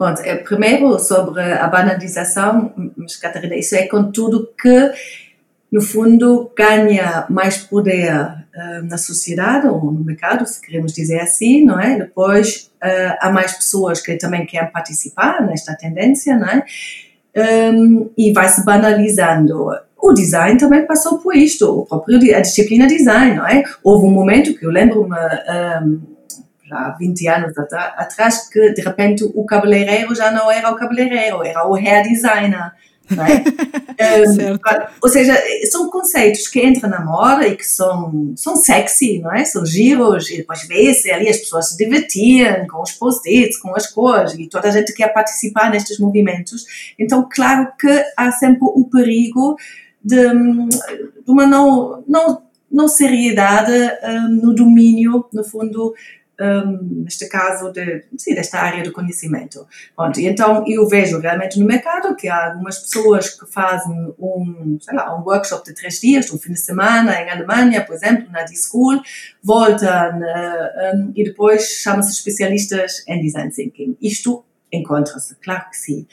Bom, 0.00 0.14
é, 0.24 0.34
primeiro 0.36 0.98
sobre 0.98 1.42
a 1.42 1.68
banalização, 1.68 2.72
mas 2.96 3.16
Catarina, 3.16 3.54
isso 3.54 3.74
é 3.74 3.86
com 3.86 4.10
tudo 4.10 4.48
que 4.58 4.92
no 5.70 5.82
fundo, 5.82 6.50
ganha 6.56 7.26
mais 7.28 7.58
poder 7.58 8.12
uh, 8.12 8.82
na 8.88 8.96
sociedade 8.96 9.68
ou 9.68 9.92
no 9.92 10.02
mercado, 10.02 10.44
se 10.46 10.58
queremos 10.60 10.94
dizer 10.94 11.20
assim, 11.20 11.64
não 11.64 11.78
é? 11.78 11.98
Depois, 11.98 12.72
uh, 12.82 13.16
há 13.20 13.30
mais 13.30 13.52
pessoas 13.52 14.00
que 14.00 14.16
também 14.16 14.46
querem 14.46 14.70
participar 14.72 15.46
nesta 15.46 15.76
tendência, 15.76 16.34
não 16.34 16.48
é? 16.48 16.64
Um, 17.72 18.10
e 18.18 18.32
vai 18.32 18.48
se 18.48 18.64
banalizando. 18.64 19.68
O 19.96 20.12
design 20.14 20.58
também 20.58 20.86
passou 20.86 21.18
por 21.18 21.36
isto, 21.36 21.82
o 21.82 21.86
próprio, 21.86 22.16
a 22.34 22.40
disciplina 22.40 22.86
design, 22.86 23.36
não 23.36 23.46
é? 23.46 23.62
Houve 23.84 24.06
um 24.06 24.10
momento 24.10 24.54
que 24.54 24.64
eu 24.64 24.70
lembro-me, 24.70 25.14
um, 25.14 26.00
já 26.70 26.90
20 26.98 27.28
anos 27.28 27.58
atrás, 27.58 28.48
que 28.48 28.72
de 28.72 28.80
repente 28.80 29.24
o 29.34 29.44
cabeleireiro 29.44 30.14
já 30.14 30.30
não 30.30 30.50
era 30.50 30.70
o 30.70 30.76
cabeleireiro, 30.76 31.44
era 31.44 31.66
o 31.66 31.74
hair 31.74 32.04
designer. 32.04 32.72
É? 33.10 34.22
um, 34.24 34.58
ou 35.02 35.08
seja, 35.08 35.36
são 35.68 35.90
conceitos 35.90 36.46
que 36.46 36.64
entram 36.64 36.88
na 36.88 37.04
moda 37.04 37.46
e 37.46 37.56
que 37.56 37.66
são, 37.66 38.32
são 38.36 38.54
sexy, 38.54 39.18
não 39.18 39.34
é? 39.34 39.44
São 39.44 39.66
giros 39.66 40.30
e 40.30 40.38
depois 40.38 40.62
vê-se 40.62 41.10
ali 41.10 41.28
as 41.28 41.38
pessoas 41.38 41.70
se 41.70 41.76
divertiam 41.76 42.66
com 42.68 42.80
os 42.82 42.92
post-its, 42.92 43.58
com 43.58 43.74
as 43.74 43.88
cores 43.88 44.34
e 44.34 44.46
toda 44.46 44.68
a 44.68 44.70
gente 44.70 44.94
quer 44.94 45.12
participar 45.12 45.70
nestes 45.70 45.98
movimentos. 45.98 46.64
Então, 46.98 47.28
claro 47.30 47.72
que 47.78 48.04
há 48.16 48.30
sempre 48.32 48.60
o 48.62 48.84
perigo 48.84 49.56
de, 50.02 50.16
de 50.16 51.30
uma 51.30 51.46
não, 51.46 52.02
não, 52.06 52.42
não 52.70 52.88
seriedade 52.88 53.72
um, 54.04 54.28
no 54.28 54.54
domínio, 54.54 55.26
no 55.32 55.44
fundo, 55.44 55.94
um, 56.40 57.02
neste 57.04 57.28
caso, 57.28 57.70
de, 57.72 58.04
sim, 58.16 58.34
desta 58.34 58.58
área 58.58 58.82
do 58.82 58.92
conhecimento. 58.92 59.66
Pronto, 59.94 60.18
e 60.18 60.26
então 60.26 60.64
eu 60.66 60.88
vejo 60.88 61.18
realmente 61.18 61.58
no 61.58 61.66
mercado 61.66 62.16
que 62.16 62.28
há 62.28 62.50
algumas 62.50 62.78
pessoas 62.78 63.30
que 63.30 63.46
fazem 63.50 64.14
um, 64.18 64.78
sei 64.80 64.94
lá, 64.94 65.16
um 65.16 65.22
workshop 65.22 65.64
de 65.64 65.74
três 65.74 66.00
dias, 66.00 66.30
um 66.32 66.38
fim 66.38 66.52
de 66.52 66.60
semana 66.60 67.20
em 67.20 67.30
Alemanha, 67.30 67.84
por 67.84 67.94
exemplo, 67.94 68.30
na 68.30 68.42
D-School, 68.42 69.02
voltam 69.42 70.18
uh, 70.18 70.96
um, 70.96 71.12
e 71.14 71.24
depois 71.24 71.62
chamam-se 71.82 72.12
especialistas 72.12 73.04
em 73.06 73.20
design 73.20 73.50
thinking. 73.52 73.96
Isto 74.00 74.44
encontra-se, 74.72 75.34
claro 75.36 75.68
que 75.68 75.76
sim 75.76 76.06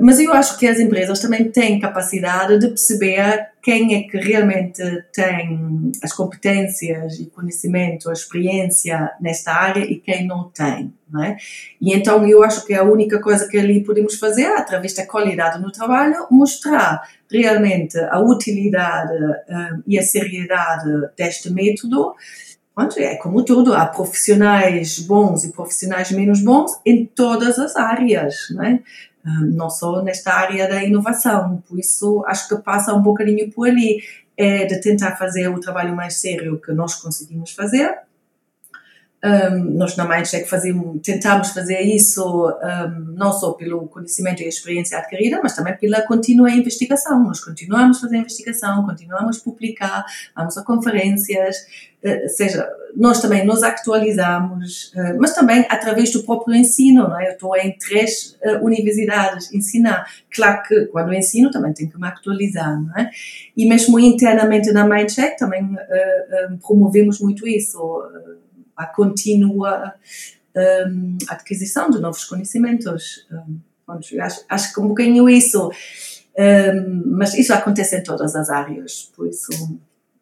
mas 0.00 0.18
eu 0.18 0.32
acho 0.32 0.58
que 0.58 0.66
as 0.66 0.80
empresas 0.80 1.20
também 1.20 1.50
têm 1.50 1.78
capacidade 1.78 2.58
de 2.58 2.68
perceber 2.68 3.48
quem 3.62 3.94
é 3.94 4.02
que 4.08 4.16
realmente 4.16 4.82
tem 5.12 5.92
as 6.02 6.14
competências 6.14 7.20
e 7.20 7.26
conhecimento, 7.26 8.08
a 8.08 8.12
experiência 8.14 9.12
nesta 9.20 9.52
área 9.52 9.84
e 9.84 9.96
quem 9.96 10.26
não 10.26 10.48
tem, 10.48 10.94
não 11.10 11.22
é? 11.22 11.36
E 11.78 11.92
então 11.92 12.26
eu 12.26 12.42
acho 12.42 12.64
que 12.64 12.72
a 12.72 12.82
única 12.82 13.20
coisa 13.20 13.46
que 13.46 13.58
ali 13.58 13.84
podemos 13.84 14.18
fazer, 14.18 14.46
através 14.46 14.94
da 14.94 15.06
qualidade 15.06 15.60
no 15.60 15.70
trabalho, 15.70 16.26
mostrar 16.30 17.02
realmente 17.30 17.98
a 17.98 18.18
utilidade 18.18 19.12
e 19.86 19.98
a 19.98 20.02
seriedade 20.02 20.90
deste 21.16 21.50
método 21.50 22.14
é 22.96 23.16
como 23.16 23.44
tudo, 23.44 23.74
há 23.74 23.84
profissionais 23.84 25.00
bons 25.00 25.44
e 25.44 25.52
profissionais 25.52 26.10
menos 26.12 26.40
bons 26.40 26.80
em 26.86 27.04
todas 27.04 27.58
as 27.58 27.76
áreas, 27.76 28.34
não 28.52 28.64
é? 28.64 28.80
Não 29.24 29.68
só 29.68 30.02
nesta 30.02 30.32
área 30.32 30.68
da 30.68 30.82
inovação. 30.82 31.62
Por 31.68 31.78
isso, 31.78 32.24
acho 32.26 32.48
que 32.48 32.56
passa 32.62 32.94
um 32.94 33.02
bocadinho 33.02 33.50
por 33.50 33.68
ali, 33.68 34.02
é 34.36 34.64
de 34.64 34.80
tentar 34.80 35.16
fazer 35.16 35.48
o 35.48 35.60
trabalho 35.60 35.94
mais 35.94 36.16
sério 36.16 36.60
que 36.60 36.72
nós 36.72 36.94
conseguimos 36.94 37.52
fazer. 37.52 37.98
Um, 39.22 39.76
nós 39.76 39.96
na 39.96 40.08
Mindcheck 40.08 40.48
fazemos, 40.48 41.02
tentamos 41.02 41.50
fazer 41.50 41.80
isso 41.82 42.24
um, 42.24 43.12
não 43.14 43.30
só 43.30 43.52
pelo 43.52 43.86
conhecimento 43.86 44.42
e 44.42 44.48
experiência 44.48 44.96
adquirida, 44.96 45.40
mas 45.42 45.54
também 45.54 45.76
pela 45.76 46.00
contínua 46.02 46.50
investigação. 46.50 47.22
Nós 47.22 47.38
continuamos 47.38 47.98
a 47.98 48.00
fazer 48.00 48.16
investigação, 48.16 48.86
continuamos 48.86 49.38
a 49.38 49.44
publicar, 49.44 50.06
vamos 50.34 50.56
a 50.56 50.64
conferências, 50.64 51.54
uh, 52.02 52.28
seja, 52.28 52.66
nós 52.96 53.20
também 53.20 53.44
nos 53.44 53.62
actualizamos, 53.62 54.90
uh, 54.94 55.20
mas 55.20 55.34
também 55.34 55.66
através 55.68 56.10
do 56.12 56.22
próprio 56.22 56.54
ensino, 56.54 57.06
não 57.06 57.20
é? 57.20 57.28
Eu 57.28 57.32
estou 57.32 57.54
em 57.54 57.76
três 57.76 58.38
uh, 58.42 58.64
universidades 58.64 59.52
ensinar. 59.52 60.06
Claro 60.34 60.62
que 60.62 60.86
quando 60.86 61.12
ensino 61.12 61.50
também 61.50 61.74
tenho 61.74 61.90
que 61.90 62.00
me 62.00 62.08
atualizar, 62.08 62.80
não 62.80 62.96
é? 62.96 63.10
E 63.54 63.68
mesmo 63.68 64.00
internamente 64.00 64.72
na 64.72 64.86
Mindcheck 64.86 65.36
também 65.36 65.76
promovemos 66.62 67.20
muito 67.20 67.46
isso, 67.46 67.78
a 68.82 68.86
contínua 68.86 69.94
um, 70.86 71.18
adquisição 71.28 71.90
de 71.90 72.00
novos 72.00 72.24
conhecimentos. 72.24 73.26
Um, 73.30 73.58
acho, 74.20 74.44
acho 74.48 74.74
que 74.74 74.80
um 74.80 74.88
bocadinho 74.88 75.28
isso, 75.28 75.70
um, 76.38 77.02
mas 77.06 77.34
isso 77.34 77.52
acontece 77.52 77.96
em 77.96 78.02
todas 78.02 78.34
as 78.34 78.50
áreas, 78.50 79.10
por 79.16 79.26
isso 79.28 79.50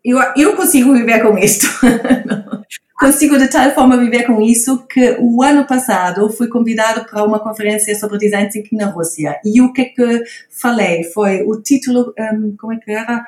eu, 0.04 0.18
eu 0.36 0.56
consigo 0.56 0.92
viver 0.94 1.20
com 1.22 1.36
isto. 1.36 1.66
consigo 2.98 3.38
de 3.38 3.48
tal 3.48 3.70
forma 3.72 3.96
viver 3.96 4.24
com 4.24 4.40
isso 4.42 4.86
que 4.86 5.16
o 5.20 5.42
ano 5.42 5.64
passado 5.66 6.28
fui 6.30 6.48
convidado 6.48 7.04
para 7.04 7.22
uma 7.22 7.38
conferência 7.38 7.94
sobre 7.94 8.18
design 8.18 8.48
thinking 8.48 8.76
na 8.76 8.86
Rússia. 8.86 9.38
E 9.44 9.60
o 9.60 9.72
que 9.72 9.82
é 9.82 9.84
que 9.84 10.24
falei 10.50 11.04
foi 11.04 11.42
o 11.42 11.60
título, 11.60 12.12
um, 12.18 12.56
como 12.56 12.72
é 12.72 12.76
que 12.78 12.90
era? 12.90 13.24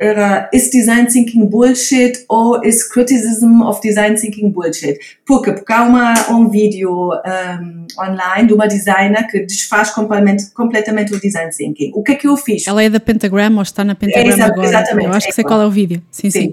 Era 0.00 0.48
Is 0.52 0.70
Design 0.70 1.06
Thinking 1.06 1.46
Bullshit 1.46 2.24
ou 2.28 2.64
Is 2.64 2.88
Criticism 2.88 3.62
of 3.62 3.80
Design 3.82 4.14
Thinking 4.14 4.50
Bullshit? 4.50 4.98
Porque, 5.26 5.52
porque 5.52 5.72
há 5.72 5.82
uma, 5.82 6.14
um 6.30 6.48
vídeo 6.48 7.10
um, 7.12 7.86
online 8.00 8.46
de 8.46 8.54
uma 8.54 8.68
designer 8.68 9.26
que 9.26 9.40
desfaz 9.40 9.90
completamente, 9.90 10.50
completamente 10.52 11.12
o 11.12 11.20
Design 11.20 11.50
Thinking. 11.50 11.90
O 11.94 12.02
que 12.02 12.12
é 12.12 12.14
que 12.14 12.28
eu 12.28 12.36
fiz? 12.36 12.66
Ela 12.66 12.84
é 12.84 12.88
da 12.88 13.00
Pentagram 13.00 13.56
ou 13.56 13.62
está 13.62 13.82
na 13.82 13.96
Pentagram 13.96 14.36
é, 14.36 14.42
agora? 14.42 14.68
Exatamente. 14.68 15.06
Eu 15.06 15.12
acho 15.12 15.26
que 15.26 15.32
sei 15.32 15.44
qual 15.44 15.60
é 15.60 15.66
o 15.66 15.70
vídeo. 15.70 16.00
sim. 16.12 16.30
sim. 16.30 16.52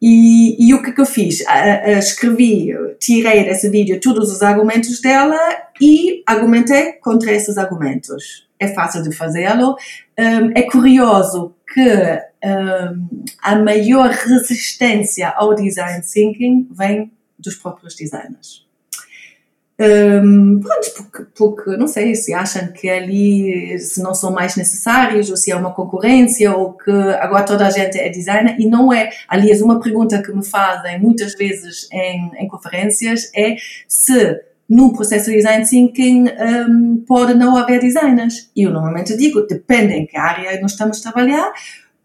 E, 0.00 0.68
e, 0.68 0.74
o 0.74 0.82
que, 0.82 0.92
que 0.92 1.00
eu 1.00 1.06
fiz? 1.06 1.42
Escrevi, 1.98 2.72
tirei 3.00 3.44
desse 3.44 3.68
vídeo 3.68 4.00
todos 4.00 4.30
os 4.30 4.42
argumentos 4.42 5.00
dela 5.00 5.36
e 5.80 6.22
argumentei 6.24 6.92
contra 7.02 7.32
esses 7.32 7.58
argumentos. 7.58 8.46
É 8.60 8.68
fácil 8.68 9.02
de 9.02 9.14
fazê-lo. 9.14 9.76
Um, 10.16 10.52
é 10.54 10.62
curioso 10.62 11.52
que 11.72 12.20
a 13.42 13.56
maior 13.56 14.10
resistência 14.10 15.28
ao 15.30 15.54
design 15.54 16.02
thinking 16.02 16.68
vem 16.70 17.10
dos 17.38 17.54
próprios 17.54 17.94
designers. 17.94 18.66
Um, 19.80 20.58
pronto, 20.58 20.92
porque, 20.96 21.26
porque, 21.36 21.76
não 21.76 21.86
sei 21.86 22.12
se 22.16 22.34
acham 22.34 22.72
que 22.72 22.90
ali 22.90 23.78
se 23.78 24.02
não 24.02 24.12
são 24.12 24.32
mais 24.32 24.56
necessários 24.56 25.30
ou 25.30 25.36
se 25.36 25.52
é 25.52 25.56
uma 25.56 25.72
concorrência 25.72 26.52
ou 26.52 26.72
que 26.72 26.90
agora 26.90 27.44
toda 27.44 27.64
a 27.64 27.70
gente 27.70 27.96
é 27.96 28.08
designer 28.08 28.56
e 28.58 28.66
não 28.66 28.92
é. 28.92 29.10
Aliás, 29.28 29.62
uma 29.62 29.80
pergunta 29.80 30.20
que 30.20 30.32
me 30.32 30.44
fazem 30.44 31.00
muitas 31.00 31.34
vezes 31.34 31.88
em, 31.92 32.32
em 32.38 32.48
conferências 32.48 33.30
é 33.36 33.54
se 33.86 34.40
no 34.68 34.92
processo 34.92 35.30
de 35.30 35.36
design 35.36 35.64
thinking 35.64 36.24
um, 36.28 37.04
pode 37.06 37.34
não 37.34 37.56
haver 37.56 37.80
designers. 37.80 38.50
E 38.56 38.64
eu 38.64 38.72
normalmente 38.72 39.16
digo, 39.16 39.46
depende 39.46 39.94
em 39.94 40.06
que 40.06 40.16
área 40.16 40.60
nós 40.60 40.72
estamos 40.72 40.98
a 40.98 41.12
trabalhar, 41.12 41.52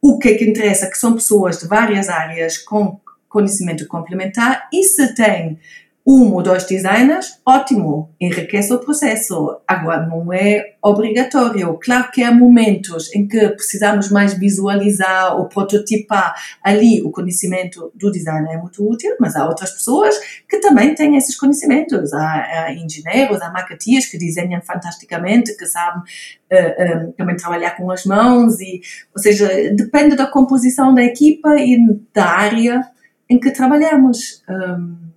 o 0.03 0.19
que 0.19 0.27
é 0.27 0.33
que 0.35 0.43
interessa, 0.43 0.89
que 0.89 0.97
são 0.97 1.13
pessoas 1.13 1.59
de 1.59 1.65
várias 1.65 2.09
áreas 2.09 2.57
com 2.57 2.99
conhecimento 3.29 3.87
complementar 3.87 4.67
e 4.71 4.83
se 4.83 5.15
tem 5.15 5.57
um 6.05 6.33
ou 6.33 6.43
dois 6.43 6.65
designers, 6.65 7.39
ótimo, 7.45 8.13
enriquece 8.19 8.73
o 8.73 8.79
processo. 8.79 9.61
Agora, 9.65 10.05
não 10.05 10.33
é 10.33 10.75
obrigatório. 10.81 11.79
Claro 11.81 12.11
que 12.11 12.21
há 12.21 12.29
momentos 12.29 13.13
em 13.15 13.25
que 13.25 13.49
precisamos 13.49 14.11
mais 14.11 14.33
visualizar 14.33 15.37
ou 15.37 15.47
prototipar 15.47 16.35
ali 16.61 17.01
o 17.01 17.09
conhecimento 17.09 17.89
do 17.95 18.11
designer 18.11 18.55
é 18.55 18.57
muito 18.57 18.85
útil, 18.85 19.15
mas 19.17 19.37
há 19.37 19.47
outras 19.47 19.71
pessoas 19.71 20.19
que 20.49 20.59
também 20.59 20.93
têm 20.93 21.15
esses 21.15 21.37
conhecimentos. 21.37 22.11
Há, 22.13 22.65
há 22.65 22.73
engenheiros, 22.73 23.41
há 23.41 23.49
marketeers 23.49 24.05
que 24.07 24.17
desenham 24.17 24.61
fantasticamente, 24.61 25.55
que 25.55 25.65
sabem 25.65 26.01
uh, 26.01 27.07
uh, 27.07 27.13
também 27.13 27.37
trabalhar 27.37 27.77
com 27.77 27.89
as 27.89 28.03
mãos, 28.05 28.59
e, 28.59 28.81
ou 29.15 29.21
seja, 29.21 29.47
depende 29.73 30.17
da 30.17 30.27
composição 30.27 30.93
da 30.93 31.03
equipa 31.03 31.55
e 31.55 31.77
da 32.13 32.25
área 32.25 32.81
em 33.29 33.39
que 33.39 33.51
trabalhamos. 33.51 34.43
Um, 34.49 35.12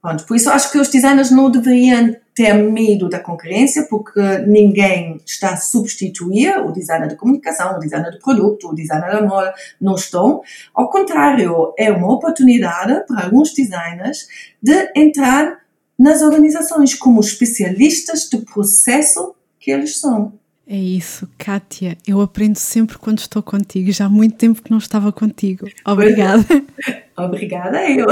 Pronto, 0.00 0.24
por 0.26 0.36
isso 0.36 0.50
acho 0.50 0.70
que 0.70 0.78
os 0.78 0.88
designers 0.88 1.30
não 1.30 1.50
deveriam 1.50 2.14
ter 2.34 2.52
medo 2.52 3.08
da 3.08 3.18
concorrência, 3.18 3.86
porque 3.88 4.20
ninguém 4.46 5.18
está 5.24 5.54
a 5.54 5.56
substituir 5.56 6.58
o 6.58 6.70
designer 6.70 7.08
de 7.08 7.16
comunicação, 7.16 7.76
o 7.76 7.80
designer 7.80 8.12
de 8.12 8.18
produto, 8.18 8.68
o 8.68 8.74
designer 8.74 9.10
da 9.10 9.22
moda, 9.22 9.54
não 9.80 9.94
estão. 9.94 10.42
Ao 10.74 10.90
contrário, 10.90 11.72
é 11.78 11.90
uma 11.90 12.12
oportunidade 12.12 13.06
para 13.06 13.24
alguns 13.24 13.54
designers 13.54 14.28
de 14.62 14.92
entrar 14.94 15.60
nas 15.98 16.20
organizações 16.20 16.94
como 16.94 17.20
especialistas 17.20 18.28
de 18.28 18.38
processo 18.38 19.34
que 19.58 19.70
eles 19.70 19.98
são. 19.98 20.34
É 20.68 20.76
isso, 20.76 21.28
Kátia. 21.38 21.96
Eu 22.06 22.20
aprendo 22.20 22.56
sempre 22.56 22.98
quando 22.98 23.18
estou 23.18 23.42
contigo. 23.42 23.90
Já 23.92 24.06
há 24.06 24.08
muito 24.08 24.36
tempo 24.36 24.60
que 24.60 24.70
não 24.70 24.78
estava 24.78 25.10
contigo. 25.10 25.66
Obrigada. 25.86 26.44
Obrigada, 27.16 27.88
eu. 27.88 28.06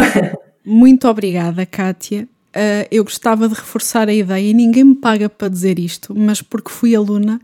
Muito 0.65 1.07
obrigada, 1.09 1.67
Kátia. 1.67 2.29
Uh, 2.55 2.87
eu 2.89 3.03
gostava 3.03 3.49
de 3.49 3.55
reforçar 3.55 4.09
a 4.09 4.15
ideia, 4.15 4.51
e 4.51 4.55
ninguém 4.55 4.85
me 4.85 4.95
paga 4.95 5.29
para 5.29 5.49
dizer 5.49 5.77
isto, 5.77 6.15
mas 6.17 6.41
porque 6.41 6.71
fui 6.71 6.95
aluna 6.95 7.41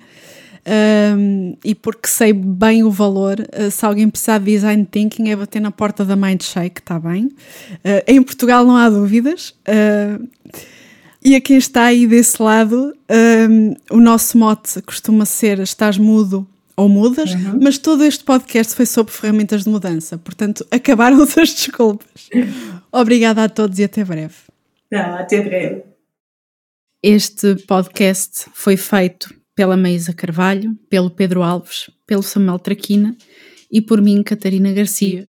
uh, 0.61 1.59
e 1.65 1.75
porque 1.75 2.07
sei 2.07 2.33
bem 2.33 2.85
o 2.85 2.91
valor, 2.93 3.41
uh, 3.41 3.71
se 3.73 3.85
alguém 3.85 4.09
precisar 4.09 4.39
de 4.39 4.45
design 4.45 4.87
thinking 4.89 5.31
é 5.31 5.35
bater 5.35 5.59
na 5.59 5.73
porta 5.73 6.05
da 6.05 6.15
Mindshake, 6.15 6.81
está 6.81 6.97
bem? 6.99 7.29
em 8.07 8.23
Portugal 8.23 8.65
não 8.65 8.77
há 8.77 8.89
dúvidas. 8.89 9.53
e 11.25 11.35
a 11.35 11.41
quem 11.41 11.59
está 11.59 11.87
aí 11.87 12.07
desse 12.07 12.41
lado, 12.41 12.95
o 13.91 14.01
nosso 14.01 14.39
mote 14.39 14.81
costuma 14.83 15.25
ser 15.25 15.59
estás 15.59 15.99
mudo 15.99 16.47
ou 16.77 16.89
mudas, 16.89 17.35
uhum. 17.35 17.59
mas 17.61 17.79
todo 17.79 18.05
este 18.05 18.23
podcast 18.23 18.75
foi 18.75 18.87
sobre 18.87 19.13
ferramentas 19.13 19.65
de 19.65 19.71
mudança, 19.71 20.17
portanto 20.17 20.65
acabaram-se 20.71 21.41
as 21.41 21.53
desculpas. 21.53 22.31
Obrigada 22.93 23.45
a 23.45 23.49
todos 23.49 23.79
e 23.79 23.85
até 23.85 24.05
breve. 24.05 24.35
Ah, 24.93 25.21
até 25.21 25.43
breve. 25.43 25.85
Este 27.03 27.55
podcast 27.67 28.51
foi 28.53 28.77
feito 28.77 29.35
pela 29.55 29.77
Maísa 29.77 30.13
Carvalho, 30.13 30.75
pelo 30.89 31.11
Pedro 31.11 31.43
Alves, 31.43 31.91
pelo 32.07 32.23
Samuel 32.23 32.59
Traquina 32.59 33.17
e 33.71 33.81
por 33.81 34.03
mim, 34.03 34.23
Catarina 34.23 34.73
Garcia. 34.73 35.30